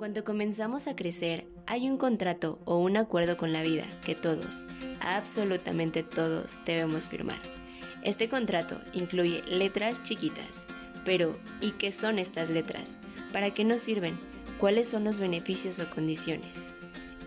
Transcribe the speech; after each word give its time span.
cuanto 0.00 0.24
comenzamos 0.24 0.86
a 0.86 0.96
crecer, 0.96 1.46
hay 1.66 1.86
un 1.86 1.98
contrato 1.98 2.58
o 2.64 2.78
un 2.78 2.96
acuerdo 2.96 3.36
con 3.36 3.52
la 3.52 3.62
vida 3.62 3.84
que 4.02 4.14
todos, 4.14 4.64
absolutamente 4.98 6.02
todos, 6.02 6.58
debemos 6.64 7.10
firmar. 7.10 7.38
Este 8.02 8.30
contrato 8.30 8.80
incluye 8.94 9.42
letras 9.46 10.02
chiquitas, 10.02 10.66
pero 11.04 11.38
¿y 11.60 11.72
qué 11.72 11.92
son 11.92 12.18
estas 12.18 12.48
letras? 12.48 12.96
¿Para 13.30 13.50
qué 13.50 13.62
nos 13.62 13.82
sirven? 13.82 14.18
¿Cuáles 14.58 14.88
son 14.88 15.04
los 15.04 15.20
beneficios 15.20 15.78
o 15.80 15.90
condiciones? 15.90 16.70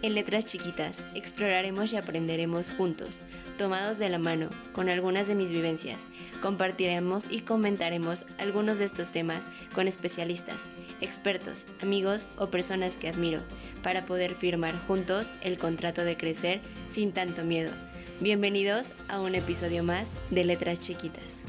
En 0.04 0.16
Letras 0.16 0.46
Chiquitas 0.46 1.05
exploraremos 1.16 1.94
y 1.94 1.96
aprenderemos 1.96 2.74
juntos, 2.74 3.21
tomados 3.58 4.00
de 4.00 4.10
la 4.10 4.20
mano, 4.20 4.50
con 4.74 4.90
algunas 4.90 5.28
de 5.28 5.36
mis 5.36 5.50
vivencias. 5.50 6.08
Compartiremos 6.42 7.28
y 7.32 7.40
comentaremos 7.40 8.26
algunos 8.38 8.80
de 8.80 8.86
estos 8.86 9.12
temas 9.12 9.48
con 9.74 9.88
especialistas, 9.88 10.68
expertos, 11.02 11.68
amigos 11.82 12.30
o 12.38 12.48
personas 12.48 12.98
que 12.98 13.07
admiro, 13.07 13.41
para 13.81 14.05
poder 14.05 14.36
firmar 14.36 14.76
juntos 14.88 15.34
el 15.41 15.58
contrato 15.58 16.04
de 16.04 16.18
crecer 16.18 16.62
sin 16.88 17.12
tanto 17.12 17.44
miedo. 17.44 17.72
Bienvenidos 18.20 18.94
a 19.08 19.20
un 19.21 19.35
episodio 19.35 19.84
más 19.84 20.13
de 20.30 20.45
Letras 20.45 20.80
Chiquitas. 20.80 21.44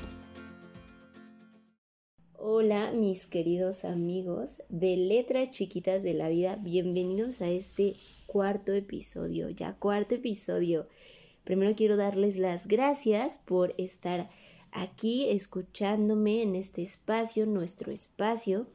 Hola 2.36 2.92
mis 2.92 3.26
queridos 3.26 3.84
amigos 3.84 4.62
de 4.68 4.96
Letras 4.96 5.50
Chiquitas 5.50 6.02
de 6.02 6.14
la 6.14 6.28
Vida, 6.28 6.56
bienvenidos 6.60 7.40
a 7.40 7.48
este 7.48 7.94
cuarto 8.26 8.72
episodio, 8.72 9.48
ya 9.48 9.74
cuarto 9.74 10.14
episodio. 10.14 10.86
Primero 11.44 11.74
quiero 11.76 11.96
darles 11.96 12.36
las 12.36 12.66
gracias 12.66 13.38
por 13.44 13.74
estar 13.78 14.28
aquí 14.72 15.30
escuchándome 15.30 16.42
en 16.42 16.54
este 16.54 16.82
espacio, 16.82 17.46
nuestro 17.46 17.92
espacio. 17.92 18.66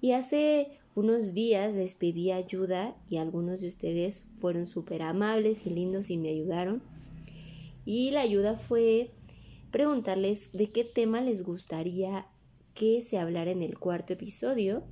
Y 0.00 0.12
hace 0.12 0.78
unos 0.94 1.34
días 1.34 1.74
les 1.74 1.94
pedí 1.94 2.32
ayuda 2.32 2.96
y 3.08 3.18
algunos 3.18 3.60
de 3.60 3.68
ustedes 3.68 4.24
fueron 4.40 4.66
súper 4.66 5.02
amables 5.02 5.66
y 5.66 5.70
lindos 5.70 6.10
y 6.10 6.18
me 6.18 6.30
ayudaron. 6.30 6.82
Y 7.84 8.10
la 8.10 8.20
ayuda 8.20 8.56
fue 8.56 9.10
preguntarles 9.70 10.52
de 10.52 10.70
qué 10.70 10.84
tema 10.84 11.20
les 11.20 11.42
gustaría 11.42 12.26
que 12.74 13.02
se 13.02 13.18
hablara 13.18 13.50
en 13.50 13.62
el 13.62 13.78
cuarto 13.78 14.12
episodio. 14.12 14.82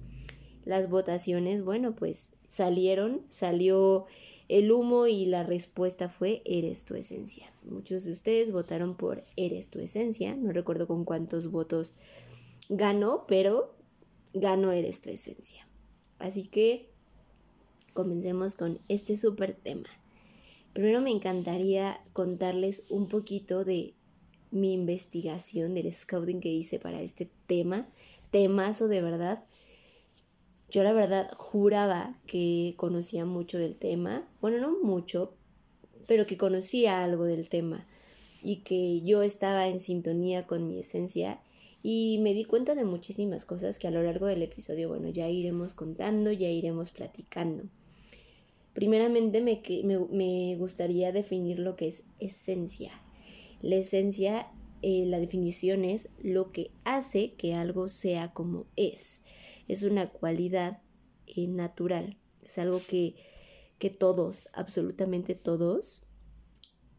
Las 0.65 0.91
votaciones, 0.91 1.63
bueno, 1.63 1.95
pues 1.95 2.31
salieron, 2.49 3.23
salió 3.29 4.07
el 4.49 4.73
humo 4.73 5.07
y 5.07 5.27
la 5.27 5.43
respuesta 5.45 6.09
fue 6.09 6.43
Eres 6.45 6.85
tu 6.85 6.95
esencia. 6.95 7.47
Muchos 7.65 8.05
de 8.05 8.13
ustedes 8.13 8.53
votaron 8.53 8.97
por 8.97 9.23
Eres 9.37 9.71
tu 9.71 9.79
esencia, 9.79 10.35
no 10.35 10.53
recuerdo 10.53 10.87
con 10.87 11.05
cuántos 11.05 11.51
votos 11.51 11.95
ganó, 12.69 13.25
pero 13.27 13.76
ganó 14.41 14.73
Eres 14.73 15.01
tu 15.01 15.11
esencia. 15.11 15.67
Así 16.19 16.47
que 16.47 16.89
comencemos 17.93 18.55
con 18.55 18.79
este 18.89 19.17
súper 19.17 19.55
tema. 19.55 19.89
Primero 20.73 21.01
me 21.01 21.11
encantaría 21.11 22.01
contarles 22.13 22.85
un 22.91 23.09
poquito 23.09 23.65
de 23.65 23.95
mi 24.51 24.75
investigación, 24.75 25.75
del 25.75 25.93
scouting 25.93 26.41
que 26.41 26.51
hice 26.51 26.79
para 26.79 27.01
este 27.01 27.31
tema, 27.47 27.89
temazo 28.31 28.89
de 28.89 29.01
verdad. 29.01 29.45
Yo 30.71 30.83
la 30.83 30.93
verdad 30.93 31.31
juraba 31.35 32.19
que 32.27 32.75
conocía 32.77 33.25
mucho 33.25 33.59
del 33.59 33.77
tema, 33.77 34.29
bueno, 34.41 34.59
no 34.59 34.79
mucho, 34.83 35.33
pero 36.07 36.27
que 36.27 36.37
conocía 36.37 37.03
algo 37.03 37.25
del 37.25 37.49
tema 37.49 37.87
y 38.43 38.57
que 38.59 39.01
yo 39.03 39.23
estaba 39.23 39.69
en 39.69 39.81
sintonía 39.81 40.47
con 40.47 40.69
mi 40.69 40.79
esencia 40.79 41.41
y 41.89 42.19
me 42.19 42.35
di 42.35 42.45
cuenta 42.45 42.75
de 42.75 42.85
muchísimas 42.85 43.45
cosas 43.45 43.79
que 43.79 43.87
a 43.87 43.93
lo 43.93 44.03
largo 44.03 44.27
del 44.27 44.43
episodio, 44.43 44.89
bueno, 44.89 45.09
ya 45.09 45.29
iremos 45.29 45.75
contando, 45.75 46.33
ya 46.33 46.49
iremos 46.49 46.91
platicando. 46.91 47.63
Primeramente 48.75 49.41
me, 49.41 49.63
me, 50.11 50.57
gustaría 50.57 51.13
definir 51.13 51.61
lo 51.61 51.77
que 51.77 51.87
es 51.87 52.03
esencia. 52.19 52.91
La 53.61 53.77
esencia, 53.77 54.49
eh, 54.83 55.05
la 55.07 55.21
definición 55.21 55.85
es 55.85 56.09
lo 56.21 56.51
que 56.51 56.73
hace 56.83 57.35
que 57.35 57.55
algo 57.55 57.87
sea 57.87 58.33
como 58.33 58.67
es 58.75 59.23
es 59.69 59.83
una 59.83 60.09
cualidad 60.09 60.81
eh, 61.27 61.47
natural, 61.49 62.17
es 62.45 62.59
algo 62.59 62.81
que, 62.87 63.15
que 63.79 63.91
todos, 63.91 64.49
absolutamente 64.53 65.35
todos, 65.35 66.03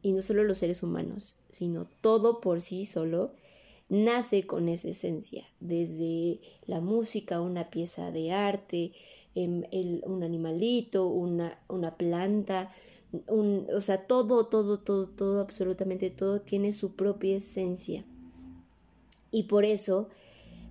y 0.01 0.11
no 0.11 0.21
solo 0.21 0.43
los 0.43 0.59
seres 0.59 0.83
humanos, 0.83 1.35
sino 1.51 1.89
todo 2.01 2.39
por 2.41 2.61
sí 2.61 2.85
solo, 2.85 3.33
nace 3.89 4.45
con 4.45 4.69
esa 4.69 4.89
esencia, 4.89 5.45
desde 5.59 6.39
la 6.65 6.81
música, 6.81 7.41
una 7.41 7.65
pieza 7.65 8.11
de 8.11 8.31
arte, 8.31 8.91
em, 9.35 9.63
un 10.05 10.23
animalito, 10.23 11.07
una, 11.07 11.59
una 11.69 11.91
planta, 11.91 12.71
un, 13.27 13.67
o 13.73 13.81
sea, 13.81 14.05
todo, 14.05 14.47
todo, 14.47 14.79
todo, 14.79 15.07
todo, 15.07 15.41
absolutamente 15.41 16.09
todo 16.09 16.41
tiene 16.41 16.73
su 16.73 16.93
propia 16.93 17.37
esencia. 17.37 18.03
Y 19.31 19.43
por 19.43 19.65
eso 19.65 20.09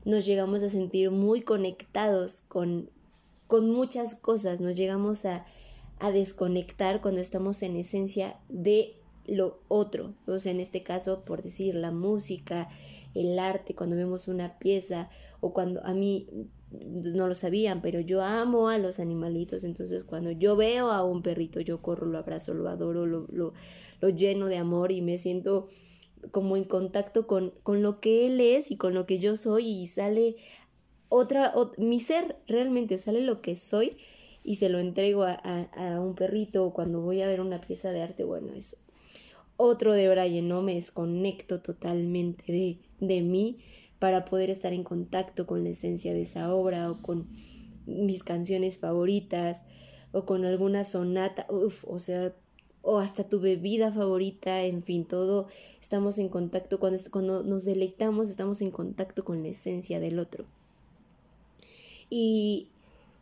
nos 0.04 0.26
llegamos 0.26 0.62
a 0.62 0.68
sentir 0.68 1.10
muy 1.10 1.42
conectados 1.42 2.42
con, 2.42 2.90
con 3.46 3.70
muchas 3.70 4.14
cosas, 4.14 4.60
nos 4.60 4.74
llegamos 4.74 5.24
a, 5.24 5.46
a 5.98 6.10
desconectar 6.10 7.00
cuando 7.00 7.20
estamos 7.20 7.62
en 7.62 7.76
esencia 7.76 8.38
de 8.48 8.94
lo 9.26 9.58
otro, 9.68 10.14
o 10.26 10.38
sea, 10.38 10.52
en 10.52 10.60
este 10.60 10.82
caso, 10.82 11.22
por 11.24 11.42
decir, 11.42 11.74
la 11.74 11.90
música, 11.90 12.68
el 13.20 13.38
arte, 13.38 13.74
cuando 13.74 13.96
vemos 13.96 14.28
una 14.28 14.58
pieza, 14.58 15.10
o 15.40 15.52
cuando 15.52 15.84
a 15.84 15.94
mí 15.94 16.28
no 16.70 17.28
lo 17.28 17.34
sabían, 17.34 17.80
pero 17.80 18.00
yo 18.00 18.22
amo 18.22 18.68
a 18.68 18.78
los 18.78 18.98
animalitos, 18.98 19.64
entonces 19.64 20.04
cuando 20.04 20.30
yo 20.30 20.56
veo 20.56 20.90
a 20.90 21.04
un 21.04 21.22
perrito, 21.22 21.60
yo 21.60 21.80
corro, 21.80 22.06
lo 22.06 22.18
abrazo, 22.18 22.54
lo 22.54 22.68
adoro, 22.68 23.06
lo, 23.06 23.26
lo, 23.30 24.08
lleno 24.10 24.46
de 24.46 24.58
amor 24.58 24.92
y 24.92 25.00
me 25.00 25.18
siento 25.18 25.66
como 26.32 26.56
en 26.56 26.64
contacto 26.64 27.26
con, 27.26 27.52
con 27.62 27.82
lo 27.82 28.00
que 28.00 28.26
él 28.26 28.40
es 28.40 28.70
y 28.70 28.76
con 28.76 28.94
lo 28.94 29.06
que 29.06 29.18
yo 29.18 29.36
soy 29.36 29.68
y 29.68 29.86
sale 29.86 30.36
otra, 31.08 31.54
mi 31.78 32.00
ser 32.00 32.36
realmente 32.48 32.98
sale 32.98 33.20
lo 33.20 33.40
que 33.40 33.54
soy 33.54 33.96
y 34.42 34.56
se 34.56 34.68
lo 34.68 34.78
entrego 34.78 35.22
a, 35.22 35.34
a, 35.34 36.00
un 36.00 36.14
perrito 36.14 36.64
o 36.64 36.72
cuando 36.72 37.00
voy 37.00 37.22
a 37.22 37.28
ver 37.28 37.40
una 37.40 37.60
pieza 37.60 37.90
de 37.90 38.02
arte, 38.02 38.24
bueno, 38.24 38.52
es 38.54 38.82
otro 39.56 39.94
de 39.94 40.08
Brian, 40.08 40.48
¿no? 40.48 40.62
Me 40.62 40.74
desconecto 40.74 41.60
totalmente 41.62 42.52
de, 42.52 42.78
de 43.00 43.22
mí 43.22 43.58
para 43.98 44.24
poder 44.24 44.50
estar 44.50 44.72
en 44.72 44.84
contacto 44.84 45.46
con 45.46 45.64
la 45.64 45.70
esencia 45.70 46.12
de 46.12 46.22
esa 46.22 46.54
obra 46.54 46.90
o 46.90 47.00
con 47.00 47.26
mis 47.86 48.22
canciones 48.22 48.78
favoritas 48.78 49.64
o 50.12 50.24
con 50.24 50.44
alguna 50.44 50.84
sonata, 50.84 51.46
uf, 51.50 51.84
o 51.86 51.98
sea, 51.98 52.34
o 52.82 52.98
hasta 52.98 53.28
tu 53.28 53.40
bebida 53.40 53.92
favorita, 53.92 54.62
en 54.62 54.82
fin, 54.82 55.04
todo 55.04 55.48
estamos 55.80 56.18
en 56.18 56.28
contacto, 56.28 56.78
cuando, 56.78 57.02
cuando 57.10 57.42
nos 57.42 57.64
deleitamos 57.64 58.30
estamos 58.30 58.60
en 58.60 58.70
contacto 58.70 59.24
con 59.24 59.42
la 59.42 59.48
esencia 59.48 59.98
del 59.98 60.18
otro. 60.18 60.44
Y 62.08 62.68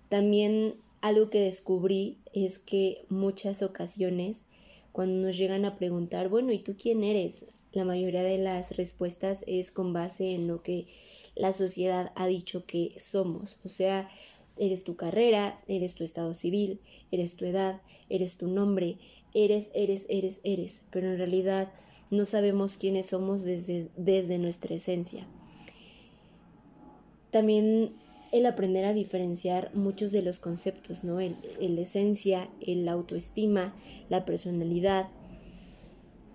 también 0.09 0.75
algo 1.01 1.31
que 1.31 1.41
descubrí 1.41 2.19
es 2.33 2.59
que 2.59 3.05
muchas 3.09 3.63
ocasiones 3.63 4.47
cuando 4.93 5.27
nos 5.27 5.37
llegan 5.37 5.65
a 5.65 5.75
preguntar, 5.75 6.29
bueno, 6.29 6.53
¿y 6.53 6.59
tú 6.59 6.77
quién 6.81 7.03
eres? 7.03 7.47
La 7.75 7.85
mayoría 7.85 8.23
de 8.23 8.39
las 8.39 8.77
respuestas 8.77 9.45
es 9.49 9.73
con 9.73 9.93
base 9.93 10.35
en 10.35 10.47
lo 10.47 10.63
que 10.63 10.87
la 11.35 11.53
sociedad 11.53 12.13
ha 12.15 12.27
dicho 12.29 12.65
que 12.67 12.95
somos, 12.99 13.59
o 13.65 13.69
sea, 13.69 14.09
eres 14.57 14.85
tu 14.85 14.95
carrera, 14.95 15.61
eres 15.67 15.95
tu 15.95 16.05
estado 16.05 16.35
civil, 16.35 16.81
eres 17.11 17.37
tu 17.37 17.45
edad, 17.45 17.81
eres 18.09 18.37
tu 18.37 18.47
nombre, 18.47 18.99
eres, 19.35 19.71
eres, 19.75 20.07
eres, 20.09 20.41
eres, 20.45 20.83
pero 20.91 21.11
en 21.11 21.19
realidad 21.19 21.73
no 22.11 22.25
sabemos 22.25 22.77
quiénes 22.77 23.07
somos 23.07 23.43
desde, 23.43 23.91
desde 23.97 24.39
nuestra 24.39 24.77
esencia. 24.77 25.27
También 27.33 27.93
el 28.31 28.47
aprender 28.47 28.85
a 28.85 28.93
diferenciar 28.93 29.75
muchos 29.75 30.13
de 30.13 30.23
los 30.23 30.39
conceptos, 30.39 31.03
¿no? 31.03 31.19
El, 31.19 31.35
el 31.61 31.77
esencia, 31.79 32.49
el 32.61 32.89
autoestima, 32.89 33.75
la 34.09 34.25
personalidad, 34.25 35.09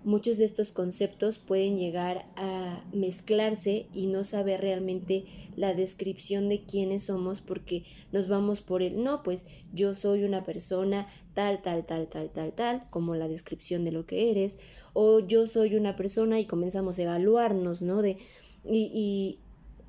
muchos 0.04 0.38
de 0.38 0.44
estos 0.44 0.72
conceptos 0.72 1.38
pueden 1.38 1.76
llegar 1.76 2.26
a 2.36 2.84
mezclarse 2.92 3.86
y 3.92 4.06
no 4.06 4.24
saber 4.24 4.60
realmente 4.60 5.24
la 5.56 5.74
descripción 5.74 6.48
de 6.48 6.62
quiénes 6.64 7.04
somos 7.04 7.40
porque 7.40 7.84
nos 8.12 8.28
vamos 8.28 8.60
por 8.60 8.82
el 8.82 9.02
no, 9.02 9.22
pues 9.22 9.46
yo 9.72 9.94
soy 9.94 10.24
una 10.24 10.42
persona 10.44 11.06
tal, 11.34 11.60
tal, 11.62 11.84
tal, 11.84 12.08
tal, 12.08 12.30
tal, 12.30 12.52
tal, 12.52 12.82
como 12.90 13.14
la 13.14 13.28
descripción 13.28 13.84
de 13.84 13.92
lo 13.92 14.06
que 14.06 14.30
eres, 14.30 14.58
o 14.92 15.20
yo 15.20 15.46
soy 15.46 15.74
una 15.74 15.96
persona 15.96 16.40
y 16.40 16.46
comenzamos 16.46 16.98
a 16.98 17.02
evaluarnos, 17.02 17.82
¿no? 17.82 18.02
De, 18.02 18.16
y, 18.64 18.90
y 18.94 19.38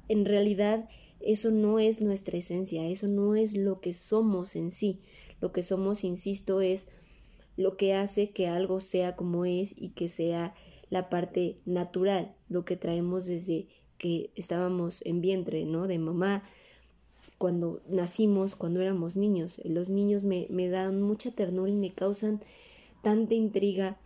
en 0.09 0.25
realidad 0.25 0.89
eso 1.21 1.51
no 1.51 1.79
es 1.79 2.01
nuestra 2.01 2.37
esencia, 2.37 2.87
eso 2.87 3.07
no 3.07 3.35
es 3.35 3.55
lo 3.55 3.79
que 3.79 3.93
somos 3.93 4.55
en 4.55 4.71
sí. 4.71 4.99
Lo 5.39 5.51
que 5.51 5.63
somos, 5.63 6.03
insisto, 6.03 6.61
es 6.61 6.87
lo 7.61 7.77
que 7.77 7.93
hace 7.93 8.31
que 8.31 8.47
algo 8.47 8.79
sea 8.79 9.15
como 9.15 9.45
es 9.45 9.73
y 9.77 9.89
que 9.89 10.09
sea 10.09 10.53
la 10.89 11.09
parte 11.09 11.57
natural, 11.65 12.35
lo 12.49 12.65
que 12.65 12.75
traemos 12.75 13.25
desde 13.25 13.67
que 13.97 14.31
estábamos 14.35 15.05
en 15.05 15.21
vientre, 15.21 15.63
¿no? 15.65 15.87
De 15.87 15.99
mamá, 15.99 16.43
cuando 17.37 17.81
nacimos, 17.89 18.55
cuando 18.55 18.81
éramos 18.81 19.15
niños. 19.15 19.61
Los 19.63 19.89
niños 19.89 20.23
me, 20.25 20.69
dan 20.69 21.01
mucha 21.01 21.31
ternura 21.31 21.71
y 21.71 21.75
me 21.75 21.91
causan 21.91 22.39
tanta 23.01 23.33
intriga 23.33 23.97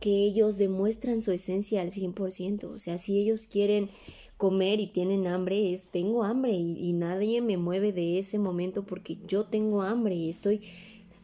que 0.00 0.24
ellos 0.24 0.56
demuestran 0.56 1.22
su 1.22 1.32
esencia 1.32 1.82
al 1.82 1.90
100%. 1.90 2.64
O 2.64 2.78
sea, 2.78 2.96
si 2.96 3.18
ellos 3.18 3.46
quieren 3.46 3.90
comer 4.36 4.80
y 4.80 4.86
tienen 4.86 5.26
hambre, 5.26 5.72
es 5.72 5.90
tengo 5.90 6.24
hambre 6.24 6.52
y, 6.52 6.92
nadie 6.94 7.42
me 7.42 7.56
mueve 7.56 7.92
de 7.92 8.18
ese 8.18 8.38
momento 8.38 8.86
porque 8.86 9.18
yo 9.26 9.44
tengo 9.44 9.82
hambre 9.82 10.14
y 10.14 10.30
estoy 10.30 10.62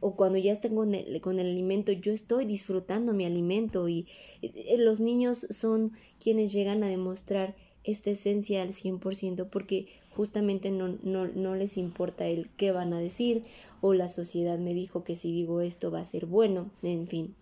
o 0.01 0.17
cuando 0.17 0.39
ya 0.39 0.53
estén 0.53 0.75
con 0.75 0.95
el, 0.95 1.21
con 1.21 1.39
el 1.39 1.47
alimento, 1.51 1.93
yo 1.93 2.13
estoy 2.13 2.47
disfrutando 2.47 3.13
mi 3.13 3.25
alimento 3.25 3.89
y 3.89 4.07
eh, 4.43 4.77
los 4.79 5.01
niños 5.01 5.47
son 5.51 5.93
quienes 6.19 6.53
llegan 6.53 6.83
a 6.83 6.89
demostrar 6.89 7.55
esta 7.85 8.11
esencia 8.11 8.63
al 8.63 8.71
100% 8.71 9.49
porque 9.49 9.87
justamente 10.11 10.71
no, 10.71 10.99
no, 11.03 11.27
no, 11.29 11.55
les 11.55 11.77
importa 11.77 12.27
el 12.27 12.51
qué 12.51 12.73
van 12.73 12.93
a 12.93 13.01
decir 13.01 13.45
o 13.81 13.95
la 13.95 14.09
sociedad 14.09 14.59
me 14.59 14.75
dijo 14.75 15.05
que 15.05 15.17
si 15.17 15.33
digo 15.33 15.61
esto 15.61 15.91
va 15.91 16.01
a 16.01 16.05
ser 16.05 16.27
bueno, 16.27 16.71
en 16.83 17.07
fin. 17.07 17.35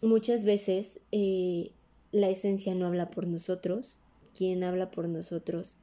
Muchas 0.00 0.44
veces 0.44 1.00
eh, 1.10 1.72
la 2.12 2.28
esencia 2.28 2.74
no 2.74 2.86
habla 2.86 3.10
por 3.10 3.26
nosotros, 3.26 3.98
quien 4.36 4.62
habla 4.62 4.90
por 4.90 5.08
nosotros 5.08 5.76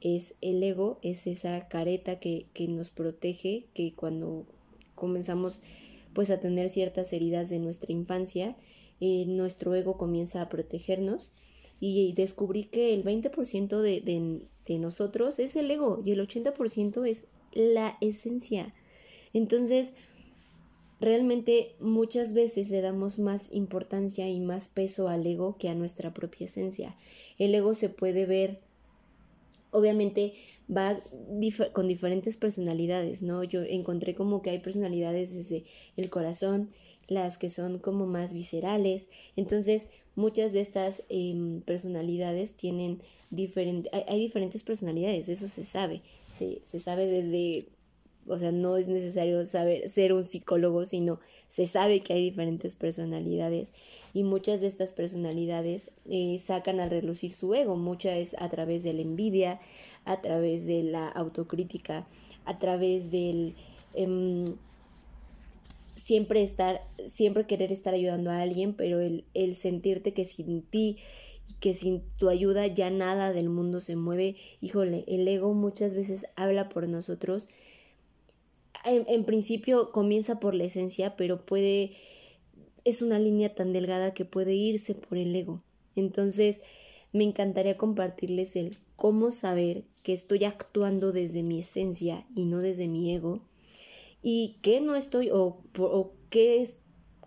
es 0.00 0.34
el 0.40 0.62
ego, 0.62 0.98
es 1.02 1.26
esa 1.26 1.68
careta 1.68 2.20
que, 2.20 2.46
que 2.52 2.68
nos 2.68 2.90
protege, 2.90 3.64
que 3.74 3.92
cuando 3.92 4.46
comenzamos 4.96 5.62
pues 6.12 6.30
a 6.30 6.40
tener 6.40 6.68
ciertas 6.68 7.12
heridas 7.12 7.48
de 7.48 7.60
nuestra 7.60 7.92
infancia, 7.92 8.56
eh, 9.00 9.26
nuestro 9.28 9.74
ego 9.76 9.96
comienza 9.96 10.42
a 10.42 10.48
protegernos 10.48 11.30
y 11.78 12.12
descubrí 12.14 12.64
que 12.64 12.92
el 12.94 13.04
20% 13.04 13.80
de, 13.80 14.00
de, 14.00 14.40
de 14.66 14.78
nosotros 14.78 15.38
es 15.38 15.54
el 15.54 15.70
ego 15.70 16.02
y 16.04 16.12
el 16.12 16.26
80% 16.26 17.06
es 17.06 17.26
la 17.52 17.96
esencia. 18.00 18.72
Entonces, 19.32 19.92
realmente 21.00 21.74
muchas 21.80 22.32
veces 22.32 22.70
le 22.70 22.80
damos 22.80 23.18
más 23.18 23.50
importancia 23.52 24.28
y 24.28 24.40
más 24.40 24.68
peso 24.68 25.08
al 25.08 25.26
ego 25.26 25.56
que 25.58 25.68
a 25.68 25.74
nuestra 25.74 26.14
propia 26.14 26.46
esencia. 26.46 26.96
El 27.38 27.54
ego 27.54 27.74
se 27.74 27.88
puede 27.88 28.26
ver, 28.26 28.60
obviamente 29.70 30.32
va 30.74 30.98
con 31.72 31.88
diferentes 31.88 32.36
personalidades, 32.36 33.22
¿no? 33.22 33.44
Yo 33.44 33.62
encontré 33.62 34.14
como 34.14 34.42
que 34.42 34.50
hay 34.50 34.58
personalidades 34.58 35.34
desde 35.34 35.64
el 35.96 36.10
corazón, 36.10 36.70
las 37.08 37.38
que 37.38 37.50
son 37.50 37.78
como 37.78 38.06
más 38.06 38.34
viscerales, 38.34 39.08
entonces 39.36 39.88
muchas 40.16 40.52
de 40.52 40.60
estas 40.60 41.02
em, 41.08 41.60
personalidades 41.60 42.54
tienen 42.54 43.00
diferentes, 43.30 43.92
hay, 43.92 44.18
diferentes 44.18 44.62
personalidades, 44.64 45.28
eso 45.28 45.46
se 45.46 45.62
sabe, 45.62 46.02
se, 46.30 46.62
se 46.64 46.78
sabe 46.78 47.06
desde 47.06 47.68
o 48.28 48.38
sea, 48.38 48.52
no 48.52 48.76
es 48.76 48.88
necesario 48.88 49.46
saber 49.46 49.88
ser 49.88 50.12
un 50.12 50.24
psicólogo, 50.24 50.84
sino 50.84 51.20
se 51.48 51.66
sabe 51.66 52.00
que 52.00 52.12
hay 52.12 52.22
diferentes 52.22 52.74
personalidades 52.74 53.72
y 54.12 54.24
muchas 54.24 54.60
de 54.60 54.66
estas 54.66 54.92
personalidades 54.92 55.90
eh, 56.08 56.38
sacan 56.40 56.80
a 56.80 56.88
relucir 56.88 57.32
su 57.32 57.54
ego, 57.54 57.76
muchas 57.76 58.16
es 58.16 58.36
a 58.38 58.48
través 58.48 58.82
de 58.82 58.92
la 58.92 59.02
envidia, 59.02 59.60
a 60.04 60.20
través 60.20 60.66
de 60.66 60.82
la 60.82 61.08
autocrítica, 61.08 62.06
a 62.44 62.58
través 62.58 63.10
del 63.10 63.54
em, 63.94 64.56
siempre 65.94 66.42
estar, 66.42 66.82
siempre 67.06 67.46
querer 67.46 67.72
estar 67.72 67.94
ayudando 67.94 68.30
a 68.30 68.40
alguien, 68.40 68.74
pero 68.74 69.00
el, 69.00 69.24
el 69.34 69.56
sentirte 69.56 70.12
que 70.12 70.24
sin 70.24 70.62
ti 70.62 70.98
que 71.60 71.74
sin 71.74 72.02
tu 72.18 72.28
ayuda 72.28 72.66
ya 72.66 72.90
nada 72.90 73.32
del 73.32 73.48
mundo 73.48 73.80
se 73.80 73.96
mueve, 73.96 74.36
híjole, 74.60 75.04
el 75.06 75.26
ego 75.28 75.54
muchas 75.54 75.94
veces 75.94 76.26
habla 76.36 76.68
por 76.68 76.88
nosotros 76.88 77.48
en, 78.86 79.24
principio 79.24 79.90
comienza 79.92 80.40
por 80.40 80.54
la 80.54 80.64
esencia, 80.64 81.16
pero 81.16 81.40
puede, 81.40 81.92
es 82.84 83.02
una 83.02 83.18
línea 83.18 83.54
tan 83.54 83.72
delgada 83.72 84.14
que 84.14 84.24
puede 84.24 84.54
irse 84.54 84.94
por 84.94 85.18
el 85.18 85.34
ego. 85.34 85.62
Entonces, 85.96 86.60
me 87.12 87.24
encantaría 87.24 87.76
compartirles 87.76 88.56
el 88.56 88.76
cómo 88.96 89.30
saber 89.30 89.84
que 90.02 90.12
estoy 90.12 90.44
actuando 90.44 91.12
desde 91.12 91.42
mi 91.42 91.60
esencia 91.60 92.26
y 92.34 92.44
no 92.44 92.58
desde 92.58 92.88
mi 92.88 93.14
ego 93.14 93.42
y 94.22 94.56
qué 94.62 94.80
no 94.80 94.96
estoy 94.96 95.30
o, 95.30 95.58
o 95.78 96.12
qué 96.30 96.62
es, 96.62 96.76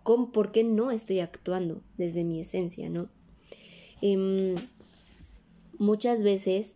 con, 0.04 0.32
por 0.32 0.52
qué 0.52 0.64
no 0.64 0.92
estoy 0.92 1.20
actuando 1.20 1.82
desde 1.98 2.24
mi 2.24 2.40
esencia, 2.40 2.90
¿no? 2.90 3.10
Em, 4.02 4.56
muchas 5.78 6.24
veces, 6.24 6.76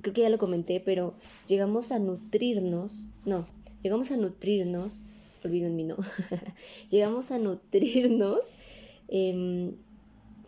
creo 0.00 0.14
que 0.14 0.22
ya 0.22 0.30
lo 0.30 0.38
comenté, 0.38 0.80
pero 0.80 1.14
llegamos 1.46 1.92
a 1.92 1.98
nutrirnos, 1.98 3.04
no, 3.24 3.46
llegamos 3.82 4.10
a 4.10 4.16
nutrirnos, 4.16 5.04
olviden 5.44 5.76
mi 5.76 5.84
no, 5.84 5.96
llegamos 6.90 7.30
a 7.30 7.38
nutrirnos 7.38 8.50
em, 9.08 9.74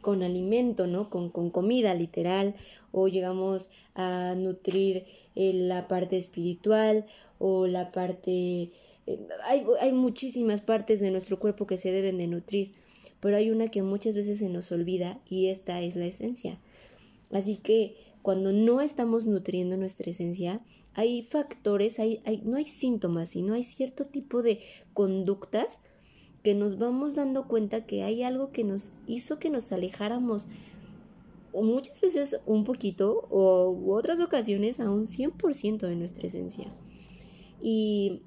con 0.01 0.23
alimento, 0.23 0.87
¿no? 0.87 1.11
Con, 1.11 1.31
con, 1.31 1.51
comida 1.51 1.95
literal, 1.95 2.55
o 2.93 3.09
llegamos 3.09 3.71
a 3.95 4.35
nutrir 4.37 5.05
eh, 5.35 5.53
la 5.53 5.89
parte 5.89 6.17
espiritual 6.17 7.07
o 7.39 7.67
la 7.67 7.91
parte... 7.91 8.71
Eh, 9.07 9.19
hay, 9.49 9.65
hay 9.81 9.93
muchísimas 9.93 10.61
partes 10.61 11.01
de 11.01 11.11
nuestro 11.11 11.39
cuerpo 11.39 11.67
que 11.67 11.79
se 11.79 11.91
deben 11.91 12.19
de 12.19 12.27
nutrir, 12.27 12.73
pero 13.21 13.37
hay 13.37 13.51
una 13.51 13.69
que 13.69 13.83
muchas 13.83 14.15
veces 14.15 14.39
se 14.39 14.49
nos 14.49 14.71
olvida 14.71 15.21
y 15.29 15.49
esta 15.49 15.81
es 15.81 15.97
la 15.97 16.07
esencia. 16.07 16.59
Así 17.33 17.57
que 17.57 17.97
cuando 18.23 18.53
no 18.53 18.81
estamos 18.81 19.27
nutriendo 19.27 19.77
nuestra 19.77 20.11
esencia, 20.11 20.61
hay 20.95 21.23
factores, 21.23 21.99
no 22.45 22.57
hay 22.57 22.65
síntomas, 22.65 23.31
sino 23.31 23.55
hay 23.55 23.65
cierto 23.65 24.07
tipo 24.07 24.43
de 24.43 24.61
conductas 24.93 25.81
que 26.43 26.55
nos 26.55 26.79
vamos 26.79 27.15
dando 27.15 27.49
cuenta 27.49 27.87
que 27.87 28.03
hay 28.03 28.23
algo 28.23 28.53
que 28.53 28.65
nos 28.65 28.93
hizo 29.07 29.39
que 29.39 29.51
nos 29.51 29.73
alejáramos 29.73 30.47
muchas 31.55 32.01
veces 32.01 32.41
un 32.47 32.65
poquito 32.65 33.27
o 33.31 33.95
otras 33.95 34.21
ocasiones 34.21 34.81
a 34.81 34.91
un 34.91 35.07
100% 35.07 35.79
de 35.87 35.97
nuestra 35.97 36.27
esencia. 36.27 36.67
Y 37.63 38.23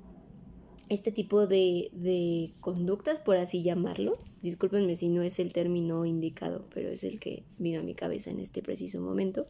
este 0.90 1.12
tipo 1.12 1.48
de, 1.48 1.90
de, 1.92 2.52
conductas, 2.62 3.20
por 3.20 3.36
así 3.38 3.62
llamarlo, 3.62 4.18
discúlpenme 4.42 4.96
si 4.96 5.10
no 5.10 5.22
es 5.22 5.40
el 5.40 5.52
término 5.52 6.06
indicado, 6.06 6.66
pero 6.74 6.90
es 6.90 7.04
el 7.04 7.20
que 7.20 7.44
vino 7.60 7.82
a 7.82 7.84
mi 7.84 7.94
cabeza 7.94 8.32
en 8.32 8.40
este 8.40 8.62
preciso 8.62 9.02
momento, 9.02 9.46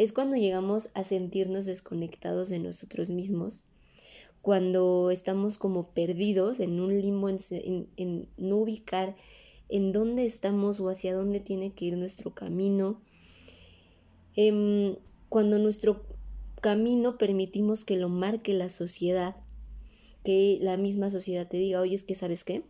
es 0.00 0.14
cuando 0.14 0.36
llegamos 0.36 0.88
a 0.94 1.04
sentirnos 1.04 1.66
desconectados 1.66 2.48
de 2.48 2.58
nosotros 2.58 3.10
mismos, 3.10 3.64
cuando 4.40 5.10
estamos 5.10 5.58
como 5.58 5.90
perdidos 5.90 6.58
en 6.58 6.80
un 6.80 6.98
limbo, 7.02 7.28
en, 7.28 8.26
no 8.38 8.56
ubicar 8.56 9.14
en 9.68 9.92
dónde 9.92 10.24
estamos 10.24 10.80
o 10.80 10.88
hacia 10.88 11.14
dónde 11.14 11.38
tiene 11.38 11.74
que 11.74 11.84
ir 11.84 11.98
nuestro 11.98 12.34
camino, 12.34 13.02
em, 14.36 14.96
cuando 15.28 15.58
nuestro 15.58 16.02
camino 16.62 17.18
permitimos 17.18 17.84
que 17.84 17.96
lo 17.98 18.08
marque 18.08 18.54
la 18.54 18.70
sociedad, 18.70 19.36
que 20.24 20.56
la 20.62 20.78
misma 20.78 21.10
sociedad 21.10 21.46
te 21.46 21.58
diga, 21.58 21.78
oye, 21.78 21.94
es 21.94 22.04
que 22.04 22.14
sabes 22.14 22.44
qué, 22.44 22.62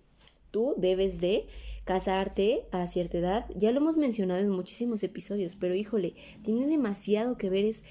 tú 0.50 0.75
debes 0.78 1.20
de 1.20 1.46
casarte 1.90 2.68
a 2.70 2.87
cierta 2.87 3.18
edad, 3.18 3.47
ya 3.56 3.73
lo 3.73 3.78
hemos 3.80 3.97
mencionado 3.97 4.38
en 4.38 4.49
muchísimos 4.49 5.02
episodios, 5.02 5.56
pero 5.56 5.75
híjole, 5.75 6.14
tiene 6.44 6.68
demasiado 6.68 7.37
que 7.37 7.50
ver, 7.50 7.64
es, 7.64 7.82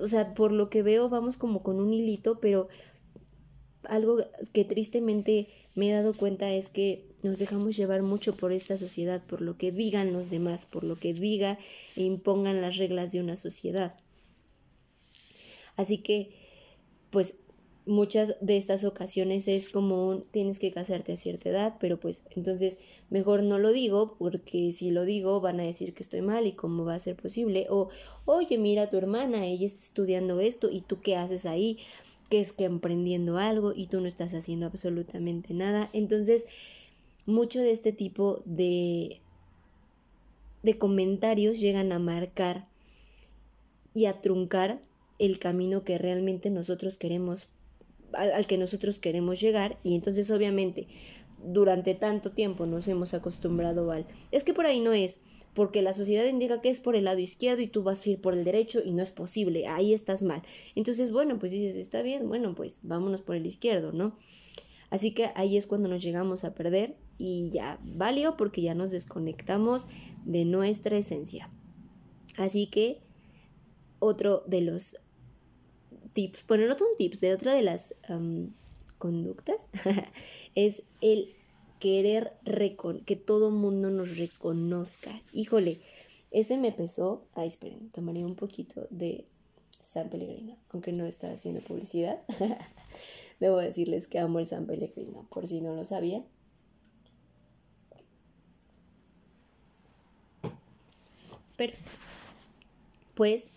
o 0.00 0.06
sea, 0.06 0.34
por 0.34 0.52
lo 0.52 0.70
que 0.70 0.84
veo 0.84 1.08
vamos 1.08 1.36
como 1.36 1.60
con 1.60 1.80
un 1.80 1.92
hilito, 1.92 2.38
pero 2.38 2.68
algo 3.88 4.18
que 4.52 4.64
tristemente 4.64 5.48
me 5.74 5.90
he 5.90 5.92
dado 5.92 6.14
cuenta 6.14 6.48
es 6.52 6.70
que 6.70 7.08
nos 7.24 7.40
dejamos 7.40 7.76
llevar 7.76 8.02
mucho 8.02 8.36
por 8.36 8.52
esta 8.52 8.76
sociedad, 8.76 9.20
por 9.26 9.40
lo 9.40 9.58
que 9.58 9.72
digan 9.72 10.12
los 10.12 10.30
demás, 10.30 10.64
por 10.64 10.84
lo 10.84 10.94
que 10.94 11.12
diga 11.12 11.58
e 11.96 12.02
impongan 12.02 12.62
las 12.62 12.76
reglas 12.76 13.10
de 13.10 13.18
una 13.18 13.34
sociedad. 13.34 13.96
Así 15.74 15.98
que, 15.98 16.30
pues 17.10 17.34
muchas 17.86 18.36
de 18.40 18.56
estas 18.56 18.84
ocasiones 18.84 19.48
es 19.48 19.68
como 19.68 20.22
tienes 20.30 20.58
que 20.58 20.72
casarte 20.72 21.12
a 21.12 21.16
cierta 21.16 21.48
edad, 21.48 21.76
pero 21.80 21.98
pues 21.98 22.24
entonces 22.36 22.78
mejor 23.08 23.42
no 23.42 23.58
lo 23.58 23.72
digo 23.72 24.16
porque 24.18 24.72
si 24.72 24.90
lo 24.90 25.04
digo 25.04 25.40
van 25.40 25.60
a 25.60 25.64
decir 25.64 25.94
que 25.94 26.02
estoy 26.02 26.22
mal 26.22 26.46
y 26.46 26.52
cómo 26.52 26.84
va 26.84 26.94
a 26.94 27.00
ser 27.00 27.16
posible 27.16 27.66
o 27.70 27.88
oye 28.26 28.58
mira 28.58 28.82
a 28.82 28.90
tu 28.90 28.96
hermana, 28.96 29.46
ella 29.46 29.66
está 29.66 29.82
estudiando 29.82 30.40
esto 30.40 30.70
y 30.70 30.82
tú 30.82 31.00
qué 31.00 31.16
haces 31.16 31.46
ahí, 31.46 31.78
que 32.28 32.40
es 32.40 32.52
que 32.52 32.64
emprendiendo 32.64 33.38
algo 33.38 33.72
y 33.74 33.86
tú 33.86 34.00
no 34.00 34.06
estás 34.06 34.34
haciendo 34.34 34.66
absolutamente 34.66 35.52
nada. 35.52 35.90
Entonces, 35.92 36.46
mucho 37.26 37.60
de 37.60 37.72
este 37.72 37.92
tipo 37.92 38.42
de 38.44 39.20
de 40.62 40.78
comentarios 40.78 41.58
llegan 41.58 41.92
a 41.92 41.98
marcar 41.98 42.64
y 43.94 44.06
a 44.06 44.20
truncar 44.20 44.80
el 45.18 45.38
camino 45.38 45.84
que 45.84 45.98
realmente 45.98 46.50
nosotros 46.50 46.98
queremos 46.98 47.48
al, 48.12 48.46
que 48.46 48.58
nosotros 48.58 48.98
queremos 48.98 49.40
llegar 49.40 49.78
y 49.82 49.94
entonces 49.94 50.30
obviamente 50.30 50.86
durante 51.42 51.94
tanto 51.94 52.32
tiempo 52.32 52.66
nos 52.66 52.86
hemos 52.88 53.14
acostumbrado 53.14 53.90
al 53.90 54.06
es 54.30 54.44
que 54.44 54.54
por 54.54 54.66
ahí 54.66 54.80
no 54.80 54.92
es 54.92 55.20
porque 55.54 55.82
la 55.82 55.94
sociedad 55.94 56.26
indica 56.26 56.60
que 56.60 56.70
es 56.70 56.80
por 56.80 56.96
el 56.96 57.04
lado 57.04 57.18
izquierdo 57.18 57.62
y 57.62 57.66
tú 57.66 57.82
vas 57.82 58.04
a 58.04 58.10
ir 58.10 58.20
por 58.20 58.34
el 58.34 58.44
derecho 58.44 58.80
y 58.84 58.92
no 58.92 59.02
es 59.02 59.10
posible, 59.10 59.66
ahí 59.66 59.92
estás 59.92 60.22
mal. 60.22 60.42
Entonces, 60.76 61.10
bueno, 61.10 61.40
pues 61.40 61.50
dices, 61.50 61.74
está 61.74 62.02
bien, 62.02 62.28
bueno, 62.28 62.54
pues 62.54 62.78
vámonos 62.82 63.20
por 63.22 63.34
el 63.34 63.44
izquierdo, 63.46 63.90
¿no? 63.92 64.16
Así 64.90 65.12
que 65.12 65.30
ahí 65.34 65.56
es 65.56 65.66
cuando 65.66 65.88
nos 65.88 66.02
llegamos 66.02 66.44
a 66.44 66.54
perder 66.54 66.96
y 67.18 67.50
ya 67.50 67.78
valió 67.82 68.36
porque 68.36 68.62
ya 68.62 68.74
nos 68.74 68.90
desconectamos 68.90 69.86
de 70.24 70.44
nuestra 70.44 70.96
esencia. 70.96 71.48
Así 72.36 72.66
que 72.66 73.00
otro 73.98 74.42
de 74.46 74.62
los 74.62 74.96
tips, 76.12 76.46
bueno, 76.46 76.66
no 76.66 76.78
son 76.78 76.88
tips, 76.96 77.20
de 77.20 77.32
otra 77.32 77.54
de 77.54 77.62
las 77.62 77.94
conductas 78.98 79.70
es 80.54 80.82
el 81.00 81.28
querer 81.80 82.32
que 83.06 83.16
todo 83.16 83.50
mundo 83.50 83.90
nos 83.90 84.16
reconozca. 84.16 85.20
Híjole, 85.32 85.80
ese 86.30 86.58
me 86.58 86.70
pesó. 86.70 87.26
Ay, 87.34 87.48
esperen, 87.48 87.90
tomaría 87.90 88.26
un 88.26 88.36
poquito 88.36 88.86
de 88.90 89.24
San 89.80 90.10
Pellegrino, 90.10 90.56
aunque 90.70 90.92
no 90.92 91.06
está 91.06 91.32
haciendo 91.32 91.60
publicidad. 91.62 92.20
Debo 93.40 93.56
decirles 93.56 94.06
que 94.06 94.18
amo 94.18 94.38
el 94.38 94.46
San 94.46 94.66
Pellegrino, 94.66 95.26
por 95.30 95.46
si 95.46 95.60
no 95.60 95.74
lo 95.74 95.84
sabía. 95.84 96.22
Perfecto. 101.56 101.90
Pues 103.14 103.50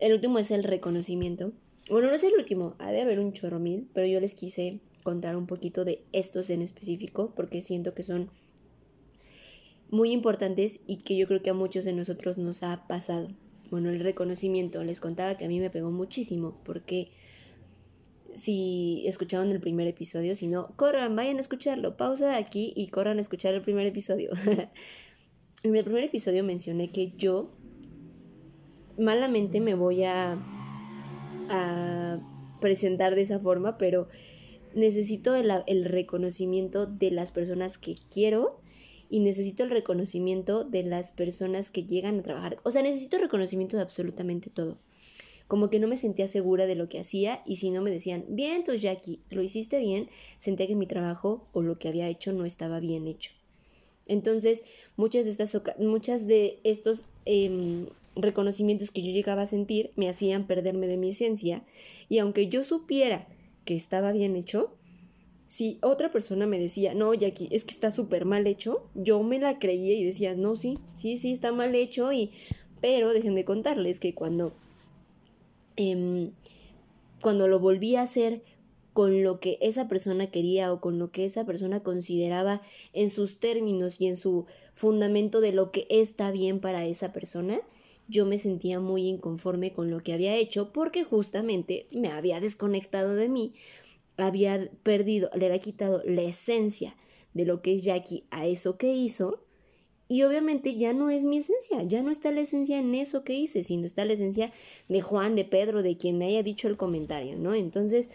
el 0.00 0.12
último 0.14 0.38
es 0.38 0.50
el 0.50 0.64
reconocimiento. 0.64 1.52
Bueno, 1.88 2.08
no 2.08 2.14
es 2.14 2.24
el 2.24 2.34
último, 2.34 2.74
ha 2.78 2.90
de 2.90 3.02
haber 3.02 3.20
un 3.20 3.32
chorro 3.32 3.58
mil, 3.58 3.88
pero 3.92 4.06
yo 4.06 4.20
les 4.20 4.34
quise 4.34 4.80
contar 5.02 5.36
un 5.36 5.46
poquito 5.46 5.84
de 5.84 6.02
estos 6.12 6.50
en 6.50 6.62
específico 6.62 7.32
porque 7.34 7.62
siento 7.62 7.94
que 7.94 8.02
son 8.02 8.30
muy 9.90 10.12
importantes 10.12 10.80
y 10.86 10.98
que 10.98 11.16
yo 11.16 11.26
creo 11.26 11.42
que 11.42 11.50
a 11.50 11.54
muchos 11.54 11.84
de 11.84 11.92
nosotros 11.92 12.38
nos 12.38 12.62
ha 12.62 12.86
pasado. 12.86 13.28
Bueno, 13.70 13.90
el 13.90 14.00
reconocimiento, 14.00 14.82
les 14.84 15.00
contaba 15.00 15.36
que 15.36 15.44
a 15.44 15.48
mí 15.48 15.60
me 15.60 15.70
pegó 15.70 15.90
muchísimo 15.90 16.60
porque 16.64 17.08
si 18.32 19.02
escucharon 19.06 19.50
el 19.50 19.60
primer 19.60 19.86
episodio, 19.86 20.34
si 20.34 20.46
no, 20.46 20.68
corran, 20.76 21.16
vayan 21.16 21.36
a 21.38 21.40
escucharlo, 21.40 21.96
pausa 21.96 22.36
aquí 22.36 22.72
y 22.76 22.88
corran 22.88 23.18
a 23.18 23.20
escuchar 23.20 23.54
el 23.54 23.62
primer 23.62 23.86
episodio. 23.86 24.30
en 25.62 25.76
el 25.76 25.84
primer 25.84 26.04
episodio 26.04 26.44
mencioné 26.44 26.88
que 26.88 27.12
yo 27.16 27.50
malamente 29.00 29.60
me 29.60 29.74
voy 29.74 30.04
a, 30.04 30.38
presentar 32.60 33.16
de 33.16 33.22
esa 33.22 33.40
forma, 33.40 33.76
pero 33.76 34.06
necesito 34.74 35.34
el, 35.34 35.84
reconocimiento 35.84 36.86
de 36.86 37.10
las 37.10 37.32
personas 37.32 37.76
que 37.78 37.96
quiero 38.08 38.60
y 39.08 39.18
necesito 39.18 39.64
el 39.64 39.70
reconocimiento 39.70 40.62
de 40.62 40.84
las 40.84 41.10
personas 41.10 41.72
que 41.72 41.84
llegan 41.84 42.20
a 42.20 42.22
trabajar. 42.22 42.58
O 42.62 42.70
sea, 42.70 42.82
necesito 42.82 43.18
reconocimiento 43.18 43.76
de 43.76 43.82
absolutamente 43.82 44.50
todo. 44.50 44.76
Como 45.48 45.70
que 45.70 45.80
no 45.80 45.88
me 45.88 45.96
sentía 45.96 46.28
segura 46.28 46.66
de 46.66 46.76
lo 46.76 46.88
que 46.88 47.00
hacía 47.00 47.42
y 47.44 47.56
si 47.56 47.70
no 47.70 47.82
me 47.82 47.90
decían, 47.90 48.24
bien, 48.28 48.52
entonces 48.52 48.82
Jackie, 48.82 49.18
lo 49.30 49.42
hiciste 49.42 49.80
bien, 49.80 50.08
sentía 50.38 50.68
que 50.68 50.76
mi 50.76 50.86
trabajo 50.86 51.48
o 51.52 51.62
lo 51.62 51.78
que 51.78 51.88
había 51.88 52.08
hecho 52.08 52.32
no 52.32 52.44
estaba 52.44 52.78
bien 52.78 53.08
hecho. 53.08 53.32
Entonces, 54.06 54.62
muchas 54.96 55.24
de 55.24 55.30
estas 55.30 55.60
muchas 55.78 56.26
de 56.26 56.60
estos 56.62 57.04
em, 57.24 57.86
reconocimientos 58.16 58.90
que 58.90 59.02
yo 59.02 59.12
llegaba 59.12 59.42
a 59.42 59.46
sentir 59.46 59.92
me 59.96 60.08
hacían 60.08 60.46
perderme 60.46 60.86
de 60.86 60.96
mi 60.96 61.10
esencia 61.10 61.62
y 62.08 62.18
aunque 62.18 62.48
yo 62.48 62.64
supiera 62.64 63.28
que 63.64 63.76
estaba 63.76 64.12
bien 64.12 64.36
hecho, 64.36 64.74
si 65.46 65.78
otra 65.82 66.12
persona 66.12 66.46
me 66.46 66.60
decía, 66.60 66.94
no, 66.94 67.12
Jackie, 67.12 67.48
es 67.50 67.64
que 67.64 67.74
está 67.74 67.90
súper 67.90 68.24
mal 68.24 68.46
hecho, 68.46 68.88
yo 68.94 69.20
me 69.24 69.40
la 69.40 69.58
creía 69.58 69.94
y 69.94 70.04
decía, 70.04 70.36
no, 70.36 70.54
sí, 70.54 70.78
sí, 70.94 71.16
sí, 71.16 71.32
está 71.32 71.50
mal 71.50 71.74
hecho 71.74 72.12
y... 72.12 72.30
Pero 72.80 73.12
déjenme 73.12 73.44
contarles 73.44 73.98
que 73.98 74.14
cuando... 74.14 74.54
Em, 75.74 76.30
cuando 77.20 77.48
lo 77.48 77.58
volví 77.58 77.96
a 77.96 78.02
hacer 78.02 78.42
con 78.92 79.22
lo 79.22 79.40
que 79.40 79.58
esa 79.60 79.88
persona 79.88 80.28
quería 80.28 80.72
o 80.72 80.80
con 80.80 80.98
lo 80.98 81.10
que 81.10 81.24
esa 81.24 81.44
persona 81.44 81.80
consideraba 81.80 82.62
en 82.92 83.10
sus 83.10 83.40
términos 83.40 84.00
y 84.00 84.06
en 84.06 84.16
su 84.16 84.46
fundamento 84.74 85.40
de 85.40 85.52
lo 85.52 85.72
que 85.72 85.86
está 85.90 86.30
bien 86.30 86.60
para 86.60 86.86
esa 86.86 87.12
persona, 87.12 87.60
yo 88.10 88.26
me 88.26 88.38
sentía 88.38 88.80
muy 88.80 89.06
inconforme 89.06 89.72
con 89.72 89.90
lo 89.90 90.00
que 90.00 90.12
había 90.12 90.34
hecho 90.36 90.72
porque 90.72 91.04
justamente 91.04 91.86
me 91.94 92.08
había 92.08 92.40
desconectado 92.40 93.14
de 93.14 93.28
mí, 93.28 93.52
había 94.16 94.70
perdido, 94.82 95.30
le 95.34 95.46
había 95.46 95.60
quitado 95.60 96.02
la 96.04 96.22
esencia 96.22 96.96
de 97.32 97.46
lo 97.46 97.62
que 97.62 97.74
es 97.76 97.84
Jackie 97.84 98.24
a 98.30 98.46
eso 98.46 98.76
que 98.76 98.92
hizo 98.92 99.44
y 100.08 100.24
obviamente 100.24 100.74
ya 100.74 100.92
no 100.92 101.08
es 101.08 101.24
mi 101.24 101.38
esencia, 101.38 101.84
ya 101.84 102.02
no 102.02 102.10
está 102.10 102.32
la 102.32 102.40
esencia 102.40 102.80
en 102.80 102.96
eso 102.96 103.22
que 103.22 103.34
hice, 103.34 103.62
sino 103.62 103.86
está 103.86 104.04
la 104.04 104.14
esencia 104.14 104.50
de 104.88 105.00
Juan, 105.00 105.36
de 105.36 105.44
Pedro, 105.44 105.84
de 105.84 105.96
quien 105.96 106.18
me 106.18 106.26
haya 106.26 106.42
dicho 106.42 106.66
el 106.66 106.76
comentario, 106.76 107.36
¿no? 107.36 107.54
Entonces, 107.54 108.10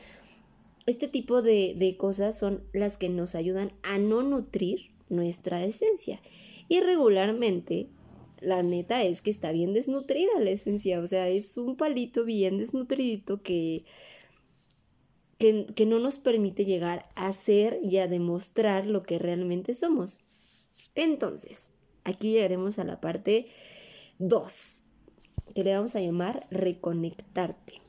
este 0.88 1.08
tipo 1.08 1.42
de, 1.42 1.74
de 1.78 1.96
cosas 1.96 2.38
son 2.38 2.64
las 2.74 2.98
que 2.98 3.08
nos 3.08 3.34
ayudan 3.34 3.72
a 3.82 3.98
no 3.98 4.24
nutrir 4.24 4.92
nuestra 5.08 5.64
esencia. 5.64 6.20
Y 6.68 6.82
regularmente 6.82 7.88
la 8.42 8.64
neta 8.64 9.04
es 9.04 9.22
que 9.22 9.32
está 9.32 9.52
bien 9.52 9.74
desnutrida 9.74 10.40
la 10.40 10.52
esencia, 10.52 11.00
o 11.00 11.08
sea, 11.08 11.28
es 11.28 11.58
un 11.58 11.76
palito 11.76 12.26
bien 12.26 12.58
desnutridito 12.58 13.42
que, 13.42 13.86
que, 15.38 15.66
que, 15.76 15.86
no 15.86 16.00
nos 16.00 16.18
permite 16.18 16.66
llegar 16.66 17.10
a 17.16 17.32
ser 17.34 17.80
y 17.84 17.98
a 17.98 18.08
demostrar 18.08 18.86
lo 18.88 19.04
que 19.04 19.20
realmente 19.20 19.74
somos. 19.74 20.20
Entonces, 20.96 21.72
aquí 22.04 22.32
llegaremos 22.32 22.80
a 22.80 22.84
la 22.84 23.02
parte 23.02 23.48
2, 24.20 24.84
que 25.54 25.64
le 25.64 25.76
vamos 25.76 25.96
a 25.96 26.02
llamar 26.02 26.48
reconectarte. 26.52 27.82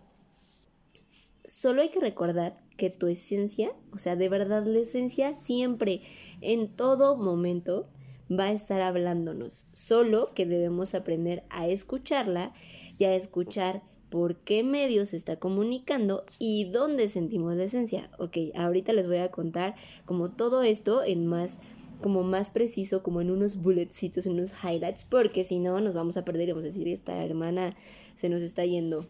Solo 1.45 1.83
hay 1.83 1.91
que 1.91 2.01
recordar 2.01 2.61
que 2.77 2.91
tu 2.91 3.07
esencia, 3.07 3.73
o 3.93 3.99
sea, 3.99 4.17
de 4.17 4.29
verdad 4.29 4.67
la 4.67 4.81
esencia 4.81 5.35
siempre, 5.35 6.03
en 6.41 6.69
todo 6.69 7.17
momento, 7.17 7.89
va 8.31 8.45
a 8.45 8.53
estar 8.53 8.81
hablándonos, 8.81 9.67
solo 9.73 10.31
que 10.35 10.47
debemos 10.47 10.95
aprender 10.95 11.45
a 11.51 11.69
escucharla 11.69 12.53
y 12.99 13.05
a 13.05 13.15
escuchar 13.15 13.83
por 14.11 14.37
qué 14.37 14.63
medios 14.63 15.11
se 15.11 15.17
está 15.17 15.37
comunicando 15.37 16.25
y 16.39 16.65
dónde 16.71 17.09
sentimos 17.09 17.55
la 17.57 17.65
esencia. 17.65 18.11
Ok, 18.19 18.39
ahorita 18.55 18.93
les 18.93 19.07
voy 19.07 19.19
a 19.19 19.31
contar 19.31 19.75
como 20.05 20.31
todo 20.31 20.63
esto 20.63 21.05
en 21.05 21.27
más 21.27 21.61
como 22.03 22.23
más 22.23 22.51
preciso, 22.51 23.03
como 23.03 23.23
en 23.23 23.31
unos 23.31 23.63
bulletcitos, 23.63 24.27
en 24.27 24.33
unos 24.33 24.53
highlights, 24.63 25.07
porque 25.09 25.45
si 25.45 25.59
no 25.59 25.81
nos 25.81 25.95
vamos 25.95 26.19
a 26.19 26.27
perder 26.27 26.49
y 26.49 26.53
vamos 26.53 26.67
a 26.67 26.69
decir, 26.69 26.87
esta 26.89 27.25
hermana 27.25 27.75
se 28.17 28.29
nos 28.29 28.43
está 28.43 28.67
yendo. 28.67 29.07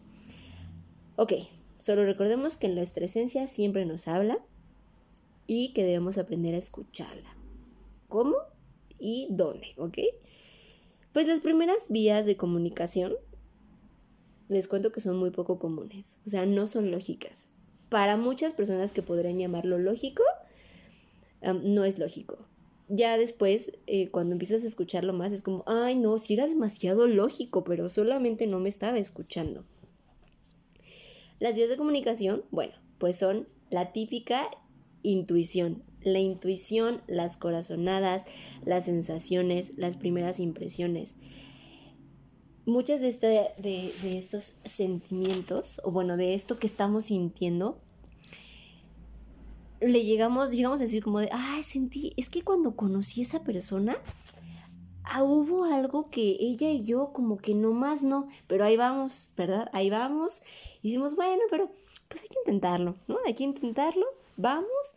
Ok, 1.17 1.33
solo 1.77 2.05
recordemos 2.05 2.55
que 2.55 2.69
nuestra 2.69 3.03
esencia 3.03 3.47
siempre 3.47 3.85
nos 3.85 4.07
habla 4.07 4.37
y 5.47 5.73
que 5.73 5.83
debemos 5.83 6.17
aprender 6.17 6.55
a 6.55 6.59
escucharla. 6.59 7.29
¿Cómo? 8.07 8.37
Y 8.99 9.27
dónde, 9.29 9.73
¿ok? 9.77 9.97
Pues 11.13 11.27
las 11.27 11.39
primeras 11.39 11.89
vías 11.89 12.25
de 12.25 12.37
comunicación 12.37 13.13
les 14.49 14.67
cuento 14.67 14.91
que 14.91 15.01
son 15.01 15.17
muy 15.17 15.31
poco 15.31 15.59
comunes, 15.59 16.19
o 16.25 16.29
sea, 16.29 16.45
no 16.45 16.67
son 16.67 16.91
lógicas. 16.91 17.49
Para 17.89 18.17
muchas 18.17 18.53
personas 18.53 18.91
que 18.91 19.01
podrían 19.01 19.37
llamarlo 19.37 19.77
lógico, 19.77 20.23
no 21.41 21.85
es 21.85 21.99
lógico. 21.99 22.37
Ya 22.89 23.17
después, 23.17 23.73
eh, 23.85 24.09
cuando 24.09 24.33
empiezas 24.33 24.63
a 24.63 24.67
escucharlo 24.67 25.13
más, 25.13 25.33
es 25.33 25.41
como, 25.41 25.63
ay, 25.67 25.95
no, 25.95 26.17
si 26.17 26.35
era 26.35 26.47
demasiado 26.47 27.07
lógico, 27.07 27.63
pero 27.63 27.89
solamente 27.89 28.47
no 28.47 28.59
me 28.59 28.69
estaba 28.69 28.97
escuchando. 28.97 29.65
Las 31.39 31.55
vías 31.55 31.69
de 31.69 31.77
comunicación, 31.77 32.43
bueno, 32.49 32.73
pues 32.97 33.17
son 33.17 33.47
la 33.69 33.91
típica 33.91 34.49
intuición, 35.03 35.83
la 36.07 36.19
intuición, 36.19 37.01
las 37.07 37.37
corazonadas, 37.37 38.25
las 38.65 38.85
sensaciones, 38.85 39.77
las 39.77 39.97
primeras 39.97 40.39
impresiones. 40.39 41.17
Muchos 42.65 42.99
de, 42.99 43.07
este, 43.07 43.27
de, 43.57 44.17
estos 44.17 44.55
sentimientos, 44.65 45.79
o 45.83 45.91
bueno, 45.91 46.17
de 46.17 46.33
esto 46.33 46.59
que 46.59 46.67
estamos 46.67 47.05
sintiendo, 47.05 47.79
le 49.79 50.03
llegamos, 50.03 50.51
llegamos 50.51 50.81
a 50.81 50.85
decir 50.85 51.03
como 51.03 51.19
de, 51.19 51.29
ay, 51.31 51.63
sentí, 51.63 52.13
es 52.17 52.29
que 52.29 52.41
cuando 52.41 52.75
conocí 52.75 53.21
a 53.21 53.23
esa 53.23 53.43
persona, 53.43 53.97
ah, 55.03 55.23
hubo 55.23 55.65
algo 55.65 56.09
que 56.09 56.35
ella 56.39 56.71
y 56.71 56.83
yo 56.83 57.13
como 57.13 57.37
que 57.37 57.53
no 57.53 57.71
más 57.73 58.01
no, 58.01 58.27
pero 58.47 58.65
ahí 58.65 58.75
vamos, 58.75 59.29
¿verdad? 59.37 59.69
Ahí 59.71 59.89
vamos. 59.89 60.41
Hicimos, 60.81 61.15
bueno, 61.15 61.43
pero 61.49 61.71
pues 62.09 62.21
hay 62.21 62.27
que 62.27 62.39
intentarlo, 62.45 62.95
¿no? 63.07 63.17
Hay 63.25 63.33
que 63.33 63.43
intentarlo, 63.43 64.05
vamos 64.35 64.95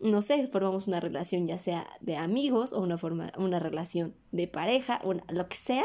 no 0.00 0.22
sé, 0.22 0.46
formamos 0.48 0.88
una 0.88 0.98
relación 0.98 1.46
ya 1.46 1.58
sea 1.58 1.86
de 2.00 2.16
amigos 2.16 2.72
o 2.72 2.80
una, 2.80 2.96
forma, 2.96 3.32
una 3.36 3.58
relación 3.58 4.14
de 4.32 4.48
pareja, 4.48 5.00
o 5.04 5.12
lo 5.12 5.48
que 5.48 5.56
sea. 5.56 5.84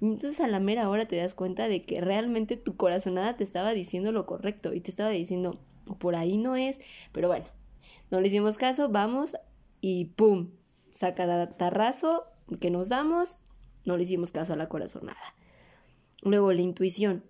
Entonces 0.00 0.40
a 0.40 0.48
la 0.48 0.60
mera 0.60 0.88
hora 0.88 1.06
te 1.06 1.16
das 1.16 1.34
cuenta 1.34 1.68
de 1.68 1.82
que 1.82 2.00
realmente 2.00 2.56
tu 2.56 2.76
corazonada 2.76 3.36
te 3.36 3.44
estaba 3.44 3.72
diciendo 3.72 4.12
lo 4.12 4.26
correcto 4.26 4.72
y 4.72 4.80
te 4.80 4.90
estaba 4.90 5.10
diciendo, 5.10 5.60
por 5.98 6.16
ahí 6.16 6.38
no 6.38 6.56
es, 6.56 6.80
pero 7.12 7.28
bueno, 7.28 7.44
no 8.10 8.20
le 8.20 8.28
hicimos 8.28 8.56
caso, 8.56 8.88
vamos 8.88 9.36
y 9.80 10.06
¡pum! 10.06 10.50
Saca 10.90 11.50
tarrazo, 11.50 12.24
que 12.60 12.70
nos 12.70 12.88
damos, 12.88 13.38
no 13.84 13.96
le 13.96 14.02
hicimos 14.02 14.30
caso 14.30 14.54
a 14.54 14.56
la 14.56 14.68
corazonada. 14.68 15.34
Luego 16.22 16.52
la 16.52 16.62
intuición. 16.62 17.24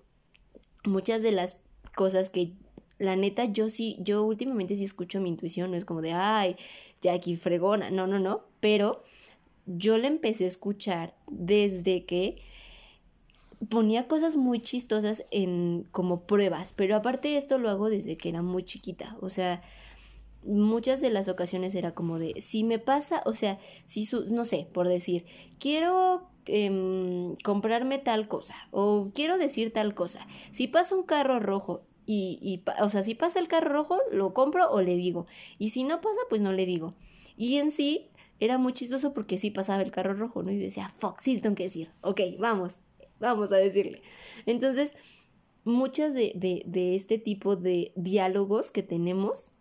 Muchas 0.84 1.22
de 1.22 1.32
las 1.32 1.58
cosas 1.94 2.30
que 2.30 2.54
la 3.00 3.16
neta 3.16 3.46
yo 3.46 3.70
sí, 3.70 3.96
yo 3.98 4.22
últimamente 4.24 4.76
sí 4.76 4.84
escucho 4.84 5.20
mi 5.20 5.30
intuición, 5.30 5.70
no 5.70 5.76
es 5.76 5.86
como 5.86 6.02
de, 6.02 6.12
ay, 6.12 6.54
Jackie 7.00 7.36
fregona, 7.36 7.90
no, 7.90 8.06
no, 8.06 8.18
no, 8.18 8.42
pero 8.60 9.02
yo 9.64 9.96
la 9.96 10.06
empecé 10.06 10.44
a 10.44 10.48
escuchar 10.48 11.14
desde 11.26 12.04
que 12.04 12.36
ponía 13.70 14.06
cosas 14.06 14.36
muy 14.36 14.60
chistosas 14.60 15.24
en 15.30 15.86
como 15.92 16.26
pruebas, 16.26 16.74
pero 16.74 16.94
aparte 16.94 17.36
esto 17.36 17.56
lo 17.56 17.70
hago 17.70 17.88
desde 17.88 18.18
que 18.18 18.28
era 18.28 18.42
muy 18.42 18.64
chiquita, 18.64 19.16
o 19.22 19.30
sea, 19.30 19.62
muchas 20.44 21.00
de 21.00 21.08
las 21.08 21.28
ocasiones 21.28 21.74
era 21.74 21.92
como 21.92 22.18
de, 22.18 22.38
si 22.42 22.64
me 22.64 22.78
pasa, 22.78 23.22
o 23.24 23.32
sea, 23.32 23.58
si 23.86 24.04
su, 24.04 24.26
no 24.32 24.44
sé, 24.44 24.68
por 24.74 24.88
decir, 24.88 25.24
quiero 25.58 26.28
em, 26.44 27.34
comprarme 27.36 27.98
tal 27.98 28.28
cosa 28.28 28.56
o 28.72 29.10
quiero 29.14 29.38
decir 29.38 29.72
tal 29.72 29.94
cosa, 29.94 30.26
si 30.52 30.68
pasa 30.68 30.94
un 30.94 31.04
carro 31.04 31.40
rojo 31.40 31.86
y, 32.12 32.62
o 32.80 32.88
sea, 32.88 33.02
si 33.02 33.14
pasa 33.14 33.38
el 33.38 33.46
carro 33.46 33.72
rojo, 33.72 33.98
lo 34.10 34.34
compro 34.34 34.70
o 34.70 34.80
le 34.80 34.96
digo, 34.96 35.26
y 35.58 35.70
si 35.70 35.84
no 35.84 36.00
pasa, 36.00 36.18
pues 36.28 36.40
no 36.40 36.52
le 36.52 36.66
digo. 36.66 36.94
Y 37.36 37.58
en 37.58 37.70
sí, 37.70 38.08
era 38.40 38.58
muy 38.58 38.72
chistoso 38.72 39.12
porque 39.12 39.38
sí 39.38 39.50
pasaba 39.50 39.82
el 39.82 39.92
carro 39.92 40.14
rojo, 40.14 40.42
¿no? 40.42 40.50
Y 40.50 40.56
decía, 40.56 40.92
fuck, 40.98 41.20
sí, 41.20 41.38
tengo 41.40 41.54
que 41.54 41.64
decir, 41.64 41.90
ok, 42.02 42.20
vamos, 42.38 42.82
vamos 43.20 43.52
a 43.52 43.56
decirle. 43.56 44.02
Entonces, 44.46 44.96
muchas 45.64 46.12
de, 46.14 46.32
de, 46.34 46.62
de 46.66 46.96
este 46.96 47.18
tipo 47.18 47.54
de 47.54 47.92
diálogos 47.94 48.70
que 48.70 48.82
tenemos 48.82 49.52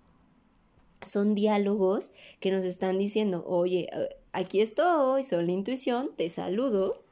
son 1.01 1.35
diálogos 1.35 2.13
que 2.39 2.51
nos 2.51 2.65
están 2.65 2.97
diciendo, 2.97 3.43
oye, 3.45 3.89
eh, 3.93 4.15
aquí 4.31 4.61
estoy, 4.61 5.23
soy 5.23 5.45
la 5.45 5.51
intuición, 5.51 6.11
te 6.15 6.29
saludo, 6.29 7.03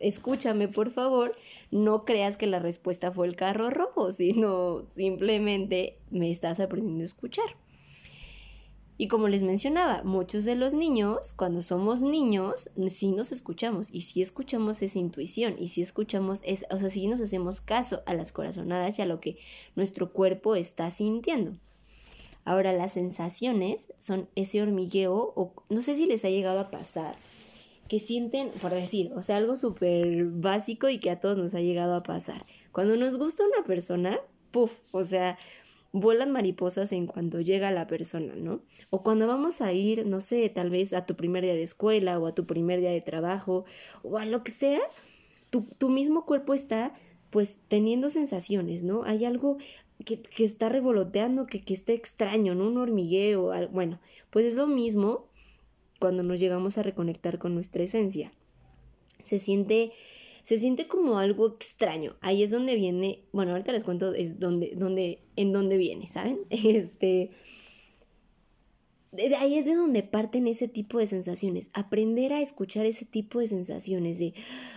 escúchame 0.00 0.68
por 0.68 0.90
favor, 0.90 1.32
no 1.70 2.04
creas 2.04 2.36
que 2.36 2.46
la 2.46 2.58
respuesta 2.58 3.12
fue 3.12 3.26
el 3.26 3.36
carro 3.36 3.70
rojo, 3.70 4.12
sino 4.12 4.84
simplemente 4.88 5.98
me 6.10 6.30
estás 6.30 6.60
aprendiendo 6.60 7.02
a 7.02 7.06
escuchar. 7.06 7.48
Y 9.00 9.06
como 9.06 9.28
les 9.28 9.44
mencionaba, 9.44 10.02
muchos 10.02 10.44
de 10.44 10.56
los 10.56 10.74
niños, 10.74 11.32
cuando 11.32 11.62
somos 11.62 12.02
niños, 12.02 12.68
sí 12.88 13.12
nos 13.12 13.30
escuchamos 13.30 13.88
y 13.92 14.02
sí 14.02 14.22
escuchamos 14.22 14.82
esa 14.82 14.98
intuición 14.98 15.54
y 15.56 15.68
sí 15.68 15.82
escuchamos, 15.82 16.40
es, 16.44 16.66
o 16.70 16.78
sea, 16.78 16.90
sí 16.90 17.06
nos 17.06 17.20
hacemos 17.20 17.60
caso 17.60 18.02
a 18.06 18.14
las 18.14 18.32
corazonadas 18.32 18.98
y 18.98 19.02
a 19.02 19.06
lo 19.06 19.20
que 19.20 19.38
nuestro 19.76 20.12
cuerpo 20.12 20.56
está 20.56 20.90
sintiendo. 20.90 21.52
Ahora 22.44 22.72
las 22.72 22.94
sensaciones 22.94 23.92
son 23.98 24.28
ese 24.34 24.62
hormigueo 24.62 25.32
o 25.36 25.52
no 25.68 25.80
sé 25.80 25.94
si 25.94 26.06
les 26.06 26.24
ha 26.24 26.30
llegado 26.30 26.58
a 26.58 26.70
pasar 26.72 27.14
que 27.88 27.98
sienten, 27.98 28.50
por 28.60 28.72
decir, 28.72 29.10
o 29.14 29.22
sea, 29.22 29.36
algo 29.36 29.56
súper 29.56 30.26
básico 30.26 30.88
y 30.88 31.00
que 31.00 31.10
a 31.10 31.20
todos 31.20 31.38
nos 31.38 31.54
ha 31.54 31.60
llegado 31.60 31.94
a 31.94 32.02
pasar. 32.02 32.42
Cuando 32.70 32.96
nos 32.96 33.16
gusta 33.16 33.44
una 33.44 33.66
persona, 33.66 34.20
puff, 34.50 34.94
o 34.94 35.04
sea, 35.04 35.38
vuelan 35.92 36.30
mariposas 36.30 36.92
en 36.92 37.06
cuanto 37.06 37.40
llega 37.40 37.70
la 37.70 37.86
persona, 37.86 38.34
¿no? 38.36 38.60
O 38.90 39.02
cuando 39.02 39.26
vamos 39.26 39.62
a 39.62 39.72
ir, 39.72 40.06
no 40.06 40.20
sé, 40.20 40.48
tal 40.50 40.70
vez 40.70 40.92
a 40.92 41.06
tu 41.06 41.16
primer 41.16 41.44
día 41.44 41.54
de 41.54 41.62
escuela 41.62 42.18
o 42.18 42.26
a 42.26 42.34
tu 42.34 42.44
primer 42.44 42.80
día 42.80 42.90
de 42.90 43.00
trabajo 43.00 43.64
o 44.02 44.18
a 44.18 44.26
lo 44.26 44.44
que 44.44 44.52
sea, 44.52 44.80
tu, 45.50 45.62
tu 45.78 45.88
mismo 45.88 46.26
cuerpo 46.26 46.52
está 46.52 46.92
pues 47.30 47.58
teniendo 47.68 48.10
sensaciones, 48.10 48.84
¿no? 48.84 49.04
Hay 49.04 49.24
algo 49.24 49.58
que, 50.04 50.20
que 50.20 50.44
está 50.44 50.68
revoloteando, 50.68 51.46
que, 51.46 51.62
que 51.62 51.74
está 51.74 51.92
extraño, 51.92 52.54
¿no? 52.54 52.68
Un 52.68 52.78
hormigueo, 52.78 53.50
bueno, 53.70 53.98
pues 54.30 54.46
es 54.46 54.54
lo 54.54 54.66
mismo 54.66 55.27
cuando 55.98 56.22
nos 56.22 56.40
llegamos 56.40 56.78
a 56.78 56.82
reconectar 56.82 57.38
con 57.38 57.54
nuestra 57.54 57.82
esencia. 57.82 58.32
Se 59.20 59.38
siente 59.38 59.92
se 60.48 60.56
siente 60.56 60.88
como 60.88 61.18
algo 61.18 61.46
extraño. 61.46 62.16
Ahí 62.22 62.42
es 62.42 62.50
donde 62.50 62.74
viene, 62.74 63.20
bueno, 63.32 63.52
ahorita 63.52 63.70
les 63.70 63.84
cuento 63.84 64.14
es 64.14 64.40
donde, 64.40 64.72
donde, 64.74 65.20
en 65.36 65.52
dónde 65.52 65.76
viene, 65.76 66.06
¿saben? 66.06 66.38
Este, 66.48 67.28
de 69.12 69.36
ahí 69.36 69.58
es 69.58 69.66
de 69.66 69.74
donde 69.74 70.02
parten 70.02 70.46
ese 70.46 70.68
tipo 70.68 70.98
de 70.98 71.06
sensaciones. 71.06 71.68
Aprender 71.74 72.32
a 72.32 72.40
escuchar 72.40 72.86
ese 72.86 73.04
tipo 73.04 73.40
de 73.40 73.46
sensaciones 73.46 74.18
de, 74.18 74.32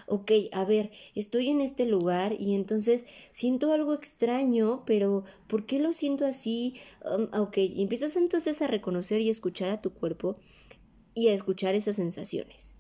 ok, 0.08 0.32
a 0.52 0.66
ver, 0.66 0.92
estoy 1.16 1.50
en 1.50 1.62
este 1.62 1.86
lugar 1.86 2.36
y 2.38 2.56
entonces 2.56 3.06
siento 3.32 3.72
algo 3.72 3.94
extraño, 3.94 4.84
pero 4.86 5.24
¿por 5.48 5.66
qué 5.66 5.80
lo 5.80 5.94
siento 5.94 6.26
así? 6.26 6.76
Um, 7.06 7.28
ok, 7.40 7.58
y 7.58 7.82
empiezas 7.82 8.16
entonces 8.16 8.62
a 8.62 8.68
reconocer 8.68 9.22
y 9.22 9.30
escuchar 9.30 9.70
a 9.70 9.82
tu 9.82 9.94
cuerpo 9.94 10.36
y 11.14 11.28
a 11.28 11.34
escuchar 11.34 11.76
esas 11.76 11.96
sensaciones. 11.96 12.76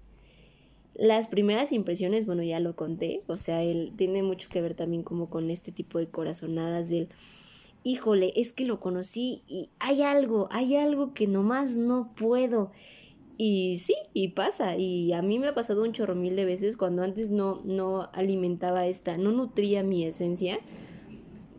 Las 0.93 1.27
primeras 1.27 1.71
impresiones, 1.71 2.25
bueno, 2.25 2.43
ya 2.43 2.59
lo 2.59 2.75
conté, 2.75 3.21
o 3.27 3.37
sea, 3.37 3.63
él 3.63 3.93
tiene 3.95 4.23
mucho 4.23 4.49
que 4.49 4.61
ver 4.61 4.73
también 4.73 5.03
como 5.03 5.29
con 5.29 5.49
este 5.49 5.71
tipo 5.71 5.99
de 5.99 6.07
corazonadas 6.07 6.89
del, 6.89 7.09
híjole, 7.83 8.33
es 8.35 8.51
que 8.51 8.65
lo 8.65 8.79
conocí 8.79 9.41
y 9.47 9.69
hay 9.79 10.01
algo, 10.01 10.47
hay 10.51 10.75
algo 10.75 11.13
que 11.13 11.27
nomás 11.27 11.75
no 11.75 12.11
puedo. 12.15 12.71
Y 13.37 13.77
sí, 13.79 13.95
y 14.13 14.29
pasa, 14.29 14.77
y 14.77 15.13
a 15.13 15.23
mí 15.23 15.39
me 15.39 15.47
ha 15.47 15.55
pasado 15.55 15.83
un 15.83 15.93
chorro 15.93 16.13
mil 16.13 16.35
de 16.35 16.45
veces 16.45 16.77
cuando 16.77 17.01
antes 17.01 17.31
no, 17.31 17.61
no 17.63 18.09
alimentaba 18.13 18.85
esta, 18.85 19.17
no 19.17 19.31
nutría 19.31 19.81
mi 19.81 20.03
esencia, 20.03 20.59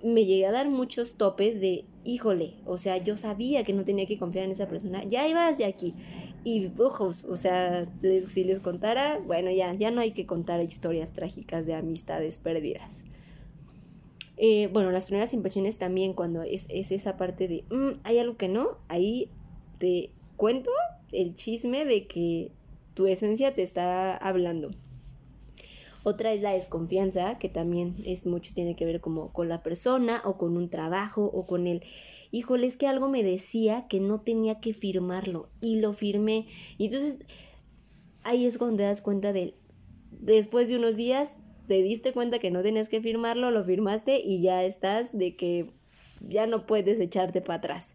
me 0.04 0.24
llegué 0.24 0.46
a 0.46 0.52
dar 0.52 0.68
muchos 0.68 1.14
topes 1.14 1.60
de, 1.60 1.84
híjole, 2.04 2.54
o 2.66 2.78
sea, 2.78 2.98
yo 2.98 3.16
sabía 3.16 3.64
que 3.64 3.72
no 3.72 3.84
tenía 3.84 4.06
que 4.06 4.18
confiar 4.18 4.44
en 4.44 4.52
esa 4.52 4.68
persona, 4.68 5.02
ya 5.04 5.26
ibas 5.26 5.58
de 5.58 5.64
aquí, 5.64 5.94
y 6.44 6.72
ojos, 6.78 7.24
o 7.24 7.36
sea, 7.36 7.86
si 8.28 8.44
les 8.44 8.60
contara, 8.60 9.18
bueno, 9.26 9.50
ya, 9.50 9.72
ya 9.74 9.90
no 9.90 10.00
hay 10.00 10.12
que 10.12 10.26
contar 10.26 10.60
historias 10.62 11.12
trágicas 11.12 11.66
de 11.66 11.74
amistades 11.74 12.38
perdidas. 12.38 13.04
Eh, 14.36 14.68
bueno, 14.72 14.90
las 14.90 15.06
primeras 15.06 15.34
impresiones 15.34 15.78
también 15.78 16.14
cuando 16.14 16.42
es, 16.42 16.66
esa 16.68 17.16
parte 17.16 17.46
de, 17.46 17.64
mm, 17.70 18.00
hay 18.02 18.18
algo 18.18 18.36
que 18.36 18.48
no, 18.48 18.78
ahí 18.88 19.28
te 19.78 20.10
cuento 20.36 20.70
el 21.12 21.34
chisme 21.34 21.84
de 21.84 22.06
que 22.06 22.50
tu 22.94 23.06
esencia 23.06 23.54
te 23.54 23.62
está 23.62 24.16
hablando. 24.16 24.70
Otra 26.04 26.32
es 26.32 26.42
la 26.42 26.52
desconfianza, 26.52 27.38
que 27.38 27.48
también 27.48 27.94
es 28.04 28.26
mucho, 28.26 28.52
tiene 28.54 28.74
que 28.74 28.84
ver 28.84 29.00
como 29.00 29.32
con 29.32 29.48
la 29.48 29.62
persona 29.62 30.20
o 30.24 30.36
con 30.36 30.56
un 30.56 30.68
trabajo 30.68 31.24
o 31.24 31.46
con 31.46 31.66
el, 31.68 31.82
híjole, 32.32 32.66
es 32.66 32.76
que 32.76 32.88
algo 32.88 33.08
me 33.08 33.22
decía 33.22 33.86
que 33.88 34.00
no 34.00 34.20
tenía 34.20 34.58
que 34.58 34.74
firmarlo 34.74 35.48
y 35.60 35.80
lo 35.80 35.92
firmé. 35.92 36.44
Y 36.76 36.86
entonces 36.86 37.18
ahí 38.24 38.46
es 38.46 38.58
cuando 38.58 38.78
te 38.78 38.82
das 38.82 39.00
cuenta 39.00 39.32
de, 39.32 39.54
después 40.10 40.68
de 40.68 40.76
unos 40.76 40.96
días, 40.96 41.38
te 41.66 41.82
diste 41.82 42.12
cuenta 42.12 42.40
que 42.40 42.50
no 42.50 42.62
tenías 42.62 42.88
que 42.88 43.00
firmarlo, 43.00 43.52
lo 43.52 43.62
firmaste 43.62 44.20
y 44.20 44.42
ya 44.42 44.64
estás 44.64 45.16
de 45.16 45.36
que 45.36 45.70
ya 46.20 46.46
no 46.46 46.66
puedes 46.66 46.98
echarte 46.98 47.40
para 47.40 47.58
atrás. 47.58 47.94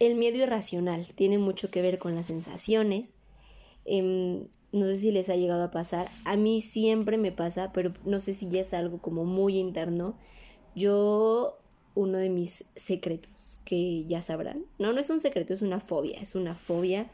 El 0.00 0.16
miedo 0.16 0.38
irracional 0.38 1.06
tiene 1.14 1.38
mucho 1.38 1.70
que 1.70 1.82
ver 1.82 1.98
con 1.98 2.16
las 2.16 2.26
sensaciones. 2.26 3.18
Em, 3.84 4.48
no 4.72 4.86
sé 4.86 4.98
si 4.98 5.10
les 5.12 5.28
ha 5.28 5.36
llegado 5.36 5.62
a 5.64 5.70
pasar. 5.70 6.08
A 6.24 6.36
mí 6.36 6.60
siempre 6.62 7.18
me 7.18 7.30
pasa, 7.30 7.72
pero 7.72 7.92
no 8.04 8.20
sé 8.20 8.32
si 8.32 8.48
ya 8.48 8.62
es 8.62 8.72
algo 8.72 8.98
como 8.98 9.26
muy 9.26 9.58
interno. 9.58 10.16
Yo, 10.74 11.58
uno 11.94 12.16
de 12.16 12.30
mis 12.30 12.64
secretos, 12.74 13.60
que 13.66 14.04
ya 14.04 14.22
sabrán. 14.22 14.64
No, 14.78 14.94
no 14.94 15.00
es 15.00 15.10
un 15.10 15.20
secreto, 15.20 15.52
es 15.52 15.60
una 15.60 15.78
fobia. 15.78 16.18
Es 16.18 16.34
una 16.34 16.54
fobia. 16.54 17.10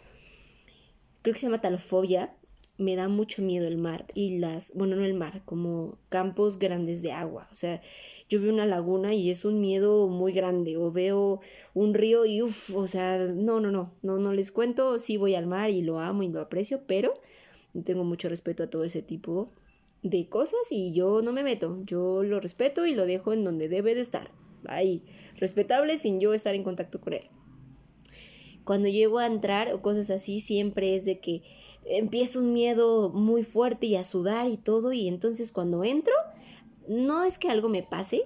Creo 1.23 1.35
que 1.35 1.41
se 1.41 1.47
llama 1.47 1.61
talfobia. 1.61 2.33
Me 2.77 2.95
da 2.95 3.09
mucho 3.09 3.43
miedo 3.43 3.67
el 3.67 3.77
mar 3.77 4.07
y 4.15 4.39
las, 4.39 4.73
bueno, 4.73 4.95
no 4.95 5.05
el 5.05 5.15
mar, 5.15 5.43
como 5.45 5.99
campos 6.11 6.61
grandes 6.61 7.03
de 7.03 7.11
agua. 7.11 7.49
O 7.51 7.57
sea, 7.57 7.83
yo 8.29 8.41
veo 8.41 8.53
una 8.53 8.67
laguna 8.67 9.15
y 9.15 9.33
es 9.33 9.45
un 9.45 9.61
miedo 9.61 10.07
muy 10.07 10.31
grande. 10.33 10.77
O 10.77 10.93
veo 10.93 11.41
un 11.75 11.93
río 11.93 12.25
y 12.25 12.41
uff, 12.41 12.71
o 12.77 12.87
sea, 12.87 13.19
no, 13.19 13.59
no, 13.59 13.73
no, 13.73 13.93
no, 14.03 14.19
no 14.19 14.33
les 14.33 14.53
cuento. 14.53 14.97
Sí 14.99 15.17
voy 15.17 15.35
al 15.35 15.49
mar 15.49 15.71
y 15.71 15.83
lo 15.83 15.99
amo 15.99 16.23
y 16.23 16.29
lo 16.29 16.41
aprecio, 16.41 16.83
pero 16.87 17.13
tengo 17.85 18.05
mucho 18.05 18.29
respeto 18.29 18.63
a 18.63 18.71
todo 18.71 18.85
ese 18.85 19.03
tipo 19.03 19.51
de 20.03 20.29
cosas 20.29 20.61
y 20.71 20.93
yo 20.93 21.23
no 21.23 21.33
me 21.33 21.43
meto, 21.43 21.83
yo 21.85 22.23
lo 22.23 22.41
respeto 22.41 22.87
y 22.87 22.95
lo 22.95 23.07
dejo 23.07 23.33
en 23.33 23.45
donde 23.45 23.69
debe 23.69 23.95
de 23.95 24.01
estar, 24.01 24.31
ahí, 24.67 25.03
respetable 25.37 25.99
sin 25.99 26.21
yo 26.21 26.35
estar 26.35 26.55
en 26.55 26.65
contacto 26.65 27.01
con 27.01 27.15
él. 27.15 27.25
Cuando 28.65 28.89
llego 28.89 29.19
a 29.19 29.27
entrar 29.27 29.73
o 29.73 29.81
cosas 29.81 30.11
así, 30.11 30.41
siempre 30.41 30.95
es 30.95 31.05
de 31.05 31.21
que 31.21 31.43
empieza 31.87 32.39
un 32.39 32.53
miedo 32.53 33.11
muy 33.11 33.43
fuerte 33.43 33.87
y 33.87 33.97
a 33.97 34.05
sudar 34.05 34.49
y 34.49 34.59
todo 34.59 34.93
y 34.93 35.09
entonces 35.09 35.53
cuando 35.53 35.85
entro, 35.85 36.15
no 36.87 37.25
es 37.25 37.39
que 37.39 37.49
algo 37.49 37.69
me 37.69 37.83
pase, 37.83 38.23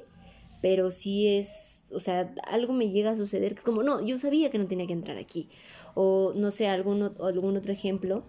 pero 0.60 0.90
sí 0.90 1.28
es, 1.28 1.82
o 1.92 2.00
sea, 2.00 2.34
algo 2.46 2.72
me 2.72 2.90
llega 2.90 3.10
a 3.10 3.16
suceder, 3.16 3.54
es 3.54 3.64
como, 3.64 3.82
no, 3.82 4.04
yo 4.04 4.18
sabía 4.18 4.50
que 4.50 4.58
no 4.58 4.66
tenía 4.66 4.86
que 4.86 4.92
entrar 4.92 5.18
aquí. 5.18 5.48
O 5.94 6.32
no 6.34 6.50
sé, 6.50 6.68
algún, 6.68 7.10
algún 7.20 7.56
otro 7.56 7.72
ejemplo 7.72 8.24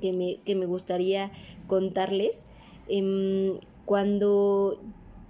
que 0.00 0.12
me, 0.12 0.36
que 0.44 0.54
me 0.54 0.66
gustaría 0.66 1.30
contarles. 1.66 2.46
Em, 2.88 3.58
cuando 3.84 4.80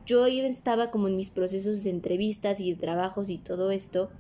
yo 0.07 0.27
estaba 0.27 0.91
como 0.91 1.09
en 1.09 1.17
mis 1.17 1.31
procesos 1.31 1.85
de 1.85 1.91
entrevistas 1.91 2.61
y 2.61 2.73
de 2.73 2.81
trabajos 2.81 3.29
y 3.31 3.39
todo 3.39 3.71
esto, 3.71 4.11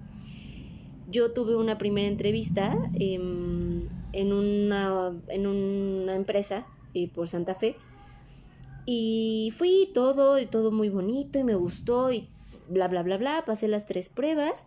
yo 1.11 1.33
tuve 1.33 1.57
una 1.57 1.79
primera 1.79 2.07
entrevista 2.07 2.77
em, 2.95 3.89
en 4.13 4.33
una, 4.33 5.13
en 5.29 5.47
una 5.47 6.15
empresa 6.15 6.67
eh, 6.95 7.09
por 7.09 7.29
Santa 7.29 7.55
Fe. 7.55 7.75
Y 8.87 9.53
fui 9.57 9.91
todo, 9.93 10.45
todo 10.49 10.73
muy 10.73 10.89
bonito 10.89 11.39
y 11.39 11.45
me 11.45 11.55
gustó 11.55 12.13
y 12.13 12.29
bla, 12.69 12.89
bla, 12.89 13.03
bla, 13.03 13.19
bla. 13.19 13.45
Pasé 13.45 13.69
las 13.69 13.87
tres 13.87 14.09
pruebas. 14.09 14.67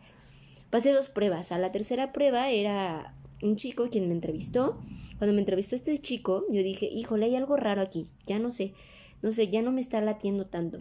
Pasé 0.69 0.91
dos 0.91 1.09
pruebas. 1.09 1.51
A 1.51 1.57
la 1.57 1.71
tercera 1.71 2.11
prueba 2.11 2.49
era 2.49 3.13
un 3.41 3.55
chico 3.55 3.89
quien 3.89 4.07
me 4.07 4.13
entrevistó. 4.13 4.77
Cuando 5.23 5.35
me 5.35 5.39
entrevistó 5.39 5.77
este 5.77 5.97
chico, 5.99 6.43
yo 6.49 6.61
dije, 6.63 6.85
híjole, 6.85 7.27
hay 7.27 7.37
algo 7.37 7.55
raro 7.55 7.81
aquí. 7.81 8.07
Ya 8.27 8.39
no 8.39 8.51
sé. 8.51 8.73
No 9.21 9.31
sé, 9.31 9.47
ya 9.47 9.61
no 9.61 9.71
me 9.71 9.79
está 9.79 10.01
latiendo 10.01 10.43
tanto. 10.43 10.79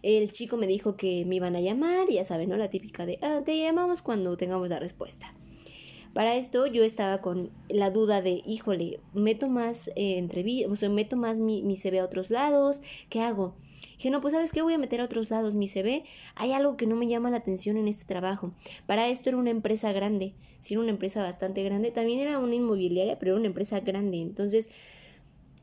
El 0.00 0.30
chico 0.30 0.56
me 0.56 0.68
dijo 0.68 0.96
que 0.96 1.24
me 1.24 1.34
iban 1.34 1.56
a 1.56 1.60
llamar, 1.60 2.08
ya 2.08 2.22
saben, 2.22 2.50
¿no? 2.50 2.56
La 2.56 2.70
típica 2.70 3.04
de, 3.04 3.18
ah, 3.20 3.42
te 3.44 3.58
llamamos 3.58 4.00
cuando 4.00 4.36
tengamos 4.36 4.68
la 4.68 4.78
respuesta. 4.78 5.32
Para 6.14 6.36
esto 6.36 6.68
yo 6.68 6.84
estaba 6.84 7.20
con 7.20 7.50
la 7.68 7.90
duda 7.90 8.22
de, 8.22 8.44
híjole, 8.46 9.00
meto 9.12 9.48
más 9.48 9.88
eh, 9.96 10.16
entrevistas, 10.18 10.70
o 10.70 10.76
sea, 10.76 10.88
meto 10.88 11.16
más 11.16 11.40
mi, 11.40 11.64
mi 11.64 11.74
CV 11.74 11.98
a 11.98 12.04
otros 12.04 12.30
lados, 12.30 12.80
¿qué 13.10 13.22
hago? 13.22 13.56
Dije, 13.98 14.10
no, 14.10 14.20
pues 14.20 14.32
sabes 14.32 14.52
qué, 14.52 14.62
voy 14.62 14.74
a 14.74 14.78
meter 14.78 15.00
a 15.00 15.04
otros 15.04 15.28
lados 15.30 15.54
mi 15.54 15.68
CV. 15.68 16.04
Hay 16.36 16.52
algo 16.52 16.76
que 16.76 16.86
no 16.86 16.96
me 16.96 17.08
llama 17.08 17.30
la 17.30 17.38
atención 17.38 17.76
en 17.76 17.88
este 17.88 18.04
trabajo. 18.04 18.54
Para 18.86 19.08
esto 19.08 19.28
era 19.28 19.38
una 19.38 19.50
empresa 19.50 19.92
grande, 19.92 20.34
sí, 20.60 20.74
era 20.74 20.82
una 20.82 20.90
empresa 20.90 21.20
bastante 21.20 21.64
grande. 21.64 21.90
También 21.90 22.20
era 22.20 22.38
una 22.38 22.54
inmobiliaria, 22.54 23.18
pero 23.18 23.32
era 23.32 23.40
una 23.40 23.48
empresa 23.48 23.80
grande. 23.80 24.20
Entonces, 24.20 24.70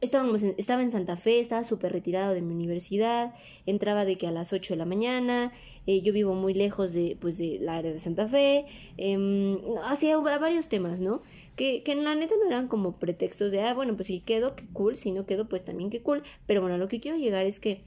Estábamos 0.01 0.43
estaba 0.43 0.83
en 0.83 0.91
Santa 0.91 1.15
Fe, 1.15 1.39
estaba 1.39 1.63
súper 1.63 1.93
retirado 1.93 2.33
de 2.33 2.41
mi 2.41 2.53
universidad, 2.53 3.33
entraba 3.65 4.03
de 4.03 4.17
que 4.17 4.27
a 4.27 4.31
las 4.31 4.51
8 4.51 4.73
de 4.73 4.77
la 4.77 4.85
mañana, 4.85 5.53
eh, 5.87 6.01
yo 6.01 6.11
vivo 6.11 6.35
muy 6.35 6.53
lejos 6.53 6.91
de, 6.93 7.17
pues, 7.19 7.37
de 7.37 7.59
la 7.61 7.77
área 7.77 7.91
de 7.91 7.99
Santa 7.99 8.27
Fe, 8.27 8.65
eh, 8.97 9.57
hacía 9.85 10.17
varios 10.17 10.67
temas, 10.67 10.99
¿no? 10.99 11.21
Que, 11.55 11.81
que 11.81 11.93
en 11.93 12.03
la 12.03 12.13
neta 12.13 12.35
no 12.39 12.47
eran 12.47 12.67
como 12.67 12.97
pretextos 12.97 13.51
de, 13.51 13.61
ah, 13.61 13.73
bueno, 13.73 13.95
pues 13.95 14.07
si 14.07 14.19
quedo, 14.19 14.55
qué 14.55 14.65
cool, 14.73 14.97
si 14.97 15.11
no 15.11 15.25
quedo, 15.25 15.47
pues 15.47 15.63
también 15.63 15.89
qué 15.89 16.01
cool, 16.01 16.23
pero 16.45 16.61
bueno, 16.61 16.77
lo 16.77 16.89
que 16.89 16.99
quiero 16.99 17.17
llegar 17.17 17.45
es 17.45 17.59
que 17.59 17.81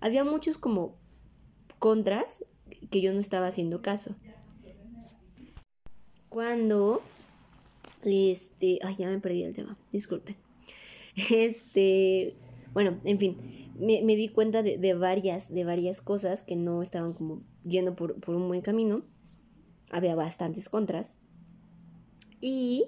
había 0.00 0.24
muchos 0.24 0.58
como 0.58 0.96
contras 1.78 2.44
que 2.90 3.00
yo 3.00 3.12
no 3.12 3.20
estaba 3.20 3.46
haciendo 3.46 3.82
caso. 3.82 4.14
Cuando, 6.28 7.02
este, 8.04 8.78
ay, 8.82 8.96
ya 8.96 9.08
me 9.08 9.18
perdí 9.18 9.42
el 9.42 9.54
tema, 9.54 9.76
disculpen. 9.92 10.36
Este, 11.30 12.34
bueno, 12.72 12.98
en 13.04 13.18
fin, 13.18 13.36
me, 13.76 14.16
di 14.16 14.28
cuenta 14.28 14.62
de, 14.62 14.94
varias, 14.94 15.52
de 15.52 15.64
varias 15.64 16.00
cosas 16.00 16.42
que 16.42 16.54
no 16.54 16.82
estaban 16.82 17.12
como 17.14 17.40
yendo 17.62 17.96
por, 17.96 18.20
por 18.20 18.36
un 18.36 18.46
buen 18.46 18.60
camino. 18.60 19.02
Había 19.90 20.14
bastantes 20.14 20.68
contras. 20.68 21.18
Y 22.40 22.84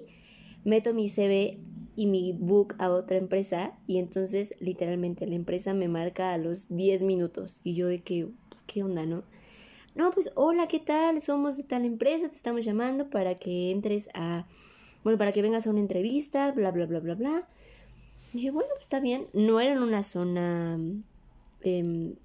meto 0.63 0.93
mi 0.93 1.09
CV 1.09 1.59
y 1.95 2.07
mi 2.07 2.33
book 2.33 2.75
a 2.79 2.89
otra 2.89 3.17
empresa 3.17 3.73
y 3.87 3.99
entonces 3.99 4.55
literalmente 4.59 5.27
la 5.27 5.35
empresa 5.35 5.73
me 5.73 5.87
marca 5.87 6.33
a 6.33 6.37
los 6.37 6.67
10 6.69 7.03
minutos 7.03 7.61
y 7.63 7.75
yo 7.75 7.87
de 7.87 8.01
que, 8.01 8.29
¿qué 8.65 8.83
onda, 8.83 9.05
no? 9.05 9.23
No, 9.95 10.11
pues 10.11 10.31
hola, 10.35 10.67
¿qué 10.67 10.79
tal? 10.79 11.21
Somos 11.21 11.55
de 11.55 11.63
tal 11.63 11.85
empresa, 11.85 12.27
te 12.27 12.35
estamos 12.35 12.65
llamando 12.65 13.09
para 13.11 13.35
que 13.35 13.69
entres 13.69 14.09
a, 14.15 14.47
bueno, 15.03 15.19
para 15.19 15.31
que 15.31 15.43
vengas 15.43 15.67
a 15.67 15.69
una 15.69 15.81
entrevista, 15.81 16.51
bla, 16.51 16.71
bla, 16.71 16.87
bla, 16.87 16.99
bla, 16.99 17.13
bla. 17.13 17.47
Dije, 18.33 18.49
bueno, 18.49 18.69
pues 18.71 18.83
está 18.83 18.99
bien. 18.99 19.27
No 19.33 19.59
era 19.59 19.73
en 19.73 19.83
una 19.83 20.01
zona, 20.01 20.79
em, 21.61 22.15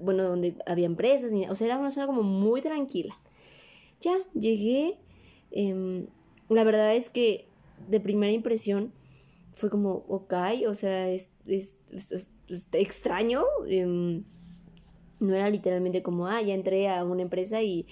bueno, 0.00 0.22
donde 0.22 0.54
había 0.66 0.86
empresas, 0.86 1.32
ni, 1.32 1.48
o 1.48 1.54
sea, 1.56 1.66
era 1.66 1.78
una 1.78 1.90
zona 1.90 2.06
como 2.06 2.22
muy 2.22 2.62
tranquila. 2.62 3.18
Ya, 4.00 4.16
llegué. 4.34 4.96
Em, 5.50 6.06
la 6.48 6.62
verdad 6.62 6.94
es 6.94 7.10
que 7.10 7.46
de 7.88 8.00
primera 8.00 8.32
impresión 8.32 8.92
fue 9.52 9.70
como, 9.70 10.04
ok, 10.08 10.34
o 10.68 10.74
sea, 10.74 11.08
es, 11.10 11.28
es, 11.46 11.78
extraño. 12.72 13.42
Em, 13.68 14.24
no 15.20 15.34
era 15.34 15.48
literalmente 15.48 16.02
como, 16.02 16.26
ah, 16.26 16.42
ya 16.42 16.54
entré 16.54 16.88
a 16.88 17.04
una 17.04 17.22
empresa 17.22 17.62
y 17.62 17.86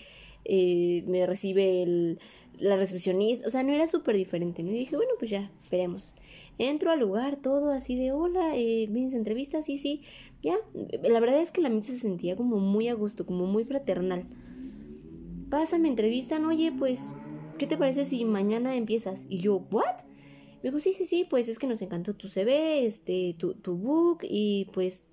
eh, 0.45 1.05
me 1.07 1.25
recibe 1.27 1.83
el, 1.83 2.19
la 2.59 2.77
recepcionista. 2.77 3.47
O 3.47 3.51
sea, 3.51 3.63
no 3.63 3.73
era 3.73 3.87
súper 3.87 4.17
diferente, 4.17 4.63
¿no? 4.63 4.71
Y 4.71 4.75
dije, 4.75 4.97
bueno, 4.97 5.13
pues 5.19 5.31
ya, 5.31 5.51
veremos. 5.71 6.15
Entro 6.59 6.91
al 6.91 7.01
lugar, 7.01 7.37
todo 7.37 7.71
así 7.71 7.97
de 7.97 8.13
hola, 8.13 8.57
eh, 8.57 8.87
vienes 8.91 9.15
a 9.15 9.19
entrevista, 9.19 9.63
sí, 9.63 9.79
sí, 9.79 10.03
ya. 10.43 10.57
La 11.03 11.21
verdad 11.21 11.41
es 11.41 11.51
que 11.51 11.61
la 11.61 11.71
misa 11.71 11.93
se 11.93 11.99
sentía 11.99 12.37
como 12.37 12.59
muy 12.59 12.89
a 12.89 12.95
gusto, 12.95 13.25
como 13.25 13.47
muy 13.47 13.65
fraternal. 13.65 14.27
Pásame, 15.49 15.89
entrevistan, 15.89 16.45
oye, 16.47 16.73
pues, 16.77 17.11
¿qué 17.59 17.67
te 17.67 17.77
parece 17.77 18.05
si 18.05 18.25
mañana 18.25 18.77
empiezas? 18.77 19.27
Y 19.29 19.39
yo, 19.39 19.67
¿what? 19.71 20.05
Me 20.63 20.71
dijo, 20.71 20.79
sí, 20.79 20.95
sí, 20.95 21.05
sí, 21.05 21.25
pues 21.29 21.49
es 21.49 21.59
que 21.59 21.67
nos 21.67 21.83
encantó 21.83 22.15
tu 22.15 22.29
CV, 22.29 22.87
este, 22.87 23.35
tu, 23.39 23.55
tu 23.55 23.77
book, 23.77 24.21
y 24.23 24.67
pues, 24.73 25.05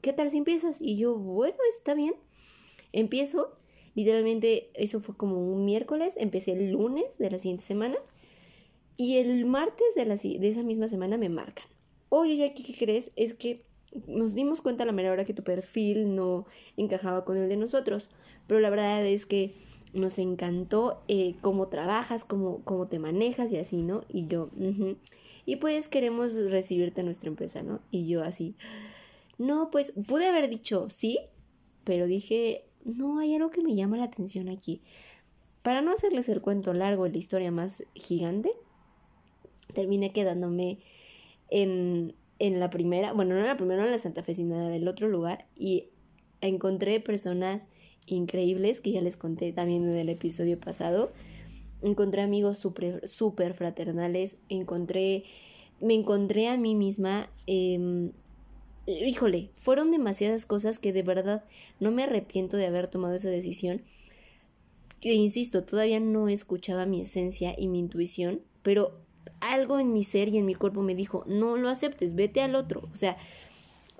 ¿qué 0.00 0.12
tal 0.12 0.30
si 0.30 0.38
empiezas? 0.38 0.80
Y 0.80 0.96
yo, 0.96 1.16
bueno, 1.16 1.56
está 1.68 1.94
bien. 1.94 2.14
Empiezo, 2.92 3.54
literalmente, 3.94 4.70
eso 4.74 5.00
fue 5.00 5.16
como 5.16 5.36
un 5.36 5.64
miércoles, 5.64 6.16
empecé 6.18 6.52
el 6.52 6.72
lunes 6.72 7.18
de 7.18 7.30
la 7.30 7.38
siguiente 7.38 7.64
semana. 7.64 7.96
Y 8.96 9.16
el 9.16 9.46
martes 9.46 9.94
de, 9.94 10.04
la, 10.04 10.16
de 10.16 10.48
esa 10.48 10.62
misma 10.62 10.88
semana 10.88 11.16
me 11.16 11.28
marcan. 11.28 11.64
Oye, 12.10 12.36
Jackie, 12.36 12.64
¿qué 12.64 12.74
crees? 12.76 13.12
Es 13.16 13.34
que 13.34 13.62
nos 14.06 14.34
dimos 14.34 14.60
cuenta 14.60 14.82
a 14.82 14.86
la 14.86 14.92
mera 14.92 15.10
hora 15.12 15.24
que 15.24 15.34
tu 15.34 15.42
perfil 15.42 16.14
no 16.14 16.46
encajaba 16.76 17.24
con 17.24 17.36
el 17.36 17.48
de 17.48 17.56
nosotros. 17.56 18.10
Pero 18.46 18.60
la 18.60 18.70
verdad 18.70 19.06
es 19.06 19.26
que 19.26 19.54
nos 19.92 20.18
encantó 20.18 21.02
eh, 21.08 21.34
cómo 21.40 21.68
trabajas, 21.68 22.24
cómo, 22.24 22.62
cómo 22.64 22.86
te 22.88 22.98
manejas 22.98 23.50
y 23.52 23.58
así, 23.58 23.78
¿no? 23.78 24.04
Y 24.08 24.26
yo, 24.26 24.46
y 25.46 25.56
pues 25.56 25.88
queremos 25.88 26.34
recibirte 26.50 27.00
a 27.00 27.04
nuestra 27.04 27.28
empresa, 27.28 27.62
¿no? 27.62 27.80
Y 27.90 28.06
yo 28.06 28.22
así, 28.22 28.54
no, 29.38 29.70
pues 29.70 29.92
pude 30.06 30.26
haber 30.26 30.48
dicho 30.48 30.88
sí, 30.88 31.18
pero 31.84 32.06
dije, 32.06 32.62
no, 32.84 33.18
hay 33.18 33.34
algo 33.34 33.50
que 33.50 33.62
me 33.62 33.74
llama 33.74 33.96
la 33.96 34.04
atención 34.04 34.48
aquí. 34.48 34.80
Para 35.62 35.82
no 35.82 35.92
hacerles 35.92 36.28
el 36.28 36.40
cuento 36.40 36.72
largo 36.72 37.06
la 37.06 37.16
historia 37.16 37.50
más 37.50 37.84
gigante, 37.94 38.52
terminé 39.74 40.12
quedándome 40.12 40.78
en, 41.50 42.14
en 42.38 42.60
la 42.60 42.70
primera, 42.70 43.12
bueno, 43.12 43.34
no 43.34 43.40
en 43.40 43.46
la 43.46 43.56
primera, 43.56 43.80
no 43.80 43.86
en 43.86 43.92
la 43.92 43.98
Santa 43.98 44.22
Fe, 44.22 44.34
sino 44.34 44.54
en 44.68 44.72
el 44.72 44.88
otro 44.88 45.08
lugar 45.08 45.46
y 45.56 45.88
encontré 46.40 47.00
personas 47.00 47.66
increíbles 48.06 48.80
que 48.80 48.92
ya 48.92 49.00
les 49.00 49.16
conté 49.16 49.52
también 49.52 49.84
en 49.84 49.96
el 49.96 50.08
episodio 50.08 50.58
pasado. 50.58 51.08
Encontré 51.82 52.22
amigos 52.22 52.58
súper, 52.58 53.06
super 53.08 53.54
fraternales, 53.54 54.36
encontré, 54.48 55.24
me 55.80 55.94
encontré 55.94 56.48
a 56.48 56.56
mí 56.56 56.74
misma, 56.74 57.30
eh, 57.46 58.10
híjole, 58.86 59.50
fueron 59.54 59.90
demasiadas 59.90 60.46
cosas 60.46 60.78
que 60.78 60.92
de 60.92 61.02
verdad 61.02 61.44
no 61.78 61.90
me 61.90 62.02
arrepiento 62.02 62.56
de 62.56 62.66
haber 62.66 62.88
tomado 62.88 63.14
esa 63.14 63.30
decisión. 63.30 63.82
Que 65.00 65.14
insisto, 65.14 65.64
todavía 65.64 66.00
no 66.00 66.28
escuchaba 66.28 66.84
mi 66.84 67.00
esencia 67.00 67.54
y 67.56 67.68
mi 67.68 67.78
intuición, 67.78 68.42
pero 68.62 69.00
algo 69.40 69.78
en 69.78 69.92
mi 69.92 70.04
ser 70.04 70.28
y 70.28 70.38
en 70.38 70.44
mi 70.44 70.54
cuerpo 70.54 70.82
me 70.82 70.94
dijo, 70.94 71.24
no 71.26 71.56
lo 71.56 71.70
aceptes, 71.70 72.14
vete 72.14 72.42
al 72.42 72.54
otro. 72.54 72.88
O 72.92 72.94
sea, 72.94 73.16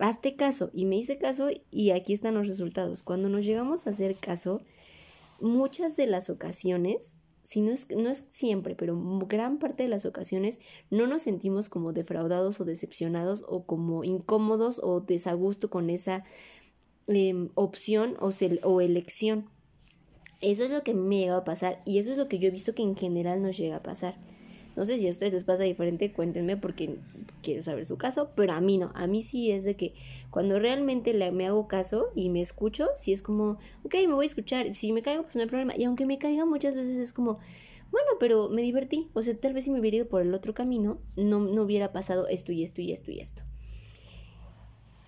hazte 0.00 0.36
caso. 0.36 0.70
Y 0.72 0.86
me 0.86 0.96
hice 0.96 1.18
caso 1.18 1.48
y 1.70 1.90
aquí 1.90 2.12
están 2.12 2.34
los 2.34 2.46
resultados. 2.46 3.02
Cuando 3.02 3.28
nos 3.28 3.44
llegamos 3.44 3.86
a 3.86 3.90
hacer 3.90 4.16
caso, 4.16 4.60
muchas 5.40 5.96
de 5.96 6.06
las 6.06 6.30
ocasiones, 6.30 7.18
si 7.42 7.60
no 7.60 7.70
es, 7.72 7.88
no 7.90 8.10
es 8.10 8.26
siempre, 8.30 8.74
pero 8.74 8.96
gran 9.26 9.58
parte 9.58 9.84
de 9.84 9.88
las 9.88 10.06
ocasiones, 10.06 10.58
no 10.90 11.06
nos 11.06 11.22
sentimos 11.22 11.68
como 11.68 11.92
defraudados 11.92 12.60
o 12.60 12.64
decepcionados 12.64 13.44
o 13.48 13.64
como 13.64 14.04
incómodos 14.04 14.80
o 14.82 15.00
desagusto 15.00 15.70
con 15.70 15.90
esa 15.90 16.24
em, 17.06 17.50
opción 17.54 18.16
o, 18.20 18.30
o 18.62 18.80
elección. 18.80 19.48
Eso 20.40 20.64
es 20.64 20.70
lo 20.70 20.82
que 20.82 20.94
me 20.94 21.18
llega 21.18 21.36
a 21.36 21.44
pasar 21.44 21.82
y 21.84 21.98
eso 21.98 22.10
es 22.10 22.18
lo 22.18 22.28
que 22.28 22.38
yo 22.38 22.48
he 22.48 22.50
visto 22.50 22.74
que 22.74 22.82
en 22.82 22.96
general 22.96 23.42
nos 23.42 23.56
llega 23.56 23.76
a 23.76 23.82
pasar. 23.82 24.16
No 24.80 24.86
sé 24.86 24.96
si 24.96 25.06
a 25.08 25.10
ustedes 25.10 25.34
les 25.34 25.44
pasa 25.44 25.64
diferente, 25.64 26.10
cuéntenme 26.10 26.56
porque 26.56 26.96
quiero 27.42 27.60
saber 27.60 27.84
su 27.84 27.98
caso, 27.98 28.30
pero 28.34 28.54
a 28.54 28.62
mí 28.62 28.78
no, 28.78 28.90
a 28.94 29.06
mí 29.06 29.20
sí 29.20 29.50
es 29.50 29.62
de 29.64 29.76
que 29.76 29.92
cuando 30.30 30.58
realmente 30.58 31.12
le, 31.12 31.32
me 31.32 31.46
hago 31.46 31.68
caso 31.68 32.06
y 32.14 32.30
me 32.30 32.40
escucho, 32.40 32.88
si 32.96 33.12
es 33.12 33.20
como, 33.20 33.58
ok, 33.84 33.94
me 34.06 34.14
voy 34.14 34.24
a 34.24 34.26
escuchar, 34.26 34.74
si 34.74 34.92
me 34.92 35.02
caigo 35.02 35.24
pues 35.24 35.36
no 35.36 35.42
hay 35.42 35.48
problema, 35.48 35.76
y 35.76 35.84
aunque 35.84 36.06
me 36.06 36.18
caiga 36.18 36.46
muchas 36.46 36.76
veces 36.76 36.96
es 36.96 37.12
como, 37.12 37.38
bueno, 37.90 38.08
pero 38.18 38.48
me 38.48 38.62
divertí, 38.62 39.10
o 39.12 39.20
sea, 39.20 39.38
tal 39.38 39.52
vez 39.52 39.64
si 39.64 39.70
me 39.70 39.80
hubiera 39.80 39.98
ido 39.98 40.08
por 40.08 40.22
el 40.22 40.32
otro 40.32 40.54
camino, 40.54 40.98
no, 41.14 41.40
no 41.40 41.62
hubiera 41.62 41.92
pasado 41.92 42.26
esto 42.26 42.50
y 42.50 42.62
esto 42.62 42.80
y 42.80 42.92
esto 42.92 43.10
y 43.10 43.20
esto. 43.20 43.42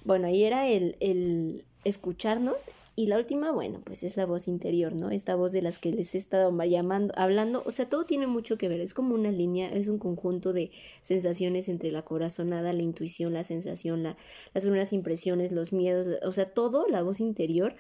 Bueno, 0.05 0.27
ahí 0.27 0.45
era 0.45 0.69
el, 0.69 0.99
el 1.01 1.65
escucharnos 1.85 2.71
y 2.95 3.07
la 3.07 3.17
última, 3.17 3.53
bueno, 3.53 3.81
pues 3.83 4.03
es 4.03 4.17
la 4.17 4.27
voz 4.27 4.49
interior, 4.49 4.95
¿no? 4.95 5.11
Esta 5.11 5.35
voz 5.35 5.53
de 5.53 5.63
las 5.63 5.79
que 5.79 5.93
les 5.93 6.15
he 6.15 6.19
estado 6.19 6.53
llamando, 6.65 7.15
hablando, 7.17 7.63
o 7.65 7.71
sea, 7.71 7.89
todo 7.89 8.05
tiene 8.05 8.27
mucho 8.27 8.59
que 8.59 8.69
ver, 8.69 8.81
es 8.81 8.93
como 8.93 9.15
una 9.15 9.33
línea, 9.33 9.69
es 9.69 9.89
un 9.89 9.99
conjunto 9.99 10.53
de 10.53 10.71
sensaciones 11.01 11.69
entre 11.69 11.91
la 11.91 12.03
corazonada, 12.03 12.73
la 12.73 12.83
intuición, 12.83 13.33
la 13.33 13.45
sensación, 13.45 14.03
la, 14.03 14.17
las 14.53 14.65
primeras 14.65 14.93
impresiones, 14.93 15.53
los 15.53 15.73
miedos, 15.73 16.19
o 16.23 16.33
sea, 16.33 16.53
todo, 16.53 16.87
la 16.87 17.03
voz 17.03 17.21
interior, 17.21 17.75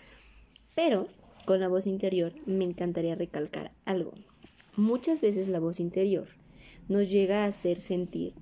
pero 0.74 1.08
con 1.44 1.60
la 1.60 1.68
voz 1.68 1.86
interior 1.86 2.32
me 2.46 2.64
encantaría 2.64 3.14
recalcar 3.14 3.72
algo. 3.84 4.12
Muchas 4.76 5.20
veces 5.20 5.48
la 5.48 5.60
voz 5.60 5.78
interior 5.78 6.26
nos 6.88 7.10
llega 7.10 7.44
a 7.44 7.48
hacer 7.48 7.78
sentir 7.78 8.32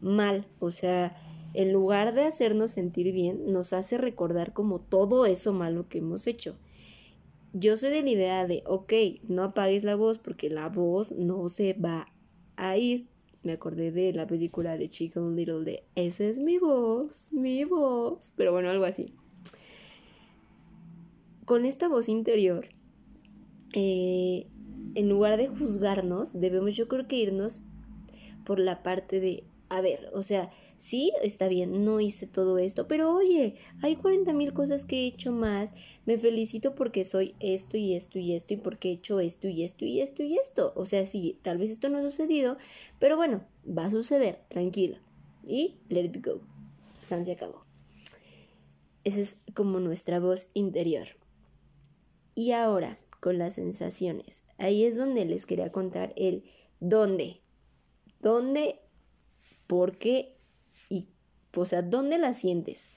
mal, 0.00 0.46
o 0.60 0.70
sea, 0.70 1.16
en 1.56 1.72
lugar 1.72 2.14
de 2.14 2.24
hacernos 2.24 2.72
sentir 2.72 3.14
bien, 3.14 3.46
nos 3.46 3.72
hace 3.72 3.96
recordar 3.96 4.52
como 4.52 4.78
todo 4.78 5.24
eso 5.24 5.54
malo 5.54 5.88
que 5.88 5.98
hemos 5.98 6.26
hecho. 6.26 6.54
Yo 7.54 7.78
soy 7.78 7.88
de 7.88 8.02
la 8.02 8.10
idea 8.10 8.46
de, 8.46 8.62
ok, 8.66 8.92
no 9.26 9.44
apagues 9.44 9.82
la 9.82 9.96
voz 9.96 10.18
porque 10.18 10.50
la 10.50 10.68
voz 10.68 11.12
no 11.12 11.48
se 11.48 11.72
va 11.72 12.08
a 12.56 12.76
ir. 12.76 13.08
Me 13.42 13.52
acordé 13.52 13.90
de 13.90 14.12
la 14.12 14.26
película 14.26 14.76
de 14.76 14.90
Chicken 14.90 15.34
Little 15.34 15.64
de, 15.64 15.82
esa 15.94 16.24
es 16.24 16.38
mi 16.38 16.58
voz, 16.58 17.32
mi 17.32 17.64
voz. 17.64 18.34
Pero 18.36 18.52
bueno, 18.52 18.68
algo 18.68 18.84
así. 18.84 19.06
Con 21.46 21.64
esta 21.64 21.88
voz 21.88 22.10
interior, 22.10 22.66
eh, 23.72 24.46
en 24.94 25.08
lugar 25.08 25.38
de 25.38 25.48
juzgarnos, 25.48 26.38
debemos 26.38 26.76
yo 26.76 26.86
creo 26.86 27.06
que 27.06 27.16
irnos 27.16 27.62
por 28.44 28.58
la 28.58 28.82
parte 28.82 29.20
de, 29.20 29.45
a 29.68 29.80
ver, 29.80 30.10
o 30.12 30.22
sea, 30.22 30.50
sí, 30.76 31.12
está 31.22 31.48
bien, 31.48 31.84
no 31.84 32.00
hice 32.00 32.26
todo 32.26 32.58
esto, 32.58 32.86
pero 32.86 33.12
oye, 33.14 33.56
hay 33.82 33.96
40 33.96 34.32
mil 34.32 34.52
cosas 34.52 34.84
que 34.84 35.04
he 35.04 35.06
hecho 35.06 35.32
más, 35.32 35.72
me 36.04 36.16
felicito 36.18 36.74
porque 36.74 37.04
soy 37.04 37.34
esto 37.40 37.76
y 37.76 37.94
esto 37.94 38.18
y 38.18 38.34
esto 38.34 38.54
y 38.54 38.58
porque 38.58 38.90
he 38.90 38.92
hecho 38.92 39.18
esto 39.18 39.48
y 39.48 39.64
esto 39.64 39.84
y 39.84 40.00
esto 40.00 40.22
y 40.22 40.38
esto. 40.38 40.72
O 40.76 40.86
sea, 40.86 41.04
sí, 41.04 41.38
tal 41.42 41.58
vez 41.58 41.70
esto 41.70 41.88
no 41.88 41.98
ha 41.98 42.02
sucedido, 42.02 42.56
pero 43.00 43.16
bueno, 43.16 43.44
va 43.66 43.86
a 43.86 43.90
suceder, 43.90 44.40
tranquila. 44.48 45.00
Y 45.44 45.76
let 45.88 46.04
it 46.04 46.24
go. 46.24 46.40
San 47.02 47.24
se 47.24 47.32
acabó. 47.32 47.62
Esa 49.04 49.20
es 49.20 49.38
como 49.54 49.80
nuestra 49.80 50.20
voz 50.20 50.50
interior. 50.54 51.08
Y 52.34 52.52
ahora, 52.52 52.98
con 53.20 53.38
las 53.38 53.54
sensaciones. 53.54 54.44
Ahí 54.58 54.84
es 54.84 54.96
donde 54.96 55.24
les 55.24 55.46
quería 55.46 55.72
contar 55.72 56.12
el 56.16 56.44
dónde. 56.80 57.40
¿Dónde 58.20 58.80
¿Por 59.66 59.96
qué? 59.96 60.36
Y, 60.88 61.08
o 61.54 61.66
sea, 61.66 61.82
¿dónde 61.82 62.18
la 62.18 62.32
sientes? 62.32 62.90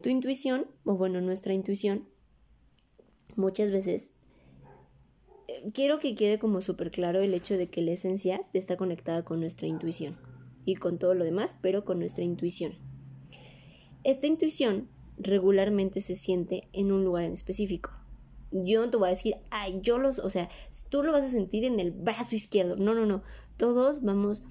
Tu 0.00 0.10
intuición, 0.10 0.66
o 0.84 0.96
bueno, 0.96 1.20
nuestra 1.20 1.54
intuición, 1.54 2.06
muchas 3.36 3.70
veces, 3.70 4.12
eh, 5.48 5.70
quiero 5.72 5.98
que 5.98 6.14
quede 6.14 6.38
como 6.38 6.60
súper 6.60 6.90
claro 6.90 7.20
el 7.20 7.34
hecho 7.34 7.56
de 7.56 7.68
que 7.68 7.82
la 7.82 7.92
esencia 7.92 8.42
está 8.52 8.76
conectada 8.76 9.24
con 9.24 9.40
nuestra 9.40 9.66
intuición 9.66 10.16
y 10.64 10.76
con 10.76 10.98
todo 10.98 11.14
lo 11.14 11.24
demás, 11.24 11.56
pero 11.60 11.84
con 11.84 11.98
nuestra 11.98 12.24
intuición. 12.24 12.72
Esta 14.04 14.26
intuición 14.26 14.88
regularmente 15.18 16.00
se 16.00 16.14
siente 16.14 16.68
en 16.72 16.92
un 16.92 17.04
lugar 17.04 17.24
en 17.24 17.32
específico. 17.32 17.90
Yo 18.52 18.84
no 18.84 18.90
te 18.90 18.96
voy 18.96 19.08
a 19.08 19.10
decir, 19.10 19.34
ay, 19.50 19.80
yo 19.82 19.98
los, 19.98 20.18
o 20.18 20.30
sea, 20.30 20.48
tú 20.88 21.02
lo 21.02 21.12
vas 21.12 21.24
a 21.24 21.30
sentir 21.30 21.64
en 21.64 21.80
el 21.80 21.90
brazo 21.90 22.36
izquierdo. 22.36 22.76
No, 22.76 22.94
no, 22.94 23.04
no. 23.04 23.22
Todos 23.56 24.02
vamos 24.02 24.42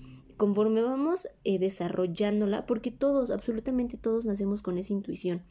conforme 0.44 0.82
vamos 0.82 1.30
eh, 1.46 1.58
desarrollándola, 1.58 2.66
porque 2.66 2.92
todos, 2.92 3.30
absolutamente 3.30 3.96
todos 3.96 4.26
nacemos 4.26 4.62
con 4.62 4.78
esa 4.78 4.92
intuición, 4.92 5.42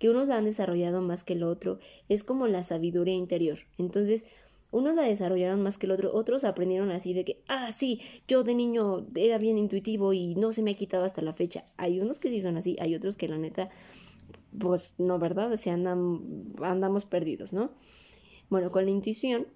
que 0.00 0.10
unos 0.10 0.26
la 0.26 0.38
han 0.38 0.46
desarrollado 0.46 1.00
más 1.00 1.22
que 1.22 1.34
el 1.34 1.44
otro, 1.44 1.78
es 2.08 2.24
como 2.24 2.48
la 2.48 2.64
sabiduría 2.64 3.14
interior. 3.14 3.60
Entonces, 3.78 4.26
unos 4.72 4.96
la 4.96 5.02
desarrollaron 5.02 5.62
más 5.62 5.78
que 5.78 5.86
el 5.86 5.92
otro, 5.92 6.12
otros 6.12 6.42
aprendieron 6.42 6.90
así 6.90 7.14
de 7.14 7.24
que, 7.24 7.40
ah, 7.46 7.70
sí, 7.70 8.00
yo 8.26 8.42
de 8.42 8.56
niño 8.56 9.06
era 9.14 9.38
bien 9.38 9.58
intuitivo 9.58 10.12
y 10.12 10.34
no 10.34 10.50
se 10.50 10.64
me 10.64 10.72
ha 10.72 10.74
quitado 10.74 11.04
hasta 11.04 11.22
la 11.22 11.32
fecha. 11.32 11.64
Hay 11.76 12.00
unos 12.00 12.18
que 12.18 12.28
sí 12.28 12.40
son 12.40 12.56
así, 12.56 12.76
hay 12.80 12.96
otros 12.96 13.16
que 13.16 13.28
la 13.28 13.38
neta, 13.38 13.70
pues 14.58 14.96
no, 14.98 15.20
¿verdad? 15.20 15.52
O 15.52 15.56
sea, 15.56 15.74
andamos 15.74 17.04
perdidos, 17.04 17.52
¿no? 17.52 17.70
Bueno, 18.50 18.72
con 18.72 18.86
la 18.86 18.90
intuición 18.90 19.46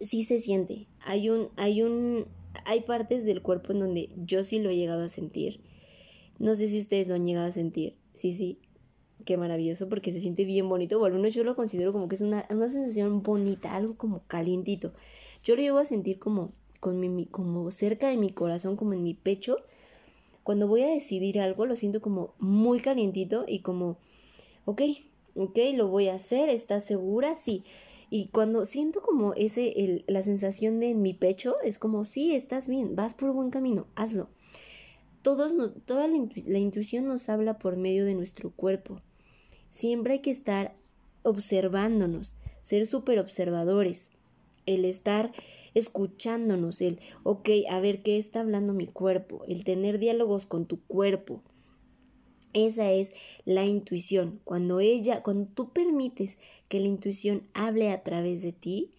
sí 0.00 0.24
se 0.24 0.38
siente. 0.38 0.86
Hay 1.04 1.28
un, 1.28 1.50
hay 1.56 1.82
un, 1.82 2.24
hay 2.64 2.80
partes 2.82 3.24
del 3.24 3.42
cuerpo 3.42 3.72
en 3.72 3.80
donde 3.80 4.10
yo 4.16 4.44
sí 4.44 4.58
lo 4.58 4.70
he 4.70 4.76
llegado 4.76 5.04
a 5.04 5.08
sentir. 5.08 5.60
No 6.38 6.54
sé 6.54 6.68
si 6.68 6.78
ustedes 6.78 7.08
lo 7.08 7.14
han 7.14 7.24
llegado 7.24 7.46
a 7.46 7.52
sentir. 7.52 7.94
Sí, 8.12 8.32
sí. 8.32 8.58
Qué 9.24 9.36
maravilloso 9.36 9.88
porque 9.88 10.12
se 10.12 10.20
siente 10.20 10.44
bien 10.44 10.68
bonito. 10.68 10.98
Bueno, 10.98 11.26
yo 11.28 11.44
lo 11.44 11.56
considero 11.56 11.92
como 11.92 12.08
que 12.08 12.16
es 12.16 12.20
una, 12.20 12.46
sensación 12.48 13.22
bonita, 13.22 13.74
algo 13.74 13.96
como 13.96 14.22
calientito. 14.26 14.92
Yo 15.44 15.56
lo 15.56 15.62
llego 15.62 15.78
a 15.78 15.84
sentir 15.84 16.18
como, 16.18 16.48
con 16.80 17.00
mi, 17.00 17.26
como 17.26 17.70
cerca 17.70 18.08
de 18.08 18.16
mi 18.16 18.30
corazón, 18.30 18.76
como 18.76 18.92
en 18.92 19.02
mi 19.02 19.14
pecho. 19.14 19.56
Cuando 20.42 20.68
voy 20.68 20.82
a 20.82 20.88
decidir 20.88 21.40
algo, 21.40 21.64
lo 21.64 21.76
siento 21.76 22.02
como 22.02 22.34
muy 22.38 22.80
calientito 22.80 23.44
y 23.48 23.60
como, 23.60 23.96
ok, 24.66 24.82
ok, 25.36 25.58
lo 25.74 25.88
voy 25.88 26.08
a 26.08 26.16
hacer, 26.16 26.50
¿estás 26.50 26.84
segura? 26.84 27.34
Sí. 27.34 27.64
Y 28.16 28.28
cuando 28.28 28.64
siento 28.64 29.02
como 29.02 29.34
ese, 29.34 29.72
el, 29.84 30.04
la 30.06 30.22
sensación 30.22 30.78
de 30.78 30.90
en 30.90 31.02
mi 31.02 31.14
pecho, 31.14 31.56
es 31.64 31.80
como, 31.80 32.04
sí, 32.04 32.32
estás 32.32 32.68
bien, 32.68 32.94
vas 32.94 33.16
por 33.16 33.32
buen 33.32 33.50
camino, 33.50 33.88
hazlo. 33.96 34.28
Todos 35.22 35.52
nos, 35.52 35.74
toda 35.84 36.06
la, 36.06 36.24
la 36.46 36.58
intuición 36.60 37.08
nos 37.08 37.28
habla 37.28 37.58
por 37.58 37.76
medio 37.76 38.04
de 38.04 38.14
nuestro 38.14 38.52
cuerpo. 38.52 39.00
Siempre 39.70 40.12
hay 40.12 40.18
que 40.20 40.30
estar 40.30 40.76
observándonos, 41.24 42.36
ser 42.60 42.86
súper 42.86 43.18
observadores, 43.18 44.12
el 44.64 44.84
estar 44.84 45.32
escuchándonos, 45.74 46.82
el, 46.82 47.00
ok, 47.24 47.48
a 47.68 47.80
ver 47.80 48.04
qué 48.04 48.16
está 48.16 48.42
hablando 48.42 48.74
mi 48.74 48.86
cuerpo, 48.86 49.42
el 49.48 49.64
tener 49.64 49.98
diálogos 49.98 50.46
con 50.46 50.66
tu 50.66 50.80
cuerpo, 50.82 51.42
esa 52.54 52.90
es 52.90 53.12
la 53.44 53.64
intuición. 53.64 54.40
Cuando 54.44 54.80
ella, 54.80 55.22
cuando 55.22 55.50
tú 55.52 55.72
permites 55.72 56.38
que 56.68 56.80
la 56.80 56.86
intuición 56.86 57.42
hable 57.52 57.90
a 57.90 58.02
través 58.02 58.42
de 58.42 58.52
ti, 58.52 58.92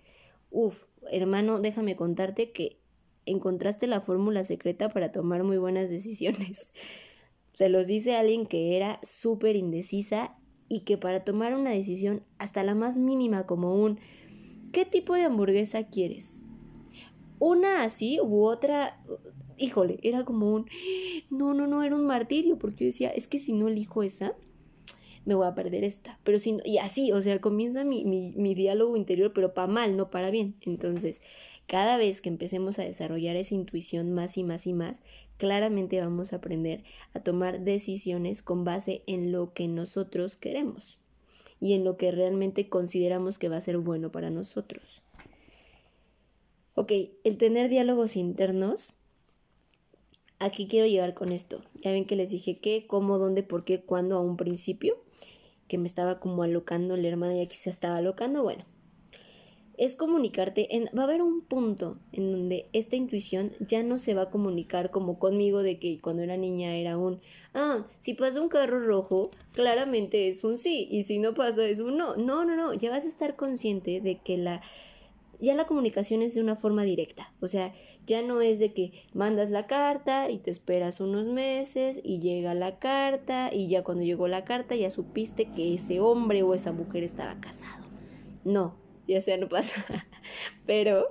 uff, 0.51 0.85
hermano, 1.11 1.59
déjame 1.59 1.95
contarte 1.95 2.51
que 2.51 2.77
encontraste 3.25 3.87
la 3.87 4.01
fórmula 4.01 4.43
secreta 4.43 4.89
para 4.89 5.11
tomar 5.11 5.43
muy 5.43 5.57
buenas 5.57 5.89
decisiones. 5.89 6.69
Se 7.53 7.69
los 7.69 7.87
dice 7.87 8.15
alguien 8.15 8.45
que 8.45 8.75
era 8.75 8.99
súper 9.01 9.55
indecisa 9.55 10.35
y 10.67 10.81
que 10.81 10.97
para 10.97 11.23
tomar 11.23 11.55
una 11.55 11.71
decisión, 11.71 12.23
hasta 12.37 12.63
la 12.63 12.75
más 12.75 12.97
mínima 12.97 13.45
como 13.45 13.75
un 13.75 13.99
¿qué 14.71 14.83
tipo 14.83 15.13
de 15.13 15.23
hamburguesa 15.23 15.87
quieres? 15.87 16.43
Una 17.39 17.83
así 17.83 18.19
u 18.21 18.43
otra 18.43 19.01
híjole, 19.57 19.99
era 20.03 20.25
como 20.25 20.53
un, 20.53 20.67
no, 21.29 21.53
no, 21.53 21.67
no, 21.67 21.83
era 21.83 21.95
un 21.95 22.05
martirio, 22.05 22.57
porque 22.57 22.85
yo 22.85 22.87
decía, 22.87 23.09
es 23.09 23.27
que 23.27 23.39
si 23.39 23.53
no 23.53 23.67
elijo 23.67 24.03
esa, 24.03 24.35
me 25.25 25.35
voy 25.35 25.47
a 25.47 25.55
perder 25.55 25.83
esta. 25.83 26.19
Pero 26.23 26.39
si 26.39 26.53
no, 26.53 26.59
y 26.63 26.77
así, 26.77 27.11
o 27.11 27.21
sea, 27.21 27.41
comienza 27.41 27.83
mi, 27.83 28.05
mi, 28.05 28.33
mi 28.37 28.55
diálogo 28.55 28.95
interior, 28.95 29.33
pero 29.33 29.53
para 29.53 29.67
mal, 29.67 29.97
no 29.97 30.11
para 30.11 30.29
bien. 30.31 30.55
Entonces, 30.61 31.21
cada 31.67 31.97
vez 31.97 32.21
que 32.21 32.29
empecemos 32.29 32.77
a 32.77 32.83
desarrollar 32.83 33.35
esa 33.35 33.55
intuición 33.55 34.13
más 34.13 34.37
y 34.37 34.43
más 34.43 34.67
y 34.67 34.73
más, 34.73 35.01
claramente 35.37 35.99
vamos 35.99 36.31
a 36.31 36.37
aprender 36.37 36.83
a 37.13 37.21
tomar 37.21 37.61
decisiones 37.61 38.43
con 38.43 38.63
base 38.63 39.03
en 39.07 39.31
lo 39.31 39.53
que 39.53 39.67
nosotros 39.67 40.35
queremos 40.35 40.99
y 41.59 41.73
en 41.73 41.83
lo 41.83 41.97
que 41.97 42.11
realmente 42.11 42.69
consideramos 42.69 43.39
que 43.39 43.49
va 43.49 43.57
a 43.57 43.61
ser 43.61 43.77
bueno 43.79 44.11
para 44.11 44.29
nosotros. 44.29 45.01
Ok, 46.75 46.91
el 47.23 47.37
tener 47.37 47.69
diálogos 47.69 48.15
internos 48.15 48.93
Aquí 50.45 50.67
quiero 50.67 50.85
llegar 50.85 51.15
con 51.15 51.31
esto. 51.31 51.63
Ya 51.81 51.91
ven 51.91 52.05
que 52.05 52.15
les 52.15 52.29
dije 52.29 52.59
qué, 52.59 52.85
cómo, 52.85 53.17
dónde, 53.17 53.41
por 53.41 53.65
qué, 53.65 53.81
cuándo 53.81 54.15
a 54.15 54.19
un 54.19 54.37
principio, 54.37 54.93
que 55.67 55.79
me 55.79 55.87
estaba 55.87 56.19
como 56.19 56.43
alocando 56.43 56.95
la 56.95 57.07
hermana 57.07 57.35
y 57.35 57.41
aquí 57.41 57.55
se 57.55 57.71
estaba 57.71 57.97
alocando. 57.97 58.43
Bueno, 58.43 58.63
es 59.75 59.95
comunicarte. 59.95 60.69
Va 60.95 61.01
a 61.01 61.05
haber 61.05 61.23
un 61.23 61.41
punto 61.41 61.97
en 62.11 62.31
donde 62.31 62.67
esta 62.73 62.95
intuición 62.95 63.53
ya 63.59 63.81
no 63.81 63.97
se 63.97 64.13
va 64.13 64.21
a 64.21 64.29
comunicar 64.29 64.91
como 64.91 65.17
conmigo 65.17 65.63
de 65.63 65.79
que 65.79 65.99
cuando 65.99 66.21
era 66.21 66.37
niña 66.37 66.75
era 66.75 66.99
un, 66.99 67.21
ah, 67.55 67.83
si 67.97 68.13
pasa 68.13 68.39
un 68.39 68.49
carro 68.49 68.85
rojo, 68.85 69.31
claramente 69.51 70.27
es 70.27 70.43
un 70.43 70.59
sí, 70.59 70.87
y 70.91 71.01
si 71.01 71.17
no 71.17 71.33
pasa 71.33 71.65
es 71.65 71.79
un 71.79 71.97
no. 71.97 72.17
No, 72.17 72.45
no, 72.45 72.55
no, 72.55 72.75
ya 72.75 72.91
vas 72.91 73.05
a 73.05 73.07
estar 73.07 73.35
consciente 73.35 73.99
de 73.99 74.19
que 74.19 74.37
la 74.37 74.61
ya 75.39 75.55
la 75.55 75.65
comunicación 75.65 76.21
es 76.21 76.35
de 76.35 76.41
una 76.41 76.55
forma 76.55 76.83
directa, 76.83 77.33
o 77.39 77.47
sea, 77.47 77.73
ya 78.05 78.21
no 78.21 78.41
es 78.41 78.59
de 78.59 78.73
que 78.73 78.91
mandas 79.13 79.49
la 79.49 79.67
carta 79.67 80.29
y 80.29 80.37
te 80.37 80.51
esperas 80.51 80.99
unos 80.99 81.27
meses 81.27 82.01
y 82.03 82.19
llega 82.19 82.53
la 82.53 82.79
carta 82.79 83.53
y 83.53 83.67
ya 83.67 83.83
cuando 83.83 84.03
llegó 84.03 84.27
la 84.27 84.45
carta 84.45 84.75
ya 84.75 84.91
supiste 84.91 85.51
que 85.51 85.73
ese 85.73 85.99
hombre 85.99 86.43
o 86.43 86.53
esa 86.53 86.71
mujer 86.71 87.03
estaba 87.03 87.39
casado. 87.39 87.85
No, 88.43 88.75
ya 89.07 89.21
sea 89.21 89.37
no 89.37 89.49
pasa, 89.49 89.85
pero 90.65 91.07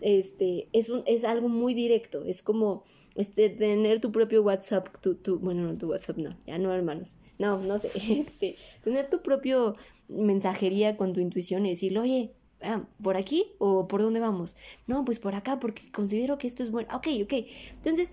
este 0.00 0.68
es 0.72 0.90
un 0.90 1.02
es 1.06 1.24
algo 1.24 1.48
muy 1.48 1.74
directo, 1.74 2.24
es 2.24 2.42
como 2.42 2.84
este 3.14 3.50
tener 3.50 4.00
tu 4.00 4.12
propio 4.12 4.42
WhatsApp, 4.42 4.88
tu, 5.02 5.16
tu 5.16 5.38
bueno, 5.38 5.62
no 5.62 5.76
tu 5.76 5.88
WhatsApp 5.90 6.18
no, 6.18 6.36
ya 6.46 6.58
no 6.58 6.72
hermanos. 6.72 7.16
No, 7.38 7.58
no 7.58 7.78
sé, 7.78 7.90
este 7.94 8.56
tener 8.82 9.10
tu 9.10 9.22
propio 9.22 9.76
mensajería 10.08 10.96
con 10.96 11.12
tu 11.12 11.20
intuición 11.20 11.66
y 11.66 11.70
decirle, 11.70 12.00
"Oye, 12.00 12.32
Ah, 12.60 12.84
¿por 13.02 13.16
aquí 13.16 13.52
o 13.58 13.86
por 13.86 14.02
dónde 14.02 14.20
vamos? 14.20 14.56
No, 14.86 15.04
pues 15.04 15.18
por 15.18 15.34
acá 15.34 15.60
porque 15.60 15.90
considero 15.92 16.38
que 16.38 16.46
esto 16.46 16.62
es 16.62 16.70
bueno. 16.70 16.88
Ok, 16.94 17.08
ok. 17.22 17.32
Entonces, 17.74 18.12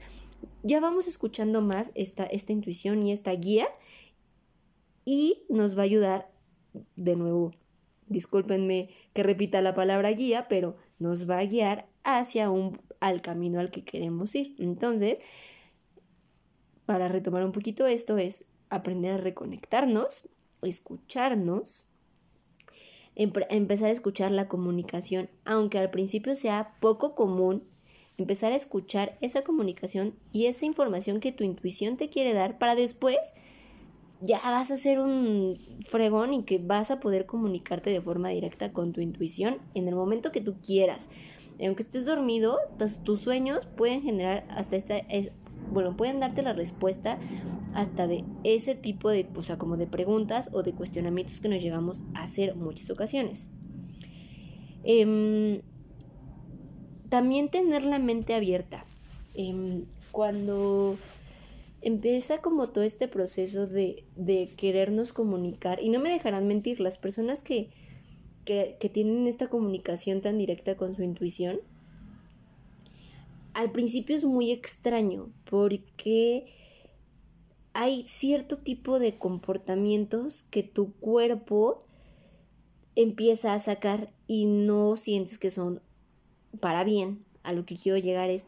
ya 0.64 0.80
vamos 0.80 1.08
escuchando 1.08 1.62
más 1.62 1.92
esta, 1.96 2.26
esta 2.26 2.54
intuición 2.54 3.02
y 3.04 3.12
esta 3.12 3.32
guía 3.32 3.68
y 5.04 5.44
nos 5.50 5.78
va 5.78 5.82
a 5.82 5.86
ayudar, 5.86 6.32
de 6.96 7.16
nuevo, 7.16 7.52
discúlpenme 8.08 8.90
que 9.14 9.24
repita 9.24 9.62
la 9.62 9.74
palabra 9.74 10.12
guía, 10.12 10.48
pero 10.48 10.76
nos 11.00 11.30
va 11.30 11.40
a 11.40 11.46
guiar 11.46 11.88
hacia 12.04 12.50
un, 12.50 12.80
al 13.00 13.22
camino 13.22 13.60
al 13.60 13.72
que 13.72 13.84
queremos 13.84 14.36
ir. 14.36 14.56
Entonces, 14.60 15.20
para 16.86 17.08
retomar 17.08 17.44
un 17.44 17.52
poquito 17.52 17.88
esto 17.88 18.18
es 18.18 18.46
aprender 18.70 19.14
a 19.14 19.18
reconectarnos, 19.18 20.30
escucharnos, 20.62 21.88
empezar 23.15 23.89
a 23.89 23.93
escuchar 23.93 24.32
la 24.32 24.47
comunicación, 24.47 25.30
aunque 25.45 25.78
al 25.78 25.89
principio 25.89 26.36
sea 26.36 26.75
poco 26.80 27.15
común, 27.15 27.63
empezar 28.17 28.51
a 28.51 28.56
escuchar 28.56 29.17
esa 29.21 29.43
comunicación 29.43 30.15
y 30.32 30.45
esa 30.45 30.65
información 30.65 31.19
que 31.19 31.32
tu 31.32 31.43
intuición 31.43 31.97
te 31.97 32.10
quiere 32.10 32.34
dar 32.34 32.58
para 32.58 32.75
después 32.75 33.34
ya 34.21 34.39
vas 34.39 34.71
a 34.71 34.78
ser 34.78 34.99
un 34.99 35.60
fregón 35.86 36.34
y 36.34 36.43
que 36.43 36.58
vas 36.58 36.89
a 36.89 36.99
poder 36.99 37.25
comunicarte 37.25 37.89
de 37.89 38.01
forma 38.01 38.30
directa 38.30 38.71
con 38.71 38.93
tu 38.93 39.01
intuición 39.01 39.58
en 39.73 39.88
el 39.88 39.95
momento 39.95 40.32
que 40.32 40.41
tú 40.41 40.56
quieras. 40.65 41.10
Aunque 41.60 41.84
estés 41.84 42.06
dormido, 42.06 42.58
tus 43.04 43.19
sueños 43.19 43.65
pueden 43.65 44.01
generar 44.01 44.45
hasta 44.49 44.75
esta, 44.75 44.97
bueno, 45.71 45.95
pueden 45.95 46.19
darte 46.19 46.41
la 46.41 46.54
respuesta 46.54 47.17
hasta 47.73 48.08
de 48.08 48.23
ese 48.43 48.75
tipo 48.75 49.10
de, 49.10 49.28
o 49.36 49.41
sea, 49.41 49.58
como 49.58 49.78
de 49.78 49.88
preguntas 49.88 50.49
o 50.54 50.63
de 50.63 50.73
cuestionamientos 50.73 51.41
que 51.41 51.49
nos 51.49 51.62
llegamos 51.62 52.01
a 52.13 52.23
hacer 52.23 52.56
muchas 52.56 52.89
ocasiones. 52.89 53.51
Em, 54.84 55.62
también 57.10 57.49
tener 57.49 57.84
la 57.84 57.99
mente 57.99 58.34
abierta. 58.34 58.86
Em, 59.34 59.86
cuando 60.12 60.97
empieza 61.82 62.41
como 62.41 62.69
todo 62.69 62.84
este 62.84 63.08
proceso 63.08 63.67
de, 63.67 64.06
de, 64.15 64.49
querernos 64.56 65.12
comunicar, 65.12 65.82
y 65.84 65.89
no 65.89 65.99
me 65.99 66.10
dejarán 66.10 66.47
mentir, 66.47 66.80
las 66.80 66.97
personas 66.97 67.41
que, 67.41 67.69
que, 68.45 68.78
que 68.80 68.89
tienen 68.89 69.28
esta 69.28 69.47
comunicación 69.47 70.21
tan 70.21 70.38
directa 70.38 70.78
con 70.78 70.95
su 70.95 71.04
intuición, 71.04 71.60
al 73.56 73.72
principio 73.72 74.18
es 74.18 74.26
muy 74.26 74.52
extraño 74.52 75.32
porque 75.50 76.46
hay 77.74 78.06
cierto 78.06 78.58
tipo 78.58 79.00
de 79.00 79.18
comportamientos 79.18 80.44
que 80.44 80.62
tu 80.62 80.91
cuerpo 80.96 81.80
empieza 82.96 83.54
a 83.54 83.60
sacar 83.60 84.12
y 84.28 84.46
no 84.46 84.98
sientes 84.98 85.39
que 85.39 85.52
son 85.52 85.82
para 86.60 86.84
bien. 86.84 87.24
A 87.44 87.54
lo 87.54 87.65
que 87.65 87.78
quiero 87.78 87.98
llegar 87.98 88.30
es, 88.30 88.48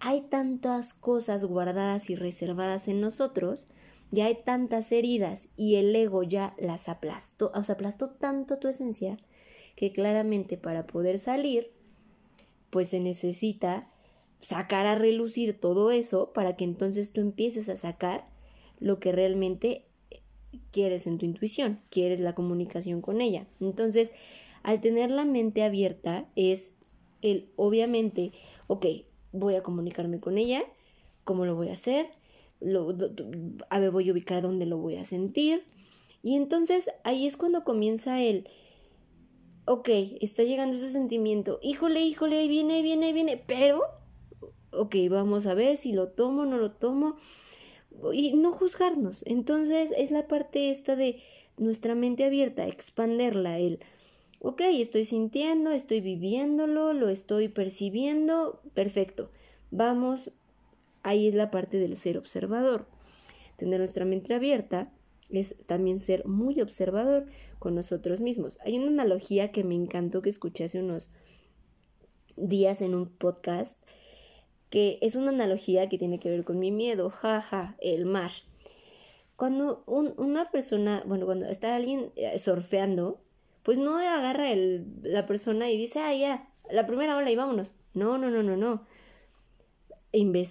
hay 0.00 0.22
tantas 0.22 0.92
cosas 0.92 1.44
guardadas 1.44 2.10
y 2.10 2.16
reservadas 2.16 2.88
en 2.88 3.00
nosotros, 3.00 3.68
ya 4.10 4.26
hay 4.26 4.38
tantas 4.44 4.90
heridas 4.90 5.50
y 5.56 5.76
el 5.76 5.94
ego 5.94 6.24
ya 6.24 6.52
las 6.58 6.88
aplastó, 6.88 7.52
o 7.54 7.62
sea, 7.62 7.76
aplastó 7.76 8.08
tanto 8.10 8.58
tu 8.58 8.66
esencia 8.66 9.16
que 9.76 9.92
claramente 9.92 10.56
para 10.56 10.84
poder 10.84 11.20
salir, 11.20 11.70
pues 12.70 12.88
se 12.88 12.98
necesita 12.98 13.91
sacar 14.42 14.86
a 14.86 14.96
relucir 14.96 15.58
todo 15.58 15.90
eso 15.90 16.32
para 16.34 16.56
que 16.56 16.64
entonces 16.64 17.12
tú 17.12 17.20
empieces 17.20 17.68
a 17.68 17.76
sacar 17.76 18.24
lo 18.80 18.98
que 18.98 19.12
realmente 19.12 19.84
quieres 20.72 21.06
en 21.06 21.18
tu 21.18 21.24
intuición, 21.24 21.80
quieres 21.88 22.20
la 22.20 22.34
comunicación 22.34 23.00
con 23.00 23.20
ella. 23.20 23.46
Entonces, 23.60 24.12
al 24.64 24.80
tener 24.80 25.10
la 25.10 25.24
mente 25.24 25.62
abierta 25.62 26.26
es 26.34 26.74
el, 27.22 27.48
obviamente, 27.56 28.32
ok, 28.66 28.86
voy 29.32 29.54
a 29.54 29.62
comunicarme 29.62 30.18
con 30.18 30.36
ella, 30.36 30.64
¿cómo 31.24 31.46
lo 31.46 31.54
voy 31.54 31.68
a 31.68 31.74
hacer? 31.74 32.06
Lo, 32.60 32.94
a 33.70 33.78
ver, 33.78 33.90
voy 33.92 34.08
a 34.08 34.12
ubicar 34.12 34.42
dónde 34.42 34.66
lo 34.66 34.76
voy 34.76 34.96
a 34.96 35.04
sentir. 35.04 35.64
Y 36.22 36.36
entonces 36.36 36.90
ahí 37.04 37.26
es 37.26 37.36
cuando 37.36 37.64
comienza 37.64 38.20
el, 38.20 38.48
ok, 39.66 39.88
está 40.20 40.42
llegando 40.42 40.76
ese 40.76 40.90
sentimiento, 40.90 41.60
híjole, 41.62 42.00
híjole, 42.00 42.38
ahí 42.38 42.48
viene, 42.48 42.74
ahí 42.74 42.82
viene, 42.82 43.06
ahí 43.06 43.12
viene, 43.12 43.42
pero 43.46 44.01
ok, 44.72 44.96
vamos 45.10 45.46
a 45.46 45.54
ver 45.54 45.76
si 45.76 45.92
lo 45.92 46.08
tomo, 46.08 46.44
no 46.44 46.58
lo 46.58 46.72
tomo, 46.72 47.16
y 48.12 48.34
no 48.34 48.52
juzgarnos. 48.52 49.24
Entonces 49.26 49.92
es 49.96 50.10
la 50.10 50.26
parte 50.26 50.70
esta 50.70 50.96
de 50.96 51.20
nuestra 51.56 51.94
mente 51.94 52.24
abierta, 52.24 52.66
expanderla, 52.66 53.58
el, 53.58 53.78
ok, 54.40 54.62
estoy 54.70 55.04
sintiendo, 55.04 55.70
estoy 55.70 56.00
viviéndolo, 56.00 56.92
lo 56.92 57.08
estoy 57.08 57.48
percibiendo, 57.48 58.60
perfecto, 58.74 59.30
vamos, 59.70 60.32
ahí 61.02 61.28
es 61.28 61.34
la 61.34 61.50
parte 61.50 61.78
del 61.78 61.96
ser 61.96 62.18
observador. 62.18 62.86
Tener 63.56 63.78
nuestra 63.78 64.04
mente 64.04 64.34
abierta 64.34 64.90
es 65.30 65.54
también 65.66 66.00
ser 66.00 66.26
muy 66.26 66.60
observador 66.60 67.26
con 67.58 67.74
nosotros 67.74 68.20
mismos. 68.20 68.58
Hay 68.64 68.78
una 68.78 68.88
analogía 68.88 69.52
que 69.52 69.64
me 69.64 69.74
encantó 69.74 70.22
que 70.22 70.30
escuché 70.30 70.64
hace 70.64 70.80
unos 70.80 71.10
días 72.36 72.82
en 72.82 72.94
un 72.94 73.06
podcast 73.06 73.78
que 74.72 74.98
es 75.02 75.16
una 75.16 75.28
analogía 75.28 75.90
que 75.90 75.98
tiene 75.98 76.18
que 76.18 76.30
ver 76.30 76.44
con 76.44 76.58
mi 76.58 76.72
miedo, 76.72 77.10
jaja, 77.10 77.76
el 77.78 78.06
mar. 78.06 78.30
Cuando 79.36 79.84
una 79.86 80.50
persona, 80.50 81.02
bueno, 81.06 81.26
cuando 81.26 81.44
está 81.44 81.76
alguien 81.76 82.10
eh, 82.16 82.38
surfeando, 82.38 83.20
pues 83.64 83.76
no 83.76 83.98
agarra 83.98 84.48
la 84.54 85.26
persona 85.26 85.70
y 85.70 85.76
dice, 85.76 86.00
ah, 86.00 86.14
ya, 86.14 86.48
la 86.70 86.86
primera 86.86 87.18
ola 87.18 87.30
y 87.30 87.36
vámonos. 87.36 87.74
No, 87.92 88.16
no, 88.16 88.30
no, 88.30 88.42
no, 88.42 88.56
no. 88.56 88.86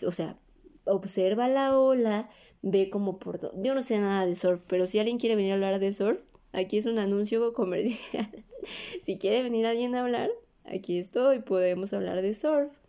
o 0.07 0.11
sea, 0.11 0.37
observa 0.85 1.47
la 1.47 1.79
ola, 1.79 2.29
ve 2.61 2.91
como 2.91 3.17
por... 3.17 3.39
Yo 3.63 3.73
no 3.73 3.81
sé 3.81 3.97
nada 3.97 4.27
de 4.27 4.35
surf, 4.35 4.61
pero 4.67 4.85
si 4.85 4.99
alguien 4.99 5.17
quiere 5.17 5.35
venir 5.35 5.53
a 5.53 5.55
hablar 5.55 5.79
de 5.79 5.91
surf, 5.91 6.21
aquí 6.51 6.77
es 6.77 6.85
un 6.85 6.99
anuncio 6.99 7.53
comercial. 7.53 8.29
si 9.01 9.17
quiere 9.17 9.41
venir 9.41 9.65
alguien 9.65 9.95
a 9.95 10.01
hablar, 10.01 10.29
aquí 10.63 10.99
estoy, 10.99 11.39
podemos 11.39 11.91
hablar 11.93 12.21
de 12.21 12.35
surf 12.35 12.80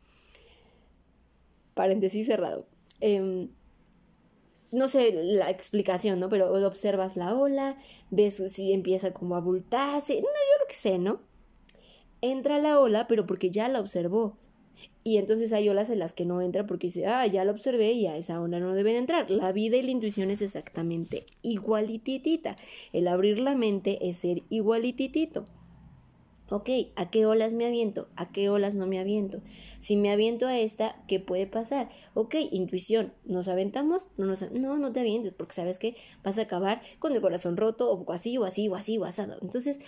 paréntesis 1.74 2.26
cerrado. 2.26 2.64
Em, 3.00 3.48
no 4.72 4.88
sé 4.88 5.12
la 5.12 5.50
explicación, 5.50 6.18
¿no? 6.18 6.28
Pero 6.28 6.52
observas 6.66 7.16
la 7.16 7.36
ola, 7.36 7.76
ves 8.10 8.42
si 8.50 8.72
empieza 8.72 9.12
como 9.12 9.34
a 9.34 9.38
abultarse, 9.38 10.14
no, 10.14 10.22
yo 10.22 10.60
lo 10.60 10.66
que 10.68 10.74
sé, 10.74 10.98
¿no? 10.98 11.20
Entra 12.22 12.58
la 12.58 12.80
ola, 12.80 13.06
pero 13.06 13.26
porque 13.26 13.50
ya 13.50 13.68
la 13.68 13.80
observó. 13.80 14.38
Y 15.04 15.18
entonces 15.18 15.52
hay 15.52 15.68
olas 15.68 15.90
en 15.90 15.98
las 15.98 16.12
que 16.12 16.24
no 16.24 16.40
entra 16.40 16.66
porque 16.66 16.86
dice, 16.86 17.06
ah, 17.06 17.26
ya 17.26 17.44
la 17.44 17.52
observé 17.52 17.92
y 17.92 18.06
a 18.06 18.16
esa 18.16 18.40
ola 18.40 18.60
no 18.60 18.74
deben 18.74 18.96
entrar. 18.96 19.30
La 19.30 19.52
vida 19.52 19.76
y 19.76 19.82
la 19.82 19.90
intuición 19.90 20.30
es 20.30 20.40
exactamente 20.42 21.26
igualititita. 21.42 22.56
El 22.92 23.08
abrir 23.08 23.40
la 23.40 23.54
mente 23.54 24.08
es 24.08 24.18
ser 24.18 24.42
igualititito. 24.48 25.44
Ok, 26.52 26.68
¿a 26.96 27.10
qué 27.10 27.24
olas 27.24 27.54
me 27.54 27.64
aviento? 27.64 28.08
¿A 28.14 28.30
qué 28.30 28.50
olas 28.50 28.74
no 28.74 28.86
me 28.86 28.98
aviento? 28.98 29.40
Si 29.78 29.96
me 29.96 30.12
aviento 30.12 30.46
a 30.46 30.58
esta, 30.58 31.02
¿qué 31.08 31.18
puede 31.18 31.46
pasar? 31.46 31.88
Ok, 32.12 32.34
intuición, 32.50 33.14
¿nos 33.24 33.48
aventamos? 33.48 34.08
No, 34.18 34.26
no, 34.26 34.76
no 34.76 34.92
te 34.92 35.00
avientes 35.00 35.32
porque 35.32 35.54
sabes 35.54 35.78
que 35.78 35.96
vas 36.22 36.36
a 36.36 36.42
acabar 36.42 36.82
con 36.98 37.14
el 37.14 37.22
corazón 37.22 37.56
roto 37.56 37.90
o 37.90 38.12
así 38.12 38.36
o 38.36 38.44
así 38.44 38.68
o 38.68 38.74
así 38.74 38.98
o 38.98 39.06
asado. 39.06 39.38
Entonces, 39.40 39.80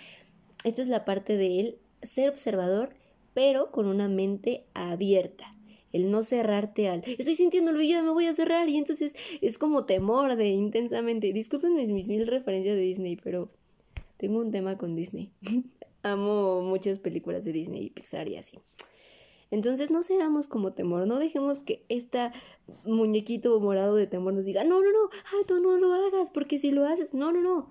esta 0.63 0.81
es 0.81 0.87
la 0.87 1.05
parte 1.05 1.37
de 1.37 1.59
él, 1.59 1.77
ser 2.01 2.29
observador, 2.29 2.89
pero 3.35 3.69
con 3.69 3.85
una 3.85 4.07
mente 4.07 4.65
abierta. 4.73 5.45
El 5.93 6.09
no 6.09 6.23
cerrarte 6.23 6.89
al, 6.89 7.03
estoy 7.05 7.35
sintiéndolo 7.35 7.79
y 7.79 7.89
ya 7.89 8.01
me 8.01 8.09
voy 8.09 8.25
a 8.25 8.33
cerrar 8.33 8.67
y 8.69 8.77
entonces 8.77 9.15
es 9.39 9.59
como 9.59 9.85
temor 9.85 10.35
de 10.35 10.47
intensamente. 10.47 11.31
Disculpen 11.31 11.75
mis 11.75 12.07
mil 12.07 12.25
referencias 12.25 12.75
de 12.75 12.81
Disney, 12.81 13.17
pero 13.17 13.51
tengo 14.17 14.39
un 14.39 14.51
tema 14.51 14.77
con 14.77 14.95
Disney. 14.95 15.31
amo 16.05 16.61
muchas 16.61 16.99
películas 16.99 17.43
de 17.43 17.51
Disney 17.51 17.85
y 17.85 17.89
Pixar 17.89 18.29
y 18.29 18.37
así. 18.37 18.59
Entonces 19.51 19.91
no 19.91 20.03
seamos 20.03 20.47
como 20.47 20.73
temor, 20.73 21.07
no 21.07 21.19
dejemos 21.19 21.59
que 21.59 21.85
esta 21.87 22.33
muñequito 22.85 23.59
morado 23.59 23.95
de 23.95 24.07
temor 24.07 24.33
nos 24.33 24.45
diga, 24.45 24.63
no, 24.63 24.81
no, 24.81 24.91
no, 24.91 25.09
alto, 25.37 25.59
no 25.59 25.77
lo 25.77 25.93
hagas, 25.93 26.31
porque 26.31 26.57
si 26.57 26.71
lo 26.71 26.85
haces, 26.85 27.13
no, 27.13 27.31
no, 27.31 27.41
no. 27.41 27.69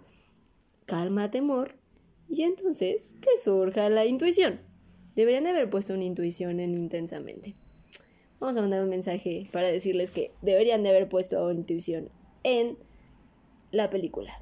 Calma, 0.86 1.30
temor. 1.30 1.76
Y 2.28 2.42
entonces 2.42 3.12
que 3.20 3.38
surja 3.42 3.88
la 3.88 4.06
intuición. 4.06 4.60
Deberían 5.14 5.44
de 5.44 5.50
haber 5.50 5.70
puesto 5.70 5.94
una 5.94 6.04
intuición 6.04 6.60
en 6.60 6.74
intensamente. 6.74 7.54
Vamos 8.40 8.56
a 8.56 8.60
mandar 8.60 8.82
un 8.82 8.90
mensaje 8.90 9.48
para 9.52 9.68
decirles 9.68 10.10
que 10.10 10.32
deberían 10.42 10.82
de 10.82 10.90
haber 10.90 11.08
puesto 11.08 11.44
una 11.44 11.54
intuición 11.54 12.08
en 12.42 12.76
la 13.70 13.90
película. 13.90 14.32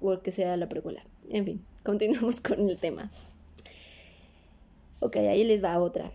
O 0.00 0.20
que 0.20 0.32
sea 0.32 0.56
la 0.56 0.68
precuela. 0.68 1.02
En 1.30 1.44
fin 1.44 1.64
continuamos 1.88 2.42
con 2.42 2.68
el 2.68 2.76
tema. 2.76 3.10
Ok, 5.00 5.16
ahí 5.16 5.42
les 5.42 5.64
va 5.64 5.78
otra. 5.78 6.10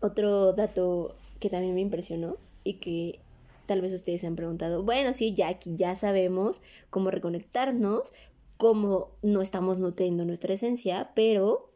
Otro 0.00 0.52
dato 0.52 1.14
que 1.38 1.48
también 1.48 1.76
me 1.76 1.80
impresionó 1.80 2.36
y 2.64 2.74
que 2.74 3.20
tal 3.66 3.82
vez 3.82 3.92
ustedes 3.92 4.22
se 4.22 4.26
han 4.26 4.34
preguntado, 4.34 4.82
bueno, 4.82 5.12
sí, 5.12 5.36
aquí 5.42 5.76
ya 5.76 5.94
sabemos 5.94 6.60
cómo 6.90 7.12
reconectarnos, 7.12 8.12
cómo 8.56 9.10
no 9.22 9.42
estamos 9.42 9.78
nutriendo 9.78 10.24
nuestra 10.24 10.54
esencia, 10.54 11.12
pero 11.14 11.70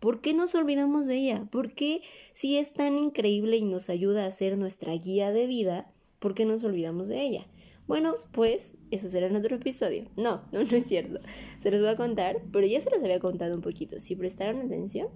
¿por 0.00 0.20
qué 0.20 0.34
nos 0.34 0.54
olvidamos 0.56 1.06
de 1.06 1.16
ella? 1.16 1.46
¿Por 1.52 1.72
qué 1.72 2.00
si 2.32 2.56
es 2.56 2.72
tan 2.72 2.98
increíble 2.98 3.58
y 3.58 3.62
nos 3.62 3.90
ayuda 3.90 4.26
a 4.26 4.32
ser 4.32 4.58
nuestra 4.58 4.92
guía 4.94 5.30
de 5.30 5.46
vida, 5.46 5.86
por 6.18 6.34
qué 6.34 6.46
nos 6.46 6.64
olvidamos 6.64 7.06
de 7.06 7.22
ella? 7.22 7.46
Bueno, 7.92 8.14
pues 8.30 8.78
eso 8.90 9.10
será 9.10 9.26
en 9.26 9.36
otro 9.36 9.54
episodio. 9.54 10.06
No, 10.16 10.40
no, 10.50 10.64
no 10.64 10.76
es 10.78 10.86
cierto. 10.86 11.20
Se 11.58 11.70
los 11.70 11.82
voy 11.82 11.90
a 11.90 11.96
contar, 11.96 12.40
pero 12.50 12.66
ya 12.66 12.80
se 12.80 12.88
los 12.88 13.02
había 13.02 13.20
contado 13.20 13.54
un 13.54 13.60
poquito. 13.60 14.00
Si 14.00 14.16
prestaron 14.16 14.62
atención, 14.62 15.08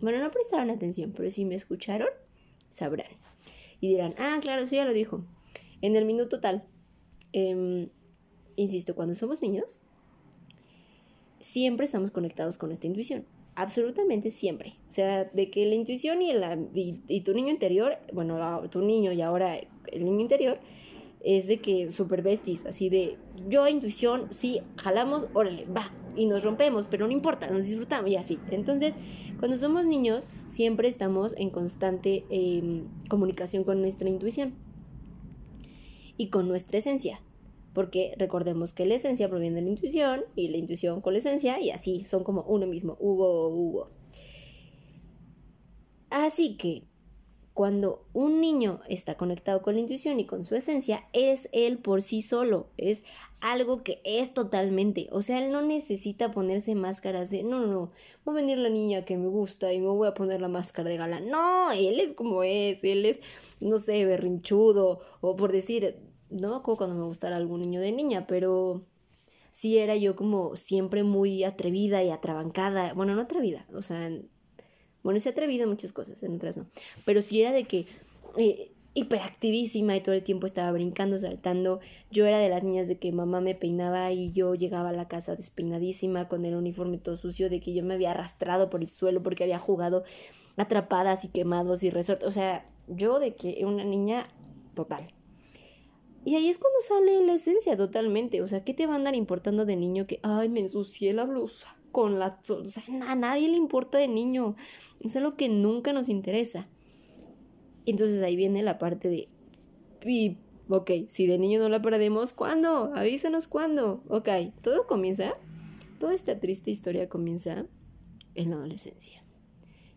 Bueno, 0.00 0.18
no 0.18 0.30
prestaron 0.30 0.70
atención, 0.70 1.12
pero 1.14 1.28
si 1.28 1.44
me 1.44 1.56
escucharon, 1.56 2.08
sabrán. 2.70 3.10
Y 3.82 3.88
dirán, 3.88 4.14
ah, 4.16 4.38
claro, 4.40 4.62
eso 4.62 4.76
ya 4.76 4.86
lo 4.86 4.94
dijo. 4.94 5.26
En 5.82 5.94
el 5.94 6.06
minuto 6.06 6.40
tal. 6.40 6.64
Em, 7.34 7.90
insisto, 8.56 8.94
cuando 8.94 9.14
somos 9.14 9.42
niños, 9.42 9.82
siempre 11.38 11.84
estamos 11.84 12.12
conectados 12.12 12.56
con 12.56 12.72
esta 12.72 12.86
intuición. 12.86 13.26
Absolutamente 13.56 14.30
siempre. 14.30 14.72
O 14.88 14.92
sea, 14.92 15.24
de 15.24 15.50
que 15.50 15.66
la 15.66 15.74
intuición 15.74 16.22
y, 16.22 16.30
el, 16.30 16.70
y, 16.72 17.20
tu 17.20 17.34
niño 17.34 17.50
interior, 17.50 17.98
bueno, 18.14 18.70
tu 18.70 18.80
niño 18.80 19.12
y 19.12 19.20
ahora 19.20 19.60
el 19.92 20.04
niño 20.06 20.20
interior, 20.20 20.58
es 21.22 21.46
de 21.46 21.58
que 21.58 21.90
super 21.90 22.22
besties, 22.22 22.66
así 22.66 22.88
de 22.88 23.18
yo 23.48 23.66
intuición, 23.68 24.28
sí, 24.30 24.60
jalamos, 24.76 25.28
órale, 25.34 25.66
va, 25.66 25.92
y 26.16 26.26
nos 26.26 26.44
rompemos, 26.44 26.86
pero 26.90 27.06
no 27.06 27.12
importa, 27.12 27.48
nos 27.50 27.64
disfrutamos 27.64 28.10
y 28.10 28.16
así. 28.16 28.38
Entonces, 28.50 28.96
cuando 29.38 29.56
somos 29.56 29.86
niños, 29.86 30.28
siempre 30.46 30.88
estamos 30.88 31.34
en 31.36 31.50
constante 31.50 32.24
em, 32.30 32.84
comunicación 33.08 33.64
con 33.64 33.80
nuestra 33.80 34.08
intuición 34.08 34.54
y 36.16 36.28
con 36.28 36.48
nuestra 36.48 36.78
esencia. 36.78 37.22
Porque 37.72 38.14
recordemos 38.18 38.72
que 38.72 38.84
la 38.84 38.96
esencia 38.96 39.28
proviene 39.28 39.56
de 39.56 39.62
la 39.62 39.70
intuición 39.70 40.24
y 40.34 40.48
la 40.48 40.56
intuición 40.56 41.00
con 41.00 41.12
la 41.12 41.20
esencia 41.20 41.60
y 41.60 41.70
así 41.70 42.04
son 42.04 42.24
como 42.24 42.42
uno 42.42 42.66
mismo, 42.66 42.96
hubo, 42.98 43.48
hubo. 43.48 43.90
Así 46.10 46.56
que 46.56 46.89
cuando 47.54 48.04
un 48.12 48.40
niño 48.40 48.80
está 48.88 49.16
conectado 49.16 49.60
con 49.60 49.74
la 49.74 49.80
intuición 49.80 50.20
y 50.20 50.24
con 50.24 50.44
su 50.44 50.54
esencia, 50.54 51.04
es 51.12 51.48
él 51.52 51.78
por 51.78 52.00
sí 52.00 52.22
solo, 52.22 52.68
es 52.76 53.04
algo 53.40 53.82
que 53.82 54.00
es 54.04 54.34
totalmente, 54.34 55.08
o 55.12 55.20
sea, 55.20 55.44
él 55.44 55.50
no 55.52 55.60
necesita 55.60 56.30
ponerse 56.30 56.74
máscaras 56.74 57.30
de, 57.30 57.42
no, 57.42 57.60
no, 57.60 57.66
no, 57.66 57.90
va 58.26 58.32
a 58.32 58.36
venir 58.36 58.58
la 58.58 58.68
niña 58.68 59.04
que 59.04 59.18
me 59.18 59.28
gusta 59.28 59.72
y 59.72 59.80
me 59.80 59.88
voy 59.88 60.08
a 60.08 60.14
poner 60.14 60.40
la 60.40 60.48
máscara 60.48 60.88
de 60.88 60.96
gala. 60.96 61.20
No, 61.20 61.72
él 61.72 62.00
es 62.00 62.14
como 62.14 62.42
es, 62.42 62.84
él 62.84 63.04
es, 63.04 63.20
no 63.60 63.78
sé, 63.78 64.04
berrinchudo, 64.04 65.00
o 65.20 65.36
por 65.36 65.52
decir, 65.52 65.96
no 66.30 66.62
como 66.62 66.76
cuando 66.76 66.96
me 66.96 67.04
gustara 67.04 67.36
algún 67.36 67.60
niño 67.60 67.80
de 67.80 67.92
niña, 67.92 68.26
pero 68.26 68.82
sí 69.50 69.78
era 69.78 69.96
yo 69.96 70.16
como 70.16 70.56
siempre 70.56 71.02
muy 71.02 71.44
atrevida 71.44 72.02
y 72.02 72.10
atrabancada, 72.10 72.94
bueno, 72.94 73.14
no 73.14 73.22
atrevida, 73.22 73.66
o 73.74 73.82
sea, 73.82 74.10
bueno, 75.02 75.20
se 75.20 75.28
ha 75.28 75.32
atrevido 75.32 75.64
en 75.64 75.70
muchas 75.70 75.92
cosas, 75.92 76.22
en 76.22 76.34
otras 76.34 76.56
no, 76.56 76.66
pero 77.04 77.22
sí 77.22 77.40
era 77.40 77.52
de 77.52 77.64
que 77.64 77.86
eh, 78.36 78.72
hiperactivísima 78.94 79.96
y 79.96 80.00
todo 80.00 80.14
el 80.14 80.22
tiempo 80.22 80.46
estaba 80.46 80.72
brincando, 80.72 81.18
saltando. 81.18 81.80
Yo 82.10 82.26
era 82.26 82.38
de 82.38 82.48
las 82.48 82.62
niñas 82.64 82.88
de 82.88 82.98
que 82.98 83.12
mamá 83.12 83.40
me 83.40 83.54
peinaba 83.54 84.10
y 84.12 84.32
yo 84.32 84.54
llegaba 84.54 84.88
a 84.88 84.92
la 84.92 85.08
casa 85.08 85.36
despeinadísima 85.36 86.28
con 86.28 86.44
el 86.44 86.56
uniforme 86.56 86.98
todo 86.98 87.16
sucio, 87.16 87.48
de 87.48 87.60
que 87.60 87.72
yo 87.72 87.84
me 87.84 87.94
había 87.94 88.10
arrastrado 88.10 88.68
por 88.68 88.80
el 88.80 88.88
suelo 88.88 89.22
porque 89.22 89.44
había 89.44 89.58
jugado 89.58 90.04
atrapadas 90.56 91.24
y 91.24 91.28
quemados 91.28 91.82
y 91.82 91.90
resortes. 91.90 92.26
O 92.26 92.32
sea, 92.32 92.66
yo 92.88 93.20
de 93.20 93.34
que 93.34 93.64
una 93.64 93.84
niña 93.84 94.26
total. 94.74 95.12
Y 96.24 96.34
ahí 96.34 96.48
es 96.48 96.58
cuando 96.58 96.80
sale 96.80 97.24
la 97.24 97.34
esencia 97.34 97.76
totalmente. 97.76 98.42
O 98.42 98.48
sea, 98.48 98.64
¿qué 98.64 98.74
te 98.74 98.86
va 98.86 98.94
a 98.94 98.96
andar 98.96 99.14
importando 99.14 99.64
de 99.64 99.76
niño 99.76 100.06
que, 100.06 100.20
ay, 100.22 100.48
me 100.48 100.60
ensucié 100.60 101.12
la 101.12 101.24
blusa 101.24 101.79
con 101.92 102.18
la... 102.18 102.38
O 102.48 102.64
sea, 102.64 102.82
a 103.08 103.14
nadie 103.14 103.48
le 103.48 103.56
importa 103.56 103.98
de 103.98 104.08
niño. 104.08 104.56
Es 105.00 105.16
algo 105.16 105.36
que 105.36 105.48
nunca 105.48 105.92
nos 105.92 106.08
interesa. 106.08 106.68
Entonces 107.86 108.22
ahí 108.22 108.36
viene 108.36 108.62
la 108.62 108.78
parte 108.78 109.08
de... 109.08 109.28
Y, 110.04 110.38
ok, 110.68 110.90
si 111.08 111.26
de 111.26 111.38
niño 111.38 111.60
no 111.60 111.68
la 111.68 111.82
perdemos, 111.82 112.32
¿cuándo? 112.32 112.92
Avísanos 112.94 113.48
cuándo. 113.48 114.02
Ok, 114.08 114.28
todo 114.62 114.86
comienza... 114.86 115.32
Toda 115.98 116.14
esta 116.14 116.40
triste 116.40 116.70
historia 116.70 117.10
comienza 117.10 117.66
en 118.34 118.50
la 118.50 118.56
adolescencia. 118.56 119.22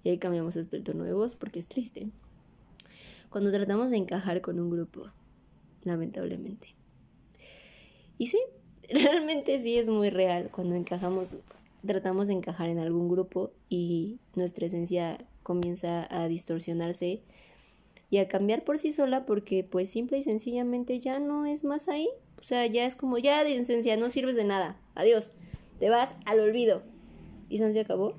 Y 0.04 0.10
ahí 0.10 0.18
cambiamos 0.18 0.58
esto 0.58 0.76
el 0.76 0.84
tono 0.84 1.06
de 1.06 1.14
voz 1.14 1.36
porque 1.36 1.60
es 1.60 1.68
triste. 1.68 2.10
Cuando 3.30 3.52
tratamos 3.52 3.90
de 3.90 3.98
encajar 3.98 4.42
con 4.42 4.60
un 4.60 4.70
grupo 4.70 5.06
lamentablemente. 5.84 6.76
Y 8.18 8.28
sí, 8.28 8.40
realmente 8.90 9.60
sí 9.60 9.78
es 9.78 9.90
muy 9.90 10.10
real 10.10 10.50
cuando 10.52 10.76
encajamos, 10.76 11.38
tratamos 11.86 12.28
de 12.28 12.34
encajar 12.34 12.70
en 12.70 12.80
algún 12.80 13.10
grupo 13.10 13.52
y 13.70 14.20
nuestra 14.36 14.66
esencia 14.66 15.18
comienza 15.44 16.08
a 16.10 16.28
distorsionarse 16.28 17.22
y 18.10 18.18
a 18.18 18.28
cambiar 18.28 18.64
por 18.64 18.80
sí 18.80 18.92
sola 18.92 19.26
porque 19.26 19.64
pues 19.64 19.90
simple 19.90 20.18
y 20.18 20.24
sencillamente 20.24 21.00
ya 21.00 21.20
no 21.20 21.46
es 21.46 21.64
más 21.64 21.90
ahí. 21.90 22.10
O 22.40 22.44
sea, 22.44 22.66
ya 22.68 22.86
es 22.86 22.96
como, 22.96 23.18
ya 23.18 23.44
de 23.44 23.56
esencia, 23.56 23.98
no 23.98 24.10
sirves 24.10 24.36
de 24.36 24.44
nada. 24.44 24.78
Adiós. 24.96 25.32
Te 25.80 25.90
vas 25.90 26.16
al 26.26 26.40
olvido. 26.40 26.84
Y 27.50 27.58
se 27.58 27.80
acabó 27.80 28.16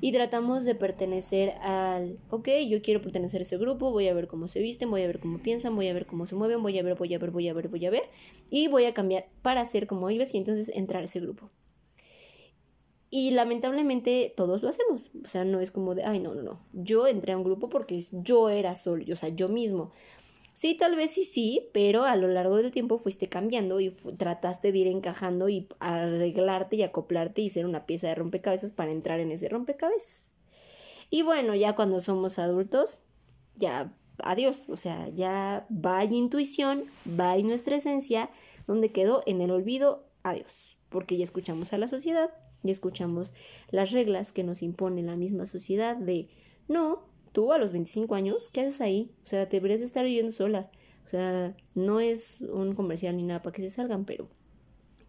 y 0.00 0.12
tratamos 0.12 0.64
de 0.64 0.74
pertenecer 0.74 1.50
al, 1.60 2.18
ok, 2.30 2.48
yo 2.68 2.80
quiero 2.82 3.02
pertenecer 3.02 3.40
a 3.40 3.42
ese 3.42 3.58
grupo, 3.58 3.90
voy 3.90 4.06
a 4.08 4.14
ver 4.14 4.28
cómo 4.28 4.46
se 4.46 4.60
visten, 4.60 4.90
voy 4.90 5.02
a 5.02 5.06
ver 5.06 5.18
cómo 5.18 5.38
piensan, 5.38 5.74
voy 5.74 5.88
a 5.88 5.92
ver 5.92 6.06
cómo 6.06 6.26
se 6.26 6.36
mueven, 6.36 6.62
voy 6.62 6.78
a 6.78 6.82
ver, 6.82 6.94
voy 6.94 7.12
a 7.14 7.18
ver, 7.18 7.30
voy 7.30 7.48
a 7.48 7.52
ver, 7.52 7.68
voy 7.68 7.84
a 7.84 7.90
ver, 7.90 8.04
y 8.50 8.68
voy 8.68 8.84
a 8.84 8.94
cambiar 8.94 9.26
para 9.42 9.64
ser 9.64 9.86
como 9.86 10.08
ellos 10.08 10.34
y 10.34 10.38
entonces 10.38 10.70
entrar 10.74 11.02
a 11.02 11.06
ese 11.06 11.20
grupo. 11.20 11.48
Y 13.10 13.30
lamentablemente 13.30 14.34
todos 14.36 14.62
lo 14.62 14.68
hacemos, 14.68 15.10
o 15.24 15.28
sea, 15.28 15.44
no 15.44 15.60
es 15.60 15.70
como 15.70 15.94
de, 15.94 16.04
ay, 16.04 16.20
no, 16.20 16.34
no, 16.34 16.42
no, 16.42 16.60
yo 16.74 17.06
entré 17.06 17.32
a 17.32 17.38
un 17.38 17.44
grupo 17.44 17.70
porque 17.70 17.98
yo 18.12 18.50
era 18.50 18.76
solo, 18.76 19.04
o 19.10 19.16
sea, 19.16 19.30
yo 19.30 19.48
mismo. 19.48 19.92
Sí, 20.52 20.74
tal 20.74 20.96
vez 20.96 21.12
sí, 21.12 21.24
sí, 21.24 21.70
pero 21.72 22.02
a 22.02 22.16
lo 22.16 22.26
largo 22.26 22.56
del 22.56 22.72
tiempo 22.72 22.98
fuiste 22.98 23.28
cambiando 23.28 23.78
y 23.80 23.90
trataste 23.90 24.72
de 24.72 24.78
ir 24.78 24.88
encajando 24.88 25.48
y 25.48 25.68
arreglarte 25.78 26.76
y 26.76 26.82
acoplarte 26.82 27.42
y 27.42 27.48
ser 27.48 27.64
una 27.64 27.86
pieza 27.86 28.08
de 28.08 28.16
rompecabezas 28.16 28.72
para 28.72 28.90
entrar 28.90 29.20
en 29.20 29.30
ese 29.30 29.48
rompecabezas. 29.48 30.34
Y 31.10 31.22
bueno, 31.22 31.54
ya 31.54 31.76
cuando 31.76 32.00
somos 32.00 32.38
adultos, 32.38 33.04
ya 33.54 33.92
adiós, 34.18 34.68
o 34.68 34.76
sea, 34.76 35.08
ya 35.10 35.66
va 35.70 36.04
intuición, 36.04 36.84
va 37.08 37.36
nuestra 37.38 37.76
esencia, 37.76 38.28
donde 38.66 38.90
quedó 38.90 39.22
en 39.26 39.40
el 39.40 39.50
olvido, 39.50 40.04
adiós, 40.24 40.78
porque 40.88 41.16
ya 41.16 41.24
escuchamos 41.24 41.72
a 41.72 41.78
la 41.78 41.88
sociedad, 41.88 42.30
ya 42.62 42.72
escuchamos 42.72 43.34
las 43.70 43.92
reglas 43.92 44.32
que 44.32 44.44
nos 44.44 44.62
impone 44.62 45.02
la 45.02 45.16
misma 45.16 45.46
sociedad 45.46 45.96
de 45.96 46.28
no, 46.68 47.02
tú 47.32 47.52
a 47.52 47.58
los 47.58 47.72
25 47.72 48.14
años, 48.14 48.50
¿qué 48.50 48.62
haces 48.62 48.80
ahí? 48.80 49.10
O 49.24 49.26
sea, 49.26 49.46
deberías 49.46 49.80
de 49.80 49.86
estar 49.86 50.04
viviendo 50.04 50.32
sola. 50.32 50.70
O 51.06 51.08
sea, 51.08 51.56
no 51.74 52.00
es 52.00 52.42
un 52.42 52.74
comercial 52.74 53.16
ni 53.16 53.22
nada 53.22 53.40
para 53.40 53.54
que 53.54 53.62
se 53.62 53.70
salgan, 53.70 54.04
pero 54.04 54.28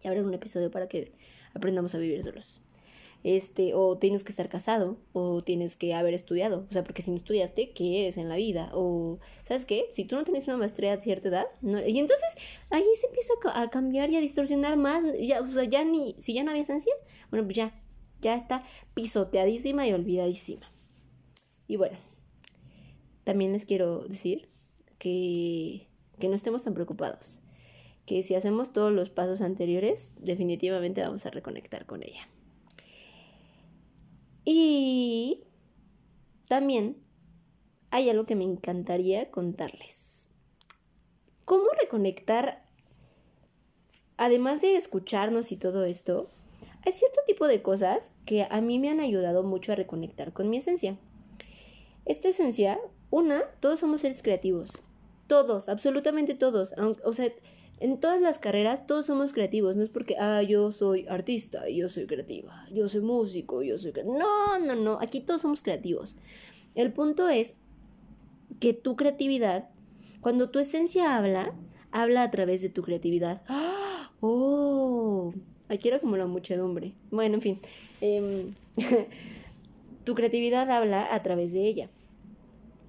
ya 0.02 0.10
habrá 0.10 0.22
un 0.22 0.32
episodio 0.32 0.70
para 0.70 0.88
que 0.88 1.12
aprendamos 1.54 1.94
a 1.94 1.98
vivir 1.98 2.22
solos. 2.22 2.62
Este, 3.22 3.74
o 3.74 3.98
tienes 3.98 4.24
que 4.24 4.30
estar 4.30 4.48
casado, 4.48 4.96
o 5.12 5.44
tienes 5.44 5.76
que 5.76 5.92
haber 5.92 6.14
estudiado, 6.14 6.64
o 6.66 6.72
sea, 6.72 6.84
porque 6.84 7.02
si 7.02 7.10
no 7.10 7.18
estudiaste, 7.18 7.72
¿qué 7.72 8.00
eres 8.00 8.16
en 8.16 8.30
la 8.30 8.36
vida? 8.36 8.70
O, 8.72 9.18
¿sabes 9.42 9.66
qué? 9.66 9.88
Si 9.92 10.06
tú 10.06 10.16
no 10.16 10.24
tienes 10.24 10.48
una 10.48 10.56
maestría 10.56 10.94
a 10.94 11.00
cierta 11.00 11.28
edad, 11.28 11.46
y 11.62 11.98
entonces 11.98 12.38
ahí 12.70 12.86
se 12.94 13.08
empieza 13.08 13.34
a, 13.54 13.68
cambiar 13.68 14.10
y 14.10 14.16
a 14.16 14.20
distorsionar 14.20 14.78
más, 14.78 15.04
ya, 15.20 15.42
o 15.42 15.46
sea, 15.46 15.64
ya 15.64 15.84
ni, 15.84 16.14
si 16.16 16.32
ya 16.32 16.44
no 16.44 16.50
había 16.50 16.62
esencia, 16.62 16.94
bueno, 17.30 17.44
pues 17.44 17.56
ya, 17.56 17.74
ya 18.22 18.34
está 18.34 18.64
pisoteadísima 18.94 19.86
y 19.86 19.92
olvidadísima. 19.92 20.66
Y 21.68 21.76
bueno, 21.76 21.98
también 23.24 23.52
les 23.52 23.66
quiero 23.66 24.00
decir 24.08 24.48
que, 24.98 25.86
que 26.18 26.28
no 26.28 26.34
estemos 26.34 26.64
tan 26.64 26.72
preocupados, 26.72 27.42
que 28.06 28.22
si 28.22 28.34
hacemos 28.34 28.72
todos 28.72 28.92
los 28.92 29.10
pasos 29.10 29.42
anteriores, 29.42 30.12
definitivamente 30.20 31.02
vamos 31.02 31.26
a 31.26 31.30
reconectar 31.30 31.84
con 31.84 32.02
ella. 32.02 32.26
Y 34.44 35.40
también 36.48 36.96
hay 37.90 38.08
algo 38.10 38.24
que 38.24 38.36
me 38.36 38.44
encantaría 38.44 39.30
contarles. 39.30 40.28
¿Cómo 41.44 41.64
reconectar, 41.80 42.64
además 44.16 44.60
de 44.60 44.76
escucharnos 44.76 45.52
y 45.52 45.56
todo 45.56 45.84
esto, 45.84 46.28
hay 46.84 46.92
cierto 46.92 47.20
tipo 47.26 47.46
de 47.46 47.62
cosas 47.62 48.14
que 48.24 48.46
a 48.48 48.60
mí 48.60 48.78
me 48.78 48.88
han 48.88 49.00
ayudado 49.00 49.42
mucho 49.42 49.72
a 49.72 49.76
reconectar 49.76 50.32
con 50.32 50.48
mi 50.48 50.58
esencia. 50.58 50.96
Esta 52.06 52.28
esencia 52.28 52.78
una, 53.10 53.42
todos 53.60 53.80
somos 53.80 54.00
seres 54.00 54.22
creativos. 54.22 54.80
Todos, 55.26 55.68
absolutamente 55.68 56.34
todos. 56.34 56.72
o 57.04 57.12
sea, 57.12 57.30
en 57.80 57.98
todas 57.98 58.20
las 58.20 58.38
carreras 58.38 58.86
todos 58.86 59.06
somos 59.06 59.32
creativos. 59.32 59.74
No 59.74 59.82
es 59.82 59.88
porque, 59.88 60.16
ah, 60.18 60.42
yo 60.42 60.70
soy 60.70 61.06
artista, 61.08 61.68
yo 61.68 61.88
soy 61.88 62.06
creativa, 62.06 62.66
yo 62.70 62.88
soy 62.88 63.00
músico, 63.00 63.62
yo 63.62 63.78
soy... 63.78 63.92
No, 64.04 64.58
no, 64.58 64.74
no. 64.74 64.98
Aquí 65.00 65.22
todos 65.22 65.40
somos 65.40 65.62
creativos. 65.62 66.16
El 66.74 66.92
punto 66.92 67.28
es 67.28 67.56
que 68.60 68.74
tu 68.74 68.96
creatividad, 68.96 69.70
cuando 70.20 70.50
tu 70.50 70.58
esencia 70.58 71.16
habla, 71.16 71.54
habla 71.90 72.22
a 72.22 72.30
través 72.30 72.60
de 72.60 72.68
tu 72.68 72.82
creatividad. 72.82 73.42
¡Ah! 73.48 74.12
¡Oh! 74.20 75.32
Aquí 75.70 75.88
era 75.88 76.00
como 76.00 76.18
la 76.18 76.26
muchedumbre. 76.26 76.92
Bueno, 77.10 77.36
en 77.36 77.40
fin. 77.40 77.60
Em, 78.02 78.52
tu 80.04 80.14
creatividad 80.14 80.70
habla 80.70 81.14
a 81.14 81.22
través 81.22 81.52
de 81.52 81.66
ella. 81.66 81.88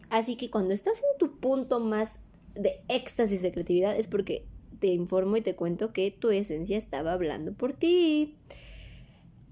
Así 0.09 0.35
que 0.35 0.49
cuando 0.49 0.73
estás 0.73 0.97
en 0.97 1.17
tu 1.17 1.39
punto 1.39 1.79
más 1.79 2.19
de 2.55 2.81
éxtasis 2.89 3.41
de 3.41 3.53
creatividad 3.53 3.95
es 3.95 4.09
porque 4.09 4.43
te 4.81 4.87
informo 4.87 5.37
y 5.37 5.41
te 5.41 5.55
cuento 5.55 5.93
que 5.93 6.11
tu 6.11 6.31
esencia 6.31 6.77
estaba 6.77 7.13
hablando 7.13 7.53
por 7.53 7.71
ti. 7.73 8.35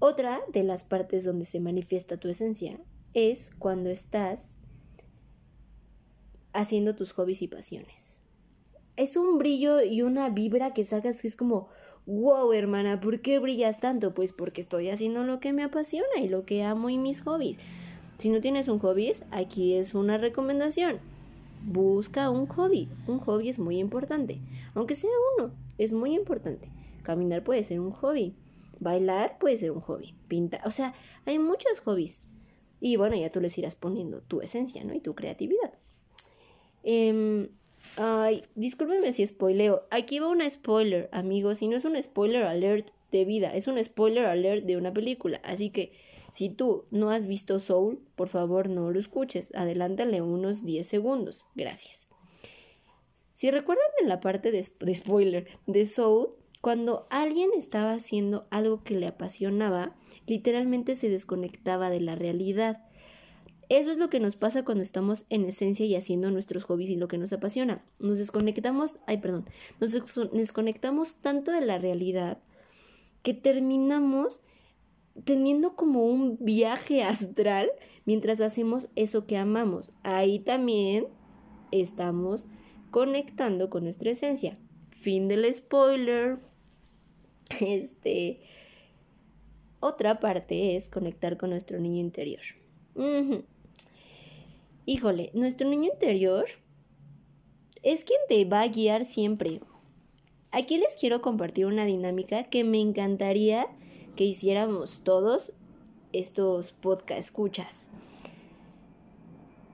Otra 0.00 0.40
de 0.52 0.64
las 0.64 0.82
partes 0.82 1.24
donde 1.24 1.46
se 1.46 1.60
manifiesta 1.60 2.18
tu 2.18 2.28
esencia 2.28 2.78
es 3.14 3.50
cuando 3.56 3.90
estás 3.90 4.56
haciendo 6.52 6.96
tus 6.96 7.12
hobbies 7.12 7.42
y 7.42 7.48
pasiones. 7.48 8.22
Es 8.96 9.16
un 9.16 9.38
brillo 9.38 9.80
y 9.80 10.02
una 10.02 10.28
vibra 10.30 10.74
que 10.74 10.84
sacas 10.84 11.22
que 11.22 11.28
es 11.28 11.36
como, 11.36 11.68
wow 12.06 12.52
hermana, 12.52 13.00
¿por 13.00 13.20
qué 13.20 13.38
brillas 13.38 13.78
tanto? 13.78 14.14
Pues 14.14 14.32
porque 14.32 14.60
estoy 14.60 14.90
haciendo 14.90 15.22
lo 15.22 15.38
que 15.38 15.52
me 15.52 15.62
apasiona 15.62 16.18
y 16.20 16.28
lo 16.28 16.44
que 16.44 16.64
amo 16.64 16.90
y 16.90 16.98
mis 16.98 17.20
hobbies. 17.20 17.58
Si 18.18 18.30
no 18.30 18.40
tienes 18.40 18.66
un 18.66 18.80
hobby, 18.80 19.12
aquí 19.30 19.74
es 19.74 19.94
una 19.94 20.18
recomendación. 20.18 20.98
Busca 21.64 22.30
un 22.30 22.46
hobby. 22.46 22.88
Un 23.06 23.18
hobby 23.18 23.48
es 23.48 23.58
muy 23.58 23.78
importante. 23.78 24.40
Aunque 24.74 24.94
sea 24.94 25.10
uno, 25.36 25.52
es 25.78 25.92
muy 25.92 26.14
importante. 26.14 26.70
Caminar 27.02 27.44
puede 27.44 27.64
ser 27.64 27.80
un 27.80 27.92
hobby. 27.92 28.34
Bailar 28.78 29.38
puede 29.38 29.56
ser 29.56 29.72
un 29.72 29.80
hobby. 29.80 30.14
Pintar, 30.28 30.62
o 30.66 30.70
sea, 30.70 30.94
hay 31.26 31.38
muchos 31.38 31.80
hobbies. 31.80 32.22
Y 32.80 32.96
bueno, 32.96 33.14
ya 33.16 33.30
tú 33.30 33.40
les 33.40 33.56
irás 33.58 33.74
poniendo 33.74 34.22
tu 34.22 34.40
esencia, 34.40 34.82
¿no? 34.84 34.94
Y 34.94 35.00
tu 35.00 35.14
creatividad. 35.14 35.72
Eh, 36.82 37.50
ay, 37.96 38.42
discúlpenme 38.54 39.12
si 39.12 39.26
spoileo. 39.26 39.82
Aquí 39.90 40.18
va 40.18 40.28
una 40.28 40.48
spoiler, 40.48 41.10
amigos. 41.12 41.60
Y 41.60 41.68
no 41.68 41.76
es 41.76 41.84
un 41.84 42.00
spoiler 42.02 42.44
alert 42.44 42.90
de 43.10 43.24
vida, 43.24 43.54
es 43.54 43.66
un 43.68 43.82
spoiler 43.82 44.26
alert 44.26 44.64
de 44.64 44.76
una 44.76 44.92
película. 44.92 45.40
Así 45.44 45.70
que 45.70 45.92
si 46.32 46.48
tú 46.48 46.84
no 46.90 47.10
has 47.10 47.26
visto 47.26 47.58
Soul, 47.58 48.00
por 48.14 48.28
favor 48.28 48.68
no 48.68 48.90
lo 48.90 48.98
escuches. 48.98 49.50
Adelántale 49.54 50.22
unos 50.22 50.64
10 50.64 50.86
segundos. 50.86 51.46
Gracias. 51.54 52.06
Si 53.32 53.50
recuerdan 53.50 53.86
en 54.00 54.08
la 54.08 54.20
parte 54.20 54.52
de, 54.52 54.64
de 54.80 54.94
spoiler 54.94 55.48
de 55.66 55.86
Soul, 55.86 56.28
cuando 56.60 57.06
alguien 57.08 57.50
estaba 57.56 57.94
haciendo 57.94 58.46
algo 58.50 58.84
que 58.84 58.94
le 58.94 59.06
apasionaba, 59.06 59.96
literalmente 60.26 60.94
se 60.94 61.08
desconectaba 61.08 61.88
de 61.88 62.00
la 62.00 62.16
realidad. 62.16 62.84
Eso 63.70 63.90
es 63.90 63.98
lo 63.98 64.10
que 64.10 64.20
nos 64.20 64.36
pasa 64.36 64.64
cuando 64.64 64.82
estamos 64.82 65.24
en 65.30 65.44
esencia 65.44 65.86
y 65.86 65.94
haciendo 65.94 66.30
nuestros 66.30 66.64
hobbies 66.64 66.90
y 66.90 66.96
lo 66.96 67.08
que 67.08 67.18
nos 67.18 67.32
apasiona. 67.32 67.84
Nos 67.98 68.18
desconectamos, 68.18 68.98
ay, 69.06 69.18
perdón, 69.18 69.46
nos 69.80 69.92
desconectamos 70.32 71.14
tanto 71.20 71.52
de 71.52 71.60
la 71.60 71.78
realidad 71.78 72.38
que 73.22 73.34
terminamos 73.34 74.42
teniendo 75.24 75.76
como 75.76 76.04
un 76.04 76.38
viaje 76.40 77.02
astral 77.02 77.70
mientras 78.04 78.40
hacemos 78.40 78.88
eso 78.96 79.26
que 79.26 79.36
amamos. 79.36 79.90
Ahí 80.02 80.38
también 80.38 81.06
estamos 81.72 82.46
conectando 82.90 83.70
con 83.70 83.84
nuestra 83.84 84.10
esencia. 84.10 84.56
Fin 84.90 85.28
del 85.28 85.52
spoiler. 85.54 86.38
Este. 87.60 88.40
Otra 89.80 90.20
parte 90.20 90.76
es 90.76 90.88
conectar 90.90 91.36
con 91.36 91.50
nuestro 91.50 91.80
niño 91.80 92.00
interior. 92.00 92.42
Híjole, 94.84 95.30
nuestro 95.34 95.68
niño 95.68 95.90
interior 95.92 96.44
es 97.82 98.04
quien 98.04 98.20
te 98.28 98.44
va 98.44 98.60
a 98.60 98.68
guiar 98.68 99.04
siempre. 99.04 99.60
Aquí 100.52 100.78
les 100.78 100.96
quiero 100.96 101.22
compartir 101.22 101.66
una 101.66 101.84
dinámica 101.84 102.42
que 102.42 102.64
me 102.64 102.80
encantaría 102.80 103.68
que 104.16 104.24
hiciéramos 104.24 105.02
todos 105.04 105.52
estos 106.12 106.72
podcast 106.72 107.20
escuchas. 107.20 107.90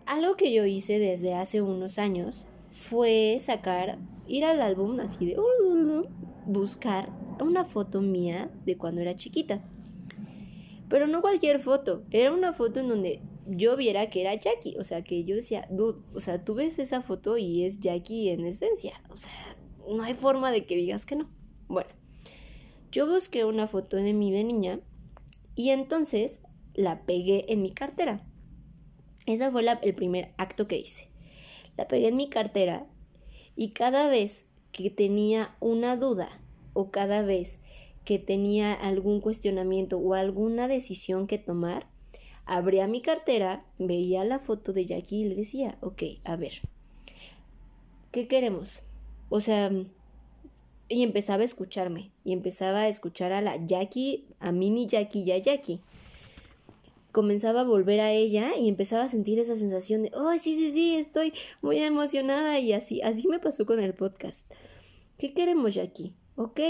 Algo 0.05 0.37
que 0.37 0.53
yo 0.53 0.67
hice 0.67 0.99
desde 0.99 1.33
hace 1.33 1.63
unos 1.63 1.99
años 1.99 2.47
fue 2.69 3.39
sacar, 3.41 3.99
ir 4.29 4.45
al 4.45 4.61
álbum 4.61 5.01
así 5.01 5.25
de 5.25 5.37
buscar 6.45 7.09
una 7.41 7.65
foto 7.65 8.03
mía 8.03 8.51
de 8.67 8.77
cuando 8.77 9.01
era 9.01 9.17
chiquita. 9.17 9.65
Pero 10.91 11.07
no 11.07 11.23
cualquier 11.23 11.59
foto, 11.59 12.03
era 12.11 12.35
una 12.35 12.53
foto 12.53 12.81
en 12.81 12.89
donde 12.89 13.23
yo 13.47 13.79
viera 13.79 14.11
que 14.11 14.21
era 14.21 14.35
Jackie, 14.35 14.77
o 14.79 14.85
sea, 14.85 15.03
que 15.03 15.25
yo 15.25 15.37
decía, 15.37 15.67
dude, 15.71 16.03
o 16.15 16.21
sea, 16.21 16.45
tú 16.45 16.55
ves 16.55 16.79
esa 16.79 17.01
foto 17.01 17.39
y 17.39 17.65
es 17.65 17.81
Jackie 17.81 18.29
en 18.29 18.45
esencia, 18.45 19.01
o 19.09 19.17
sea, 19.17 19.56
no 19.89 20.03
hay 20.03 20.15
forma 20.15 20.51
de 20.51 20.67
que 20.67 20.77
digas 20.77 21.07
que 21.07 21.17
no. 21.17 21.29
Bueno, 21.69 21.91
yo 22.93 23.07
busqué 23.07 23.45
una 23.45 23.67
foto 23.67 23.97
de 23.97 24.13
mi 24.13 24.33
de 24.33 24.45
niña 24.45 24.81
y 25.55 25.71
entonces 25.71 26.41
la 26.75 27.03
pegué 27.03 27.53
en 27.53 27.63
mi 27.63 27.73
cartera. 27.73 28.25
Ese 29.27 29.51
fue 29.51 29.65
el 29.83 29.95
primer 29.95 30.33
acto 30.37 30.69
que 30.69 30.79
hice. 30.79 31.09
La 31.77 31.89
pegué 31.89 32.09
en 32.09 32.17
mi 32.17 32.29
cartera 32.29 32.87
y 33.57 33.71
cada 33.71 34.09
vez 34.09 34.49
que 34.73 34.91
tenía 34.91 35.57
una 35.61 35.97
duda 35.97 36.29
o 36.75 36.91
cada 36.91 37.23
vez 37.23 37.61
que 38.05 38.19
tenía 38.19 38.73
algún 38.73 39.21
cuestionamiento 39.21 39.99
o 39.99 40.15
alguna 40.15 40.69
decisión 40.69 41.27
que 41.27 41.39
tomar, 41.39 41.89
abría 42.45 42.87
mi 42.87 43.03
cartera, 43.03 43.59
veía 43.79 44.25
la 44.25 44.39
foto 44.39 44.73
de 44.73 44.87
Jackie 44.87 45.23
y 45.23 45.29
le 45.29 45.35
decía, 45.35 45.77
ok, 45.81 46.03
a 46.25 46.37
ver, 46.37 46.61
¿qué 48.13 48.29
queremos? 48.29 48.86
O 49.29 49.41
sea, 49.41 49.71
y 50.89 51.03
empezaba 51.03 51.43
a 51.43 51.47
escucharme, 51.47 52.11
y 52.25 52.33
empezaba 52.33 52.83
a 52.83 52.89
escuchar 52.89 53.33
a 53.33 53.43
la 53.43 53.57
Jackie, 53.65 54.25
a 54.39 54.53
mini 54.53 54.87
Jackie 54.87 55.23
y 55.23 55.33
a 55.33 55.39
Jackie. 55.39 55.81
Comenzaba 57.11 57.63
a 57.63 57.65
volver 57.65 58.01
a 58.01 58.13
ella 58.13 58.57
y 58.57 58.69
empezaba 58.69 59.05
a 59.05 59.09
sentir 59.09 59.39
esa 59.39 59.57
sensación 59.57 60.03
de, 60.03 60.13
oh, 60.15 60.33
sí, 60.35 60.57
sí, 60.57 60.73
sí, 60.73 60.97
estoy 60.97 61.33
muy 61.63 61.79
emocionada 61.81 62.61
y 62.61 62.73
así, 62.73 63.03
así 63.03 63.27
me 63.27 63.39
pasó 63.39 63.67
con 63.67 63.81
el 63.81 63.95
podcast. 63.95 64.51
¿Qué 65.19 65.33
queremos, 65.33 65.75
Jackie? 65.75 66.15
Ok, 66.37 66.61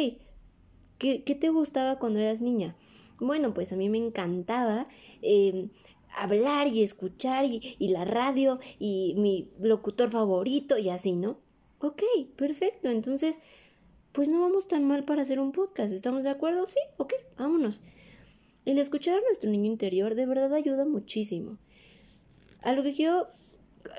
¿qué, 0.98 1.24
qué 1.24 1.34
te 1.34 1.50
gustaba 1.50 1.98
cuando 1.98 2.20
eras 2.20 2.40
niña? 2.40 2.76
Bueno, 3.18 3.52
pues 3.54 3.72
a 3.72 3.76
mí 3.76 3.88
me 3.88 3.98
encantaba 3.98 4.84
em, 5.20 5.70
hablar 6.14 6.68
y 6.68 6.82
escuchar 6.82 7.44
y, 7.44 7.76
y 7.78 7.88
la 7.88 8.04
radio 8.04 8.60
y 8.78 9.14
mi 9.18 9.50
locutor 9.60 10.10
favorito 10.10 10.78
y 10.78 10.90
así, 10.90 11.12
¿no? 11.12 11.38
Ok, 11.80 12.02
perfecto. 12.36 12.88
Entonces, 12.88 13.38
pues 14.12 14.28
no 14.28 14.40
vamos 14.40 14.66
tan 14.66 14.86
mal 14.86 15.04
para 15.04 15.22
hacer 15.22 15.38
un 15.38 15.52
podcast. 15.52 15.92
¿Estamos 15.92 16.24
de 16.24 16.30
acuerdo? 16.30 16.66
Sí, 16.66 16.78
ok, 16.96 17.12
vámonos. 17.38 17.82
El 18.64 18.78
escuchar 18.78 19.18
a 19.18 19.20
nuestro 19.20 19.50
niño 19.50 19.66
interior 19.66 20.14
de 20.14 20.26
verdad 20.26 20.52
ayuda 20.54 20.84
muchísimo. 20.84 21.58
A 22.62 22.72
lo 22.72 22.82
que 22.82 22.92
quiero, 22.92 23.26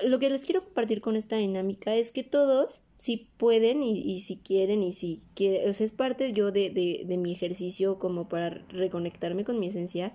lo 0.04 0.18
que 0.18 0.28
les 0.28 0.44
quiero 0.44 0.60
compartir 0.60 1.00
con 1.00 1.16
esta 1.16 1.36
dinámica 1.36 1.94
es 1.94 2.12
que 2.12 2.24
todos, 2.24 2.82
si 2.98 3.28
pueden 3.38 3.82
y, 3.82 4.20
si 4.20 4.36
quieren 4.36 4.82
y 4.82 4.92
si 4.92 5.22
quieren, 5.34 5.70
o 5.70 5.72
sea, 5.72 5.86
es 5.86 5.92
parte 5.92 6.32
yo 6.32 6.52
de, 6.52 6.68
de, 6.70 7.04
de 7.06 7.16
mi 7.16 7.32
ejercicio 7.32 7.98
como 7.98 8.28
para 8.28 8.50
reconectarme 8.68 9.44
con 9.44 9.58
mi 9.58 9.68
esencia, 9.68 10.12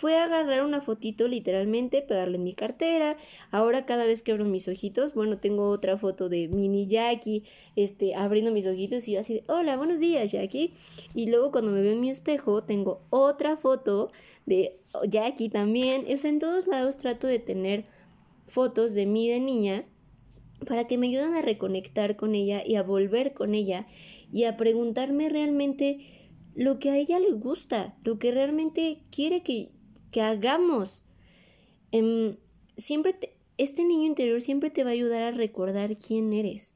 fue 0.00 0.16
agarrar 0.16 0.64
una 0.64 0.80
fotito 0.80 1.28
literalmente, 1.28 2.00
pegarle 2.00 2.38
en 2.38 2.44
mi 2.44 2.54
cartera. 2.54 3.18
Ahora 3.50 3.84
cada 3.84 4.06
vez 4.06 4.22
que 4.22 4.32
abro 4.32 4.46
mis 4.46 4.66
ojitos, 4.66 5.12
bueno, 5.12 5.36
tengo 5.36 5.68
otra 5.68 5.98
foto 5.98 6.30
de 6.30 6.48
mini 6.48 6.86
Jackie, 6.86 7.44
este, 7.76 8.14
abriendo 8.14 8.50
mis 8.50 8.64
ojitos 8.66 9.06
y 9.06 9.12
yo 9.12 9.20
así 9.20 9.34
de, 9.34 9.44
hola, 9.48 9.76
buenos 9.76 10.00
días 10.00 10.32
Jackie. 10.32 10.72
Y 11.14 11.28
luego 11.28 11.52
cuando 11.52 11.70
me 11.70 11.82
veo 11.82 11.92
en 11.92 12.00
mi 12.00 12.08
espejo, 12.08 12.64
tengo 12.64 13.02
otra 13.10 13.58
foto 13.58 14.10
de 14.46 14.72
Jackie 15.06 15.50
también. 15.50 16.06
O 16.10 16.16
sea, 16.16 16.30
en 16.30 16.38
todos 16.38 16.66
lados 16.66 16.96
trato 16.96 17.26
de 17.26 17.38
tener 17.38 17.84
fotos 18.46 18.94
de 18.94 19.04
mí 19.04 19.28
de 19.28 19.38
niña 19.38 19.84
para 20.66 20.86
que 20.86 20.96
me 20.96 21.08
ayuden 21.08 21.34
a 21.34 21.42
reconectar 21.42 22.16
con 22.16 22.34
ella 22.34 22.62
y 22.66 22.76
a 22.76 22.82
volver 22.82 23.34
con 23.34 23.54
ella 23.54 23.86
y 24.32 24.44
a 24.44 24.56
preguntarme 24.56 25.28
realmente 25.28 25.98
lo 26.54 26.78
que 26.78 26.88
a 26.88 26.96
ella 26.96 27.18
le 27.18 27.32
gusta, 27.32 27.94
lo 28.02 28.18
que 28.18 28.32
realmente 28.32 29.02
quiere 29.10 29.42
que 29.42 29.68
que 30.10 30.22
hagamos. 30.22 31.02
Em, 31.92 32.36
siempre 32.76 33.14
este 33.60 33.84
niño 33.84 34.06
interior 34.06 34.40
siempre 34.40 34.70
te 34.70 34.84
va 34.84 34.90
a 34.90 34.94
ayudar 34.94 35.22
a 35.22 35.30
recordar 35.32 35.96
quién 35.98 36.32
eres. 36.32 36.72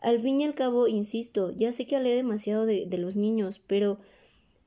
Al 0.00 0.20
fin 0.20 0.40
y 0.40 0.44
al 0.44 0.54
cabo, 0.54 0.86
insisto, 0.86 1.50
ya 1.50 1.72
sé 1.72 1.86
que 1.86 1.96
hablé 1.96 2.14
demasiado 2.14 2.64
de, 2.64 2.86
los 2.96 3.16
niños, 3.16 3.60
pero 3.66 3.98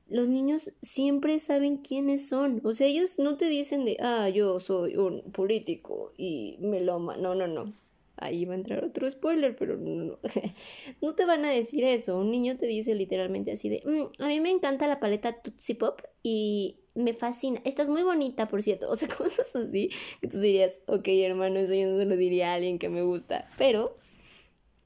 los 0.06 0.28
niños 0.28 0.74
siempre 0.82 1.38
saben 1.38 1.78
quiénes 1.78 2.28
son. 2.28 2.60
O 2.62 2.74
sea, 2.74 2.88
ellos 2.88 3.18
no 3.18 3.38
te 3.38 3.48
dicen 3.48 3.86
de, 3.86 3.96
ah, 4.00 4.28
yo 4.28 4.60
soy 4.60 4.96
un 4.96 5.22
político 5.32 6.12
y 6.18 6.58
meloma. 6.60 7.16
No, 7.16 7.34
no, 7.34 7.46
no. 7.46 7.72
Ahí 8.20 8.44
va 8.44 8.52
a 8.52 8.56
entrar 8.56 8.84
otro 8.84 9.10
spoiler, 9.10 9.56
pero 9.56 9.76
no, 11.00 11.14
te 11.14 11.24
van 11.24 11.44
a 11.44 11.50
decir 11.50 11.84
eso. 11.84 12.18
Un 12.18 12.30
niño 12.30 12.56
te 12.56 12.66
dice 12.66 12.94
literalmente 12.94 13.52
así 13.52 13.68
de, 13.68 13.80
mm, 13.84 14.22
a 14.22 14.28
mí 14.28 14.40
me 14.40 14.50
encanta 14.50 14.86
la 14.86 15.00
paleta 15.00 15.40
Tootsie 15.40 15.74
Pop 15.74 16.00
y 16.22 16.80
me 16.94 17.14
fascina. 17.14 17.60
Estás 17.64 17.90
muy 17.90 18.02
bonita, 18.02 18.48
por 18.48 18.62
cierto. 18.62 18.88
O 18.90 18.96
sea, 18.96 19.08
cosas 19.08 19.54
así 19.56 19.90
que 20.20 20.28
tú 20.28 20.40
dirías, 20.40 20.80
ok, 20.86 21.08
hermano, 21.08 21.58
eso 21.58 21.74
yo 21.74 21.88
no 21.88 21.98
se 21.98 22.04
lo 22.04 22.16
diría 22.16 22.52
a 22.52 22.54
alguien 22.54 22.78
que 22.78 22.88
me 22.88 23.02
gusta. 23.02 23.48
Pero 23.58 23.94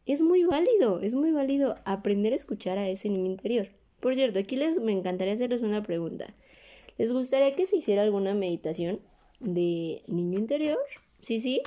es 0.07 0.22
muy 0.22 0.45
válido, 0.45 1.01
es 1.01 1.14
muy 1.14 1.32
válido 1.32 1.76
aprender 1.85 2.32
a 2.32 2.37
escuchar 2.37 2.78
a 2.78 2.89
ese 2.89 3.09
niño 3.09 3.26
interior. 3.26 3.68
Por 4.01 4.14
cierto, 4.14 4.39
aquí 4.39 4.57
les 4.57 4.78
me 4.78 4.93
encantaría 4.93 5.32
hacerles 5.32 5.62
una 5.62 5.82
pregunta. 5.82 6.35
¿Les 6.99 7.12
gustaría 7.12 7.55
que 7.57 7.66
se 7.66 7.76
hiciera 7.78 8.03
alguna 8.03 8.35
meditación 8.35 9.01
de 9.41 10.03
niño 10.07 10.39
interior? 10.39 10.78
Sí, 11.20 11.41
sí. 11.41 11.62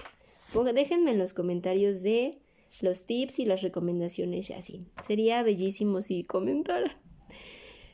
Déjenme 0.73 1.11
en 1.11 1.19
los 1.19 1.33
comentarios 1.33 2.01
de 2.03 2.37
los 2.81 3.05
tips 3.05 3.39
y 3.39 3.45
las 3.45 3.61
recomendaciones 3.61 4.49
y 4.49 4.53
así. 4.53 4.79
Sería 5.01 5.43
bellísimo 5.43 6.01
si 6.01 6.23
comentaran. 6.23 6.91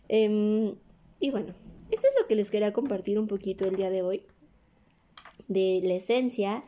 Em, 0.10 0.76
y 1.20 1.32
bueno, 1.32 1.54
esto 1.92 2.08
es 2.08 2.14
lo 2.20 2.28
que 2.28 2.36
les 2.36 2.52
quería 2.52 2.74
compartir 2.74 3.20
un 3.20 3.28
poquito 3.28 3.66
el 3.66 3.76
día 3.76 3.90
de 3.90 4.02
hoy. 4.02 4.24
de 5.48 5.82
la 5.84 5.96
esencia 5.96 6.64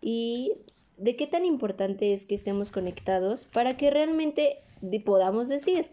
y 0.00 0.52
de 0.96 1.16
qué 1.16 1.26
tan 1.26 1.44
importante 1.44 2.12
es 2.12 2.26
que 2.26 2.34
estemos 2.34 2.70
conectados 2.70 3.46
para 3.46 3.76
que 3.76 3.90
realmente 3.90 4.56
podamos 5.04 5.48
decir, 5.48 5.88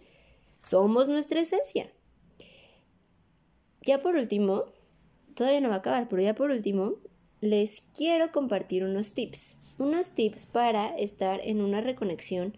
somos 0.59 1.07
nuestra 1.07 1.39
esencia. 1.39 1.89
Ya 3.81 3.99
por 3.99 4.15
último, 4.15 4.65
todavía 5.33 5.61
no 5.61 5.69
va 5.69 5.75
a 5.75 5.79
acabar, 5.79 6.07
pero 6.09 6.21
ya 6.21 6.35
por 6.35 6.51
último, 6.51 6.95
les 7.41 7.81
quiero 7.95 8.31
compartir 8.31 8.83
unos 8.83 9.13
tips. 9.13 9.57
Unos 9.77 10.13
tips 10.13 10.45
para 10.45 10.97
estar 10.97 11.39
en 11.43 11.61
una 11.61 11.81
reconexión 11.81 12.53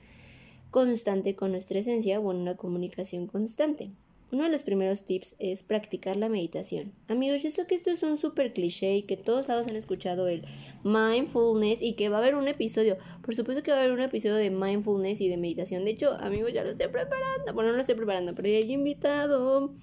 constante 0.71 1.35
con 1.35 1.51
nuestra 1.51 1.79
esencia 1.79 2.19
o 2.19 2.31
en 2.31 2.37
una 2.37 2.55
comunicación 2.55 3.27
constante. 3.27 3.91
Uno 4.31 4.43
de 4.43 4.49
los 4.49 4.61
primeros 4.61 5.03
tips 5.03 5.35
es 5.39 5.61
practicar 5.61 6.15
la 6.15 6.29
meditación. 6.29 6.93
Amigos, 7.09 7.43
yo 7.43 7.49
sé 7.49 7.67
que 7.67 7.75
esto 7.75 7.91
es 7.91 8.01
un 8.01 8.17
súper 8.17 8.53
cliché 8.53 8.95
y 8.95 9.03
que 9.03 9.17
todos 9.17 9.49
lados 9.49 9.67
han 9.67 9.75
escuchado 9.75 10.29
el 10.29 10.45
mindfulness 10.85 11.81
y 11.81 11.93
que 11.93 12.07
va 12.07 12.15
a 12.17 12.19
haber 12.21 12.35
un 12.35 12.47
episodio. 12.47 12.95
Por 13.23 13.35
supuesto 13.35 13.61
que 13.61 13.71
va 13.71 13.77
a 13.77 13.81
haber 13.81 13.91
un 13.91 14.01
episodio 14.01 14.35
de 14.35 14.49
mindfulness 14.49 15.19
y 15.19 15.27
de 15.27 15.35
meditación. 15.35 15.83
De 15.83 15.91
hecho, 15.91 16.13
amigos, 16.13 16.53
ya 16.53 16.63
lo 16.63 16.69
estoy 16.69 16.87
preparando. 16.87 17.53
Bueno, 17.53 17.71
no 17.71 17.75
lo 17.75 17.81
estoy 17.81 17.95
preparando, 17.95 18.33
pero 18.33 18.47
ya 18.47 18.55
he 18.55 18.61
invitado. 18.61 19.73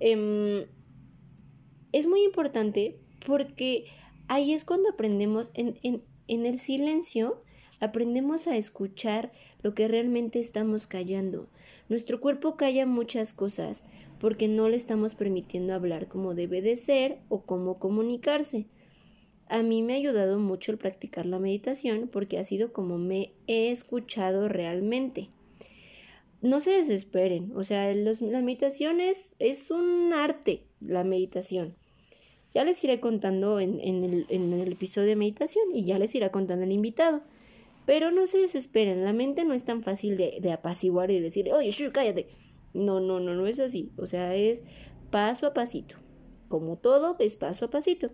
Em, 0.00 0.66
es 1.92 2.08
muy 2.08 2.24
importante 2.24 2.98
porque 3.24 3.84
ahí 4.28 4.52
es 4.52 4.64
cuando 4.64 4.90
aprendemos 4.90 5.52
en, 5.54 6.02
el 6.28 6.58
silencio, 6.58 7.42
aprendemos 7.80 8.46
a 8.46 8.56
escuchar 8.56 9.32
lo 9.62 9.74
que 9.74 9.88
realmente 9.88 10.40
estamos 10.40 10.86
callando 10.86 11.48
nuestro 11.88 12.20
cuerpo 12.20 12.56
calla 12.56 12.84
muchas 12.84 13.32
cosas 13.32 13.84
porque 14.18 14.48
no 14.48 14.68
le 14.68 14.76
estamos 14.76 15.14
permitiendo 15.14 15.72
hablar 15.72 16.08
como 16.08 16.34
debe 16.34 16.60
de 16.60 16.76
ser 16.76 17.18
o 17.28 17.42
cómo 17.42 17.78
comunicarse. 17.78 18.66
A 19.48 19.62
mí 19.62 19.82
me 19.82 19.92
ha 19.92 19.96
ayudado 19.96 20.40
mucho 20.40 20.72
el 20.72 20.78
practicar 20.78 21.26
la 21.26 21.38
meditación 21.38 22.08
porque 22.12 22.38
ha 22.38 22.44
sido 22.44 22.72
como 22.72 22.98
me 22.98 23.32
he 23.46 23.70
escuchado 23.70 24.48
realmente. 24.48 25.28
No 26.42 26.58
se 26.58 26.70
desesperen, 26.70 27.52
o 27.54 27.62
sea, 27.62 27.94
los, 27.94 28.20
la 28.20 28.40
meditación 28.40 29.00
es, 29.00 29.36
un 29.70 30.12
arte, 30.12 30.64
la 30.80 31.04
meditación. 31.04 31.76
Ya 32.56 32.64
les 32.64 32.82
iré 32.84 33.00
contando 33.00 33.60
en, 33.60 33.80
el, 33.82 34.72
episodio 34.72 35.08
de 35.08 35.16
meditación 35.16 35.66
y 35.74 35.84
ya 35.84 35.98
les 35.98 36.14
iré 36.14 36.30
contando 36.30 36.64
el 36.64 36.72
invitado. 36.72 37.20
Pero 37.84 38.12
no 38.12 38.26
se 38.26 38.38
desesperen, 38.38 39.04
la 39.04 39.12
mente 39.12 39.44
no 39.44 39.52
es 39.52 39.66
tan 39.66 39.82
fácil 39.82 40.16
de, 40.16 40.50
apaciguar 40.50 41.10
y 41.10 41.20
decir, 41.20 41.52
oye, 41.52 41.70
cállate. 41.92 42.28
No, 42.72 42.98
no, 42.98 43.20
no, 43.20 43.34
no 43.34 43.46
es 43.46 43.60
así. 43.60 43.92
O 43.98 44.06
sea, 44.06 44.34
es 44.34 44.62
paso 45.10 45.46
a 45.46 45.52
pasito. 45.52 45.96
Como 46.48 46.78
todo, 46.78 47.16
es 47.18 47.36
paso 47.36 47.66
a 47.66 47.70
pasito. 47.70 48.06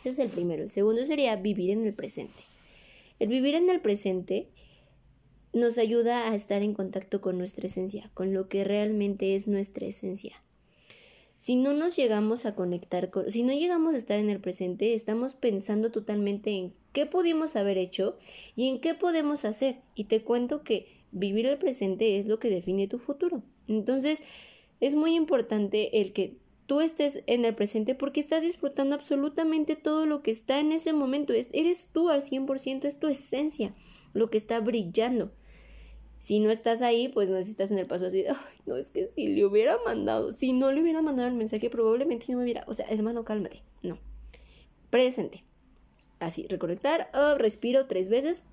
Ese 0.00 0.08
es 0.08 0.18
el 0.20 0.30
primero. 0.30 0.62
El 0.62 0.70
segundo 0.70 1.04
sería 1.04 1.36
vivir 1.36 1.68
en 1.68 1.86
el 1.86 1.92
presente. 1.92 2.40
El 3.18 3.28
vivir 3.28 3.56
en 3.56 3.68
el 3.68 3.82
presente 3.82 4.48
nos 5.52 5.76
ayuda 5.76 6.30
a 6.30 6.34
estar 6.34 6.62
en 6.62 6.72
contacto 6.72 7.20
con 7.20 7.36
nuestra 7.36 7.66
esencia, 7.66 8.10
con 8.14 8.32
lo 8.32 8.48
que 8.48 8.64
realmente 8.64 9.34
es 9.34 9.48
nuestra 9.48 9.86
esencia. 9.86 10.42
Si 11.38 11.54
no 11.54 11.72
nos 11.72 11.94
llegamos 11.94 12.46
a 12.46 12.56
conectar 12.56 13.10
con, 13.10 13.30
si 13.30 13.44
no 13.44 13.52
llegamos 13.52 13.94
a 13.94 13.96
estar 13.96 14.18
en 14.18 14.28
el 14.28 14.40
presente, 14.40 14.94
estamos 14.94 15.34
pensando 15.34 15.92
totalmente 15.92 16.50
en 16.50 16.74
qué 16.92 17.06
pudimos 17.06 17.54
haber 17.54 17.78
hecho 17.78 18.18
y 18.56 18.68
en 18.68 18.80
qué 18.80 18.94
podemos 18.94 19.44
hacer. 19.44 19.76
Y 19.94 20.04
te 20.04 20.22
cuento 20.22 20.64
que 20.64 20.88
vivir 21.12 21.46
el 21.46 21.56
presente 21.56 22.18
es 22.18 22.26
lo 22.26 22.40
que 22.40 22.50
define 22.50 22.88
tu 22.88 22.98
futuro. 22.98 23.44
Entonces, 23.68 24.24
es 24.80 24.96
muy 24.96 25.14
importante 25.14 26.00
el 26.00 26.12
que 26.12 26.34
tú 26.66 26.80
estés 26.80 27.22
en 27.28 27.44
el 27.44 27.54
presente 27.54 27.94
porque 27.94 28.18
estás 28.18 28.42
disfrutando 28.42 28.96
absolutamente 28.96 29.76
todo 29.76 30.06
lo 30.06 30.24
que 30.24 30.32
está 30.32 30.58
en 30.58 30.72
ese 30.72 30.92
momento. 30.92 31.32
eres 31.32 31.88
tú 31.92 32.08
al 32.08 32.20
100%, 32.20 32.84
es 32.84 32.98
tu 32.98 33.06
esencia, 33.06 33.76
lo 34.12 34.28
que 34.28 34.38
está 34.38 34.58
brillando. 34.58 35.30
Si 36.18 36.40
no 36.40 36.50
estás 36.50 36.82
ahí, 36.82 37.08
pues 37.08 37.28
no 37.28 37.36
estás 37.36 37.70
en 37.70 37.78
el 37.78 37.86
paso 37.86 38.06
así, 38.06 38.24
no, 38.66 38.76
es 38.76 38.90
que 38.90 39.06
si 39.08 39.28
le 39.28 39.44
hubiera 39.44 39.78
mandado, 39.84 40.32
si 40.32 40.52
no 40.52 40.72
le 40.72 40.82
hubiera 40.82 41.02
mandado 41.02 41.28
el 41.28 41.34
mensaje, 41.34 41.70
probablemente 41.70 42.26
no 42.30 42.38
me 42.38 42.44
hubiera, 42.44 42.64
o 42.66 42.74
sea, 42.74 42.86
hermano, 42.88 43.24
cálmate, 43.24 43.62
no. 43.82 43.98
Presente. 44.90 45.44
Así, 46.18 46.46
reconectar, 46.48 47.10
oh, 47.14 47.36
respiro 47.36 47.86
tres 47.86 48.08
veces, 48.08 48.44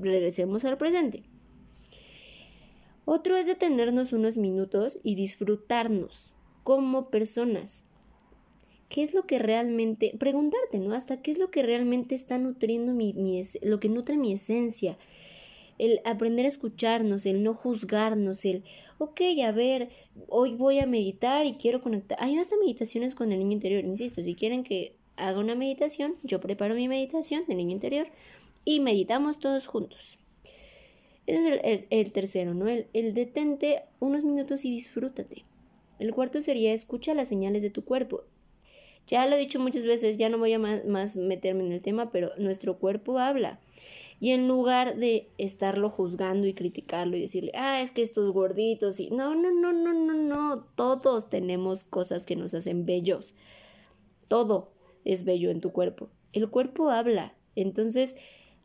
regresemos 0.00 0.64
al 0.64 0.76
presente. 0.76 1.22
Otro 3.04 3.36
es 3.36 3.46
detenernos 3.46 4.12
unos 4.12 4.36
minutos 4.36 4.98
y 5.02 5.14
disfrutarnos 5.14 6.32
como 6.62 7.10
personas. 7.10 7.84
¿Qué 8.88 9.02
es 9.02 9.14
lo 9.14 9.26
que 9.26 9.38
realmente, 9.38 10.14
preguntarte, 10.18 10.78
¿no? 10.78 10.94
Hasta 10.94 11.22
qué 11.22 11.30
es 11.30 11.38
lo 11.38 11.50
que 11.50 11.62
realmente 11.62 12.14
está 12.14 12.38
nutriendo 12.38 12.92
mi, 12.92 13.12
mi 13.14 13.40
lo 13.62 13.80
que 13.80 13.88
nutre 13.88 14.16
mi 14.16 14.32
esencia, 14.32 14.98
el 15.82 16.00
aprender 16.04 16.44
a 16.44 16.48
escucharnos, 16.48 17.26
el 17.26 17.42
no 17.42 17.54
juzgarnos, 17.54 18.44
el, 18.44 18.62
ok, 18.98 19.20
a 19.44 19.50
ver, 19.50 19.88
hoy 20.28 20.54
voy 20.54 20.78
a 20.78 20.86
meditar 20.86 21.44
y 21.44 21.54
quiero 21.54 21.82
conectar. 21.82 22.16
Hay 22.20 22.36
hasta 22.36 22.56
meditaciones 22.56 23.16
con 23.16 23.32
el 23.32 23.40
niño 23.40 23.50
interior, 23.50 23.84
insisto, 23.84 24.22
si 24.22 24.36
quieren 24.36 24.62
que 24.62 24.94
haga 25.16 25.40
una 25.40 25.56
meditación, 25.56 26.14
yo 26.22 26.40
preparo 26.40 26.76
mi 26.76 26.86
meditación 26.86 27.42
del 27.48 27.56
niño 27.56 27.72
interior 27.72 28.06
y 28.64 28.78
meditamos 28.78 29.40
todos 29.40 29.66
juntos. 29.66 30.20
Ese 31.26 31.60
es 31.64 31.86
el, 31.90 32.12
tercero, 32.12 32.54
¿no? 32.54 32.68
El, 32.68 32.86
el, 32.92 33.12
detente 33.12 33.82
unos 33.98 34.22
minutos 34.22 34.64
y 34.64 34.70
disfrútate. 34.70 35.42
El 35.98 36.14
cuarto 36.14 36.40
sería 36.40 36.72
escucha 36.72 37.12
las 37.12 37.26
señales 37.26 37.60
de 37.60 37.70
tu 37.70 37.84
cuerpo. 37.84 38.22
Ya 39.08 39.26
lo 39.26 39.34
he 39.34 39.40
dicho 39.40 39.58
muchas 39.58 39.82
veces, 39.82 40.16
ya 40.16 40.28
no 40.28 40.38
voy 40.38 40.52
a 40.52 40.60
más 40.60 41.16
meterme 41.16 41.66
en 41.66 41.72
el 41.72 41.82
tema, 41.82 42.12
pero 42.12 42.30
nuestro 42.38 42.78
cuerpo 42.78 43.18
habla. 43.18 43.58
Y 44.22 44.30
en 44.30 44.46
lugar 44.46 44.98
de 44.98 45.32
estarlo 45.36 45.90
juzgando 45.90 46.46
y 46.46 46.54
criticarlo 46.54 47.16
y 47.16 47.22
decirle, 47.22 47.50
ah, 47.56 47.82
es 47.82 47.90
que 47.90 48.02
estos 48.02 48.30
gorditos 48.32 49.00
y 49.00 49.10
no, 49.10 49.34
no, 49.34 49.50
no, 49.50 49.72
no, 49.72 49.92
no, 49.92 50.14
no, 50.14 50.60
todos 50.76 51.28
tenemos 51.28 51.82
cosas 51.82 52.24
que 52.24 52.36
nos 52.36 52.54
hacen 52.54 52.86
bellos. 52.86 53.34
Todo 54.28 54.70
es 55.04 55.24
bello 55.24 55.50
en 55.50 55.60
tu 55.60 55.72
cuerpo. 55.72 56.08
El 56.32 56.50
cuerpo 56.50 56.88
habla. 56.88 57.34
Entonces, 57.56 58.14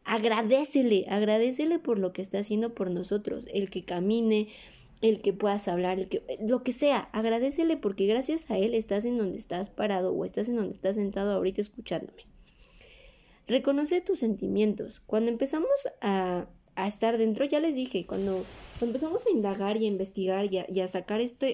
agradecele, 0.03 1.07
agradecele 1.09 1.79
por 1.79 1.97
lo 1.97 2.13
que 2.13 2.21
está 2.21 2.37
haciendo 2.37 2.75
por 2.75 2.91
nosotros, 2.91 3.47
el 3.51 3.71
que 3.71 3.83
camine, 3.83 4.49
el 5.01 5.23
que 5.23 5.33
puedas 5.33 5.67
hablar, 5.67 5.97
el 5.97 6.07
que 6.07 6.21
lo 6.47 6.61
que 6.61 6.71
sea, 6.71 7.09
agradecele 7.13 7.77
porque 7.77 8.05
gracias 8.05 8.51
a 8.51 8.59
él 8.59 8.75
estás 8.75 9.05
en 9.05 9.17
donde 9.17 9.39
estás 9.39 9.71
parado 9.71 10.13
o 10.13 10.23
estás 10.23 10.49
en 10.49 10.57
donde 10.57 10.75
estás 10.75 10.97
sentado 10.97 11.31
ahorita 11.31 11.61
escuchándome. 11.61 12.36
Reconoce 13.47 14.01
tus 14.01 14.19
sentimientos. 14.19 14.99
Cuando 14.99 15.31
empezamos 15.31 15.69
a, 16.01 16.47
estar 16.85 17.17
dentro, 17.17 17.45
ya 17.45 17.59
les 17.59 17.75
dije, 17.75 18.05
cuando, 18.05 18.43
empezamos 18.81 19.25
a 19.25 19.31
indagar 19.31 19.77
y 19.77 19.85
a 19.85 19.87
investigar 19.87 20.45
y 20.53 20.79
a, 20.79 20.87
sacar 20.87 21.21
esto, 21.21 21.47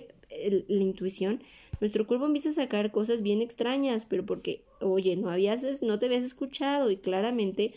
la 0.68 0.84
intuición, 0.84 1.42
nuestro 1.80 2.08
cuerpo 2.08 2.26
empieza 2.26 2.50
a 2.50 2.54
sacar 2.54 2.92
cosas 2.92 3.22
bien 3.22 3.42
extrañas, 3.42 4.06
pero 4.06 4.26
porque, 4.26 4.64
oye, 4.82 5.16
no 5.16 5.30
habías, 5.30 5.82
no 5.82 6.00
te 6.00 6.08
habías 6.08 6.24
escuchado 6.24 6.92
y 6.92 6.98
claramente 6.98 7.74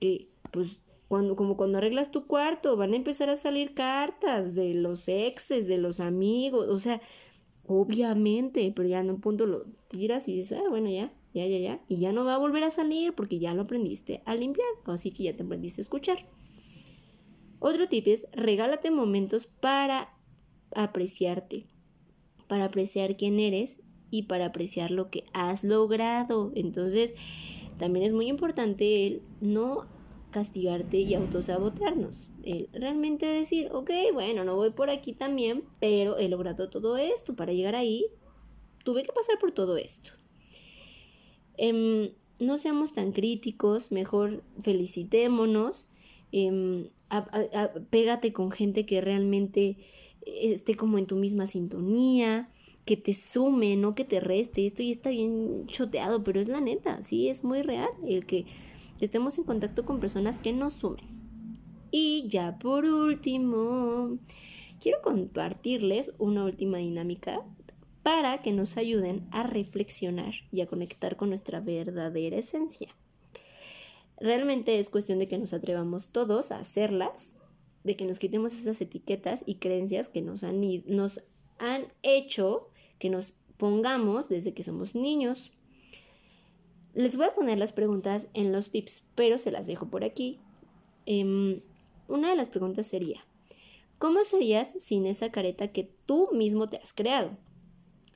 que, 0.00 0.28
pues, 0.50 0.80
cuando, 1.08 1.36
como 1.36 1.56
cuando 1.56 1.78
arreglas 1.78 2.10
tu 2.10 2.26
cuarto, 2.26 2.76
van 2.76 2.92
a 2.92 2.96
empezar 2.96 3.28
a 3.28 3.36
salir 3.36 3.74
cartas 3.74 4.54
de 4.54 4.74
los 4.74 5.08
exes, 5.08 5.66
de 5.66 5.78
los 5.78 6.00
amigos, 6.00 6.68
o 6.68 6.78
sea, 6.78 7.00
obviamente, 7.66 8.72
pero 8.74 8.88
ya 8.88 9.00
en 9.00 9.10
un 9.10 9.20
punto 9.20 9.46
lo 9.46 9.64
tiras 9.88 10.28
y 10.28 10.36
dices, 10.36 10.58
ah, 10.58 10.68
bueno, 10.68 10.88
ya, 10.90 11.10
ya, 11.34 11.46
ya, 11.46 11.58
ya, 11.58 11.80
y 11.88 11.98
ya 11.98 12.12
no 12.12 12.24
va 12.24 12.34
a 12.34 12.38
volver 12.38 12.64
a 12.64 12.70
salir 12.70 13.14
porque 13.14 13.38
ya 13.38 13.54
lo 13.54 13.62
aprendiste 13.62 14.22
a 14.24 14.34
limpiar, 14.34 14.68
así 14.86 15.10
que 15.10 15.24
ya 15.24 15.34
te 15.34 15.42
aprendiste 15.42 15.80
a 15.80 15.84
escuchar. 15.84 16.18
Otro 17.60 17.88
tip 17.88 18.06
es 18.06 18.26
regálate 18.32 18.90
momentos 18.90 19.46
para 19.46 20.14
apreciarte, 20.74 21.66
para 22.46 22.66
apreciar 22.66 23.16
quién 23.16 23.40
eres 23.40 23.82
y 24.10 24.24
para 24.24 24.46
apreciar 24.46 24.90
lo 24.90 25.10
que 25.10 25.24
has 25.32 25.64
logrado. 25.64 26.52
Entonces, 26.54 27.14
también 27.78 28.06
es 28.06 28.12
muy 28.12 28.28
importante 28.28 29.06
el 29.06 29.22
no 29.40 29.86
castigarte 30.30 30.98
y 30.98 31.14
autosabotearnos. 31.14 32.30
El 32.42 32.68
realmente 32.72 33.26
decir, 33.26 33.68
ok, 33.72 33.90
bueno, 34.12 34.44
no 34.44 34.56
voy 34.56 34.70
por 34.70 34.90
aquí 34.90 35.12
también, 35.12 35.64
pero 35.80 36.18
he 36.18 36.28
logrado 36.28 36.70
todo 36.70 36.96
esto. 36.96 37.34
Para 37.34 37.52
llegar 37.52 37.74
ahí, 37.74 38.06
tuve 38.84 39.02
que 39.02 39.12
pasar 39.12 39.38
por 39.38 39.52
todo 39.52 39.76
esto. 39.76 40.12
Em, 41.58 42.12
no 42.38 42.56
seamos 42.56 42.94
tan 42.94 43.12
críticos, 43.12 43.92
mejor 43.92 44.42
felicitémonos, 44.60 45.88
eh, 46.32 46.88
pégate 47.90 48.32
con 48.32 48.50
gente 48.50 48.86
que 48.86 49.00
realmente 49.00 49.76
esté 50.24 50.76
como 50.76 50.98
en 50.98 51.06
tu 51.06 51.16
misma 51.16 51.46
sintonía, 51.46 52.48
que 52.84 52.96
te 52.96 53.14
sume, 53.14 53.76
no 53.76 53.94
que 53.94 54.04
te 54.04 54.20
reste. 54.20 54.66
Esto 54.66 54.82
ya 54.82 54.92
está 54.92 55.10
bien 55.10 55.66
choteado, 55.66 56.22
pero 56.24 56.40
es 56.40 56.48
la 56.48 56.60
neta, 56.60 57.02
sí, 57.02 57.28
es 57.28 57.44
muy 57.44 57.62
real 57.62 57.90
el 58.06 58.24
que 58.24 58.46
estemos 59.00 59.38
en 59.38 59.44
contacto 59.44 59.84
con 59.84 60.00
personas 60.00 60.40
que 60.40 60.52
nos 60.52 60.74
sumen. 60.74 61.04
Y 61.90 62.28
ya 62.28 62.58
por 62.58 62.84
último, 62.84 64.18
quiero 64.80 65.00
compartirles 65.02 66.14
una 66.18 66.44
última 66.44 66.78
dinámica 66.78 67.42
para 68.08 68.38
que 68.38 68.52
nos 68.52 68.78
ayuden 68.78 69.28
a 69.32 69.42
reflexionar 69.42 70.32
y 70.50 70.62
a 70.62 70.66
conectar 70.66 71.18
con 71.18 71.28
nuestra 71.28 71.60
verdadera 71.60 72.38
esencia. 72.38 72.88
Realmente 74.18 74.78
es 74.78 74.88
cuestión 74.88 75.18
de 75.18 75.28
que 75.28 75.36
nos 75.36 75.52
atrevamos 75.52 76.06
todos 76.06 76.50
a 76.50 76.58
hacerlas, 76.58 77.36
de 77.84 77.98
que 77.98 78.06
nos 78.06 78.18
quitemos 78.18 78.54
esas 78.54 78.80
etiquetas 78.80 79.42
y 79.44 79.56
creencias 79.56 80.08
que 80.08 80.22
nos 80.22 80.42
han, 80.42 80.58
nos 80.86 81.20
han 81.58 81.92
hecho 82.02 82.70
que 82.98 83.10
nos 83.10 83.34
pongamos 83.58 84.30
desde 84.30 84.54
que 84.54 84.62
somos 84.62 84.94
niños. 84.94 85.52
Les 86.94 87.14
voy 87.14 87.26
a 87.26 87.34
poner 87.34 87.58
las 87.58 87.72
preguntas 87.72 88.28
en 88.32 88.52
los 88.52 88.70
tips, 88.70 89.04
pero 89.16 89.36
se 89.36 89.50
las 89.50 89.66
dejo 89.66 89.90
por 89.90 90.02
aquí. 90.02 90.38
Em, 91.04 91.60
una 92.08 92.30
de 92.30 92.36
las 92.36 92.48
preguntas 92.48 92.86
sería, 92.86 93.20
¿cómo 93.98 94.24
serías 94.24 94.72
sin 94.78 95.04
esa 95.04 95.30
careta 95.30 95.72
que 95.72 95.90
tú 96.06 96.30
mismo 96.32 96.70
te 96.70 96.78
has 96.78 96.94
creado? 96.94 97.36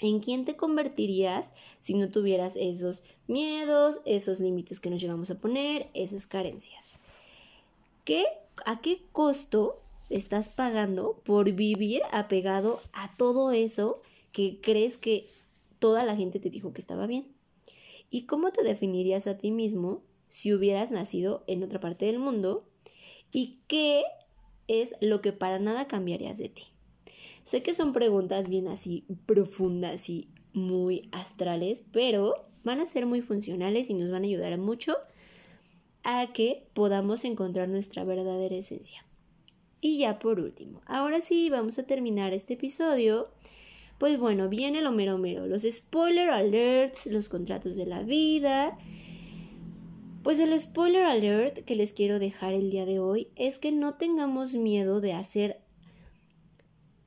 ¿En 0.03 0.19
quién 0.19 0.45
te 0.45 0.57
convertirías 0.57 1.53
si 1.79 1.95
no 1.95 2.11
tuvieras 2.11 2.57
esos 2.57 3.05
miedos, 3.29 4.01
esos 4.05 4.41
límites 4.41 4.81
que 4.81 4.91
nos 4.91 5.01
llegamos 5.01 5.31
a 5.31 5.39
poner, 5.39 5.91
esas 5.95 6.27
carencias? 6.27 6.99
¿Qué, 8.05 8.25
¿A 8.67 8.81
qué 8.81 9.01
costo 9.13 9.77
estás 10.11 10.49
pagando 10.49 11.21
por 11.25 11.53
vivir 11.53 12.03
apegado 12.11 12.81
a 12.93 13.17
todo 13.17 13.53
eso 13.53 14.01
que 14.33 14.61
crees 14.61 14.99
que 14.99 15.29
toda 15.79 16.03
la 16.03 16.17
gente 16.17 16.41
te 16.41 16.51
dijo 16.51 16.73
que 16.73 16.81
estaba 16.81 17.07
bien? 17.07 17.29
¿Y 18.11 18.23
cómo 18.27 18.51
te 18.51 18.65
definirías 18.65 19.29
a 19.29 19.39
ti 19.39 19.53
mismo 19.53 20.03
si 20.29 20.53
hubieras 20.53 20.91
nacido 20.91 21.45
en 21.47 21.63
otra 21.63 21.79
parte 21.79 22.07
del 22.07 22.19
mundo? 22.19 22.65
¿Y 23.31 23.61
qué 23.69 24.03
es 24.67 24.97
lo 25.01 25.23
que 25.23 25.33
para 25.33 25.61
nada 25.61 25.87
cambiarías 25.87 26.39
de 26.39 26.49
ti? 26.49 26.72
Sé 27.45 27.63
que 27.63 27.75
son 27.75 27.93
preguntas 27.93 28.49
bien 28.49 28.69
así 28.69 29.05
profundas 29.27 30.09
y 30.09 30.29
muy 30.55 31.09
astrales, 31.13 31.85
pero 31.93 32.35
van 32.65 32.81
a 32.81 32.87
ser 32.87 33.07
muy 33.07 33.21
funcionales 33.21 33.91
y 33.91 33.95
nos 33.95 34.11
van 34.11 34.23
a 34.23 34.27
ayudar 34.27 34.57
mucho 34.59 34.97
a 36.05 36.33
que 36.33 36.67
podamos 36.75 37.25
encontrar 37.25 37.69
nuestra 37.69 38.05
verdadera 38.05 38.57
esencia. 38.57 39.05
Y 39.81 39.99
ya 39.99 40.19
por 40.19 40.39
último, 40.39 40.81
ahora 40.87 41.21
sí 41.21 41.51
vamos 41.51 41.79
a 41.79 41.85
terminar 41.85 42.33
este 42.33 42.55
episodio. 42.55 43.29
Pues 43.99 44.19
bueno, 44.19 44.49
viene 44.49 44.83
lo 44.83 44.93
mero 44.93 45.19
mero, 45.19 45.47
los 45.47 45.63
spoiler 45.63 46.31
alerts, 46.31 47.07
los 47.07 47.29
contratos 47.29 47.77
de 47.77 47.87
la 47.87 48.03
vida. 48.03 48.75
Pues 50.23 50.39
el 50.39 50.59
spoiler 50.59 51.03
alert 51.03 51.65
que 51.65 51.75
les 51.75 51.93
quiero 51.93 52.21
dejar 52.21 52.53
el 52.53 52.71
día 52.71 52.87
de 52.87 53.01
hoy 53.01 53.29
es 53.35 53.59
que 53.59 53.73
no 53.73 53.95
tengamos 53.95 54.55
miedo 54.55 55.01
de 55.01 55.15
hacer 55.15 55.61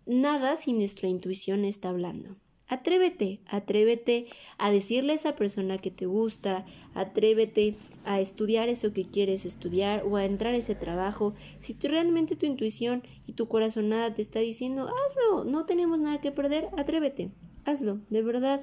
nada 0.06 0.56
si 0.56 0.74
nuestra 0.74 1.10
intuición 1.10 1.66
está 1.66 1.90
hablando. 1.90 2.36
Atrévete, 2.68 3.42
atrévete 3.46 4.26
a 4.58 4.72
decirle 4.72 5.12
a 5.12 5.16
esa 5.16 5.36
persona 5.36 5.78
que 5.78 5.92
te 5.92 6.08
gusta, 6.08 6.66
atrévete 6.96 7.76
a 8.06 8.20
estudiar 8.20 8.70
eso 8.70 8.92
que 8.92 9.06
quieres 9.06 9.46
estudiar 9.46 10.04
o 10.04 10.16
a 10.16 10.26
entrar 10.26 10.56
a 10.56 10.58
ese 10.58 10.74
trabajo. 10.74 11.36
Si 11.60 11.76
tú, 11.76 11.90
realmente 11.90 12.36
tu 12.36 12.48
intuición 12.48 13.04
y 13.28 13.34
tu 13.34 13.48
corazón 13.48 13.90
nada 13.90 14.16
te 14.16 14.24
está 14.24 14.40
diciendo, 14.40 14.88
hazlo, 14.88 15.46
no 15.46 15.68
tenemos 15.68 16.00
nada 16.00 16.22
que 16.22 16.32
perder, 16.32 16.70
atrévete, 16.76 17.28
hazlo, 17.66 18.00
de 18.10 18.24
verdad. 18.24 18.62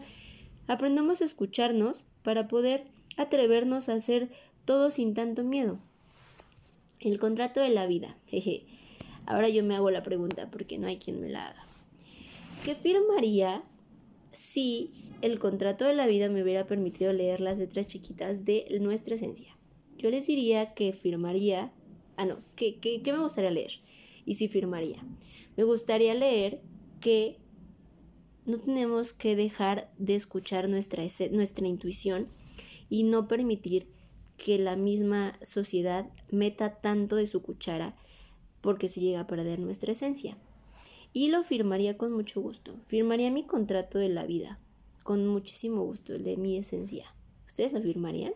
Aprendamos 0.66 1.22
a 1.22 1.24
escucharnos 1.24 2.06
para 2.24 2.48
poder 2.48 2.84
atrevernos 3.16 3.88
a 3.88 3.94
hacer 3.94 4.30
todo 4.64 4.90
sin 4.90 5.14
tanto 5.14 5.44
miedo. 5.44 5.78
El 6.98 7.20
contrato 7.20 7.60
de 7.60 7.68
la 7.68 7.86
vida, 7.86 8.16
jeje. 8.26 8.66
Ahora 9.26 9.48
yo 9.48 9.62
me 9.62 9.76
hago 9.76 9.90
la 9.90 10.02
pregunta 10.02 10.50
porque 10.50 10.78
no 10.78 10.86
hay 10.86 10.98
quien 10.98 11.20
me 11.20 11.28
la 11.28 11.48
haga. 11.48 11.64
¿Qué 12.64 12.74
firmaría 12.74 13.62
si 14.32 14.90
el 15.20 15.38
contrato 15.38 15.84
de 15.84 15.94
la 15.94 16.06
vida 16.06 16.28
me 16.28 16.42
hubiera 16.42 16.66
permitido 16.66 17.12
leer 17.12 17.40
las 17.40 17.58
letras 17.58 17.88
chiquitas 17.88 18.44
de 18.44 18.66
nuestra 18.80 19.14
esencia? 19.14 19.54
Yo 19.98 20.10
les 20.10 20.26
diría 20.26 20.74
que 20.74 20.92
firmaría... 20.92 21.72
Ah, 22.16 22.26
no, 22.26 22.38
¿qué, 22.56 23.00
me 23.04 23.18
gustaría 23.18 23.50
leer? 23.50 23.72
Y 24.24 24.34
si 24.34 24.48
firmaría. 24.48 25.04
Me 25.56 25.64
gustaría 25.64 26.14
leer 26.14 26.60
que 27.00 27.38
no 28.44 28.58
tenemos 28.58 29.12
que 29.12 29.36
dejar 29.36 29.92
de 29.98 30.16
escuchar 30.16 30.68
nuestra, 30.68 31.04
nuestra 31.30 31.66
intuición 31.66 32.28
y 32.88 33.04
no 33.04 33.28
permitir 33.28 33.86
que 34.36 34.58
la 34.58 34.76
misma 34.76 35.38
sociedad 35.42 36.10
meta 36.30 36.80
tanto 36.80 37.16
de 37.16 37.26
su 37.26 37.42
cuchara 37.42 37.94
porque 38.62 38.88
se 38.88 39.00
llega 39.00 39.20
a 39.20 39.26
perder 39.26 39.58
nuestra 39.58 39.92
esencia. 39.92 40.36
Y 41.12 41.28
lo 41.28 41.44
firmaría 41.44 41.98
con 41.98 42.12
mucho 42.12 42.40
gusto. 42.40 42.74
Firmaría 42.86 43.30
mi 43.30 43.44
contrato 43.44 43.98
de 43.98 44.08
la 44.08 44.24
vida, 44.24 44.58
con 45.02 45.26
muchísimo 45.26 45.82
gusto, 45.82 46.14
el 46.14 46.24
de 46.24 46.38
mi 46.38 46.56
esencia. 46.56 47.04
¿Ustedes 47.46 47.74
lo 47.74 47.82
firmarían? 47.82 48.32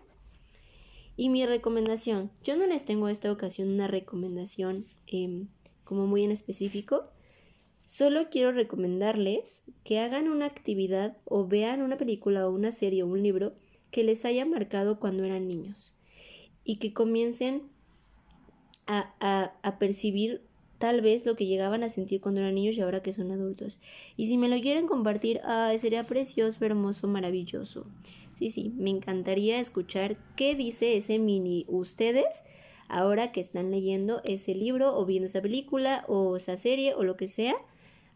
Y 1.17 1.31
mi 1.31 1.47
recomendación, 1.47 2.31
yo 2.43 2.59
no 2.59 2.67
les 2.67 2.85
tengo 2.85 3.09
esta 3.09 3.33
ocasión 3.33 3.71
una 3.71 3.89
recomendación 3.89 4.85
em, 5.07 5.49
como 5.85 6.07
muy 6.07 6.25
en 6.25 6.31
específico, 6.31 7.05
solo 7.87 8.29
quiero 8.29 8.53
recomendarles 8.53 9.63
que 9.83 9.99
hagan 10.01 10.29
una 10.29 10.45
actividad 10.45 11.17
o 11.25 11.47
vean 11.47 11.81
una 11.81 11.97
película 11.97 12.47
o 12.47 12.53
una 12.53 12.73
serie 12.73 13.03
o 13.03 13.07
un 13.07 13.23
libro 13.23 13.53
que 13.91 14.05
les 14.05 14.27
haya 14.27 14.45
marcado 14.45 15.01
cuando 15.01 15.25
eran 15.25 15.49
niños 15.49 15.95
y 16.65 16.77
que 16.77 16.93
comiencen 16.93 17.63
a, 18.87 19.77
percibir 19.79 20.43
tal 20.79 21.01
vez 21.01 21.25
lo 21.25 21.37
que 21.37 21.47
llegaban 21.47 21.83
a 21.83 21.89
sentir 21.89 22.21
cuando 22.21 22.41
eran 22.41 22.55
niños 22.55 22.77
y 22.77 22.81
ahora 22.81 23.03
que 23.03 23.13
son 23.13 23.31
adultos. 23.31 23.81
Y 24.17 24.27
si 24.27 24.39
me 24.39 24.49
lo 24.49 24.61
quieren 24.61 24.87
compartir, 24.87 25.41
sería 25.79 26.05
precioso, 26.05 26.65
hermoso, 26.65 27.09
maravilloso. 27.09 27.87
Sí, 28.35 28.51
sí, 28.51 28.73
me 28.77 28.91
encantaría 28.91 29.59
escuchar 29.59 30.17
qué 30.37 30.55
dice 30.55 30.97
ese 30.97 31.19
mini 31.19 31.65
ustedes 31.69 32.45
ahora 32.89 33.33
que 33.33 33.41
están 33.41 33.71
leyendo 33.71 34.21
ese 34.25 34.55
libro 34.55 34.97
o 34.97 35.07
viendo 35.07 35.27
esa 35.27 35.43
película 35.43 36.05
o 36.09 36.37
esa 36.37 36.57
serie 36.57 36.95
o 36.95 37.03
lo 37.03 37.17
que 37.17 37.27
sea, 37.27 37.57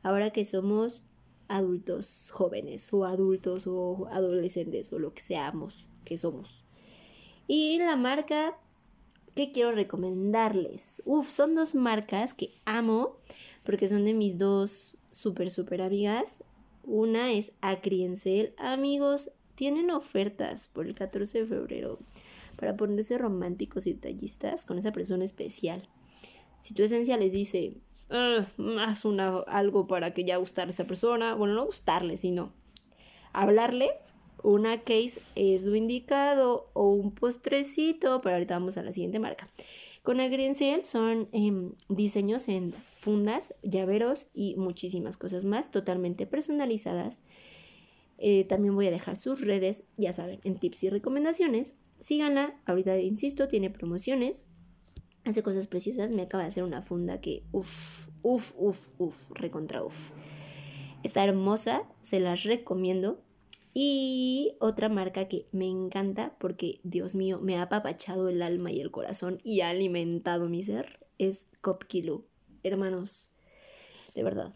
ahora 0.03 0.31
que 0.31 0.45
somos 0.45 1.03
adultos 1.49 2.31
jóvenes 2.33 2.93
o 2.93 3.05
adultos 3.05 3.67
o 3.67 4.07
adolescentes 4.11 4.93
o 4.93 4.99
lo 4.99 5.15
que 5.15 5.23
seamos 5.23 5.87
que 6.05 6.17
somos. 6.17 6.65
Y 7.49 7.79
la 7.79 7.97
marca 7.97 8.57
que 9.47 9.53
quiero 9.53 9.73
recomendarles. 9.73 11.03
Uf, 11.07 11.31
son 11.31 11.55
dos 11.55 11.75
marcas 11.75 12.35
que 12.35 12.51
amo 12.67 13.17
porque 13.65 13.89
son 13.89 14.05
de 14.05 14.13
mis 14.13 14.37
dos 14.37 14.99
súper, 15.11 15.51
súper 15.51 15.81
amigas. 15.81 16.45
Una 16.85 17.33
es 17.33 17.53
Acriencel. 17.63 18.53
Amigos, 18.59 19.31
tienen 19.55 19.91
ofertas 19.91 20.69
por 20.69 20.87
el 20.87 20.95
14 20.95 21.41
de 21.41 21.47
febrero 21.47 21.99
para 22.59 22.77
ponerse 22.77 23.17
románticos 23.17 23.87
y 23.87 23.95
detallistas 23.95 24.67
con 24.67 24.79
esa 24.79 24.93
persona 24.93 25.25
especial. 25.25 25.83
Si 26.59 26.75
tu 26.75 26.83
esencia 26.83 27.17
les 27.17 27.33
dice, 27.33 27.79
haz 28.11 29.05
una, 29.07 29.39
algo 29.47 29.87
para 29.87 30.13
que 30.13 30.25
ya 30.25 30.37
gustarle 30.37 30.71
a 30.71 30.75
esa 30.75 30.87
persona, 30.87 31.35
bueno, 31.35 31.55
no 31.55 31.65
gustarle, 31.65 32.19
sino 32.19 32.53
hablarle, 33.33 33.91
una 34.43 34.81
case 34.81 35.21
es 35.35 35.63
lo 35.63 35.75
indicado 35.75 36.71
o 36.73 36.89
un 36.91 37.13
postrecito, 37.13 38.21
pero 38.21 38.35
ahorita 38.37 38.55
vamos 38.55 38.77
a 38.77 38.83
la 38.83 38.93
siguiente 38.93 39.19
marca. 39.19 39.49
Con 40.03 40.19
Agriensel 40.19 40.85
son 40.85 41.29
em, 41.33 41.73
diseños 41.89 42.49
en 42.49 42.73
fundas, 42.73 43.55
llaveros 43.63 44.29
y 44.33 44.57
muchísimas 44.57 45.19
cosas 45.19 45.45
más 45.45 45.71
totalmente 45.71 46.27
personalizadas. 46.27 47.21
Eh, 48.19 48.45
también 48.45 48.75
voy 48.75 48.87
a 48.87 48.91
dejar 48.91 49.17
sus 49.17 49.43
redes, 49.43 49.85
ya 49.97 50.13
saben, 50.13 50.41
en 50.45 50.57
tips 50.57 50.85
y 50.85 50.91
recomendaciones. 50.91 51.79
Síganla, 52.01 52.59
ahorita 52.65 52.99
insisto, 52.99 53.47
tiene 53.47 53.69
promociones, 53.69 54.49
hace 55.25 55.43
cosas 55.43 55.67
preciosas. 55.67 56.13
Me 56.13 56.23
acaba 56.23 56.45
de 56.45 56.49
hacer 56.49 56.65
una 56.65 56.81
funda 56.81 57.21
que, 57.21 57.43
uff, 57.53 58.09
uff, 58.23 58.55
uff, 58.59 58.89
uff, 58.99 59.31
recontra 59.33 59.85
uff. 59.85 60.13
Está 61.03 61.25
hermosa, 61.25 61.83
se 62.03 62.21
las 62.21 62.45
recomiendo. 62.45 63.23
Y 63.73 64.57
otra 64.59 64.89
marca 64.89 65.29
que 65.29 65.47
me 65.53 65.69
encanta 65.69 66.35
porque, 66.39 66.81
Dios 66.83 67.15
mío, 67.15 67.39
me 67.41 67.57
ha 67.57 67.63
apapachado 67.63 68.29
el 68.29 68.43
alma 68.43 68.73
y 68.73 68.81
el 68.81 68.91
corazón 68.91 69.39
y 69.45 69.61
ha 69.61 69.71
alimentado 69.71 70.49
mi 70.49 70.65
ser 70.65 71.07
es 71.19 71.47
Cop 71.61 71.85
Kilo. 71.85 72.25
Hermanos, 72.63 73.31
de 74.15 74.25
verdad, 74.25 74.53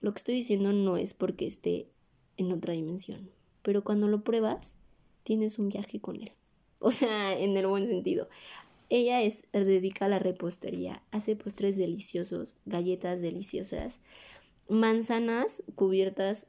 lo 0.00 0.12
que 0.12 0.18
estoy 0.18 0.34
diciendo 0.34 0.72
no 0.72 0.96
es 0.96 1.14
porque 1.14 1.46
esté 1.46 1.88
en 2.36 2.52
otra 2.52 2.74
dimensión, 2.74 3.30
pero 3.62 3.82
cuando 3.84 4.06
lo 4.06 4.22
pruebas, 4.22 4.76
tienes 5.22 5.58
un 5.58 5.68
viaje 5.68 6.00
con 6.00 6.16
él. 6.16 6.32
O 6.80 6.92
sea, 6.92 7.36
en 7.36 7.56
el 7.56 7.66
buen 7.66 7.88
sentido. 7.88 8.28
Ella 8.88 9.20
es 9.22 9.42
dedicada 9.52 10.06
a 10.06 10.08
la 10.10 10.18
repostería, 10.20 11.02
hace 11.10 11.34
postres 11.34 11.76
deliciosos, 11.76 12.56
galletas 12.66 13.20
deliciosas, 13.20 14.00
manzanas 14.68 15.64
cubiertas 15.74 16.46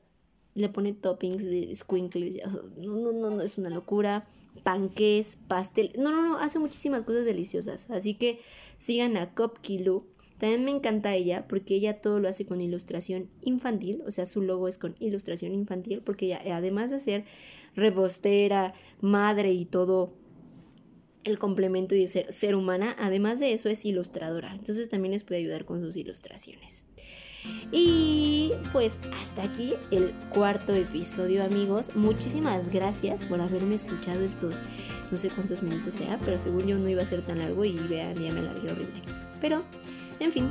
le 0.59 0.69
pone 0.69 0.93
toppings 0.93 1.43
de 1.43 1.73
squinkles, 1.75 2.39
no, 2.77 2.95
no, 2.95 3.11
no, 3.13 3.29
no, 3.29 3.41
es 3.41 3.57
una 3.57 3.69
locura, 3.69 4.27
panques, 4.63 5.37
pastel, 5.47 5.91
no, 5.97 6.11
no, 6.11 6.21
no, 6.21 6.37
hace 6.37 6.59
muchísimas 6.59 7.03
cosas 7.03 7.25
deliciosas, 7.25 7.89
así 7.89 8.13
que 8.13 8.39
sigan 8.77 9.17
a 9.17 9.33
Cop 9.33 9.59
Kilo 9.59 10.03
También 10.37 10.65
me 10.65 10.71
encanta 10.71 11.15
ella 11.15 11.47
porque 11.47 11.75
ella 11.75 12.01
todo 12.01 12.19
lo 12.19 12.29
hace 12.29 12.45
con 12.45 12.61
ilustración 12.61 13.29
infantil, 13.41 14.03
o 14.05 14.11
sea, 14.11 14.25
su 14.25 14.41
logo 14.41 14.67
es 14.67 14.77
con 14.77 14.95
ilustración 14.99 15.53
infantil 15.53 16.01
porque 16.03 16.25
ella, 16.25 16.41
además 16.55 16.91
de 16.91 16.99
ser 16.99 17.25
rebostera, 17.75 18.73
madre 19.01 19.51
y 19.53 19.65
todo 19.65 20.13
el 21.23 21.37
complemento 21.39 21.95
y 21.95 22.01
de 22.01 22.07
ser 22.07 22.31
ser 22.31 22.55
humana, 22.55 22.95
además 22.99 23.39
de 23.39 23.53
eso 23.53 23.69
es 23.69 23.85
ilustradora, 23.85 24.53
entonces 24.53 24.89
también 24.89 25.13
les 25.13 25.23
puede 25.23 25.41
ayudar 25.41 25.65
con 25.65 25.79
sus 25.79 25.95
ilustraciones. 25.95 26.85
Y 27.71 28.51
pues 28.71 28.93
hasta 29.13 29.43
aquí 29.43 29.73
el 29.91 30.11
cuarto 30.29 30.73
episodio 30.73 31.43
amigos. 31.43 31.91
Muchísimas 31.95 32.69
gracias 32.69 33.23
por 33.23 33.39
haberme 33.41 33.75
escuchado 33.75 34.21
estos 34.21 34.63
no 35.11 35.17
sé 35.17 35.29
cuántos 35.29 35.63
minutos 35.63 35.95
sea, 35.95 36.17
pero 36.25 36.37
según 36.37 36.67
yo 36.67 36.77
no 36.77 36.89
iba 36.89 37.01
a 37.01 37.05
ser 37.05 37.21
tan 37.21 37.39
largo 37.39 37.65
y 37.65 37.75
vean, 37.89 38.15
ya 38.15 38.31
me 38.31 38.41
largué 38.41 38.71
horrible. 38.71 39.01
Pero, 39.41 39.63
en 40.19 40.31
fin, 40.31 40.49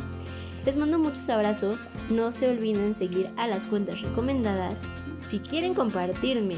les 0.65 0.77
mando 0.77 0.99
muchos 0.99 1.29
abrazos. 1.29 1.85
No 2.11 2.33
se 2.33 2.51
olviden 2.51 2.95
seguir 2.95 3.31
a 3.37 3.47
las 3.47 3.67
cuentas 3.67 4.01
recomendadas. 4.03 4.83
Si 5.21 5.39
quieren 5.41 5.75
compartirme 5.75 6.57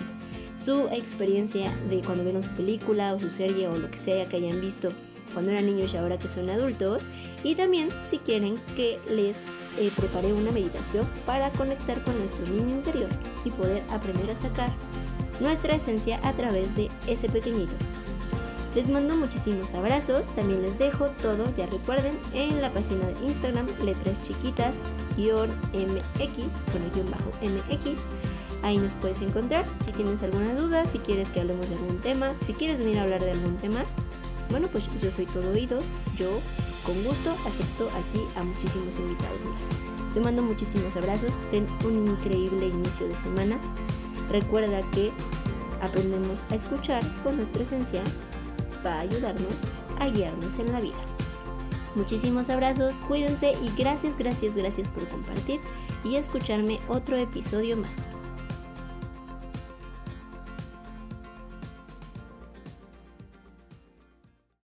su 0.56 0.88
experiencia 0.88 1.74
de 1.88 2.00
cuando 2.02 2.24
vieron 2.24 2.42
su 2.42 2.50
película 2.50 3.14
o 3.14 3.18
su 3.18 3.30
serie 3.30 3.68
o 3.68 3.78
lo 3.78 3.90
que 3.90 3.96
sea 3.96 4.26
que 4.26 4.36
hayan 4.36 4.60
visto 4.60 4.92
cuando 5.30 5.52
eran 5.52 5.66
niños 5.66 5.94
y 5.94 5.96
ahora 5.96 6.18
que 6.18 6.28
son 6.28 6.50
adultos. 6.50 7.06
Y 7.42 7.54
también 7.54 7.88
si 8.04 8.18
quieren 8.18 8.58
que 8.76 9.00
les 9.08 9.42
eh, 9.78 9.90
prepare 9.96 10.32
una 10.32 10.52
meditación 10.52 11.06
para 11.26 11.50
conectar 11.52 12.02
con 12.04 12.18
nuestro 12.18 12.46
niño 12.46 12.76
interior 12.76 13.08
y 13.44 13.50
poder 13.50 13.82
aprender 13.90 14.30
a 14.30 14.34
sacar 14.34 14.70
nuestra 15.40 15.74
esencia 15.74 16.20
a 16.22 16.32
través 16.32 16.74
de 16.76 16.90
ese 17.06 17.28
pequeñito. 17.28 17.74
Les 18.74 18.88
mando 18.88 19.16
muchísimos 19.16 19.74
abrazos, 19.74 20.28
también 20.36 20.62
les 20.62 20.78
dejo 20.78 21.08
todo, 21.22 21.52
ya 21.56 21.66
recuerden, 21.66 22.16
en 22.34 22.62
la 22.62 22.70
página 22.70 23.04
de 23.04 23.26
Instagram, 23.26 23.66
letras 23.84 24.22
chiquitas, 24.22 24.80
guion 25.16 25.50
MX, 25.72 26.64
bueno, 26.70 26.86
guion 26.94 27.10
bajo 27.10 27.30
MX. 27.42 28.02
Ahí 28.62 28.78
nos 28.78 28.92
puedes 28.92 29.22
encontrar. 29.22 29.64
Si 29.74 29.90
tienes 29.90 30.22
alguna 30.22 30.54
duda, 30.54 30.84
si 30.86 30.98
quieres 30.98 31.30
que 31.30 31.40
hablemos 31.40 31.68
de 31.68 31.74
algún 31.74 31.98
tema, 31.98 32.34
si 32.40 32.52
quieres 32.52 32.78
venir 32.78 32.98
a 32.98 33.02
hablar 33.02 33.22
de 33.22 33.32
algún 33.32 33.56
tema, 33.56 33.82
bueno, 34.50 34.68
pues 34.68 34.88
yo 35.00 35.10
soy 35.10 35.26
todo 35.26 35.50
oídos. 35.52 35.84
Yo 36.16 36.28
con 36.84 37.02
gusto 37.04 37.36
acepto 37.46 37.88
aquí 37.90 38.24
a 38.36 38.42
muchísimos 38.42 38.98
invitados 38.98 39.44
más. 39.44 39.68
Te 40.14 40.20
mando 40.20 40.42
muchísimos 40.42 40.96
abrazos. 40.96 41.32
Ten 41.50 41.66
un 41.84 42.08
increíble 42.08 42.66
inicio 42.66 43.08
de 43.08 43.16
semana. 43.16 43.58
Recuerda 44.30 44.82
que 44.90 45.12
aprendemos 45.82 46.40
a 46.50 46.54
escuchar 46.54 47.02
con 47.22 47.36
nuestra 47.36 47.62
esencia 47.62 48.02
para 48.82 49.00
ayudarnos 49.00 49.64
a 49.98 50.08
guiarnos 50.08 50.58
en 50.58 50.72
la 50.72 50.80
vida. 50.80 50.98
Muchísimos 51.94 52.50
abrazos, 52.50 53.00
cuídense 53.00 53.52
y 53.60 53.70
gracias, 53.76 54.16
gracias, 54.16 54.56
gracias 54.56 54.90
por 54.90 55.08
compartir 55.08 55.60
y 56.04 56.16
escucharme 56.16 56.78
otro 56.88 57.16
episodio 57.16 57.76
más. 57.76 58.10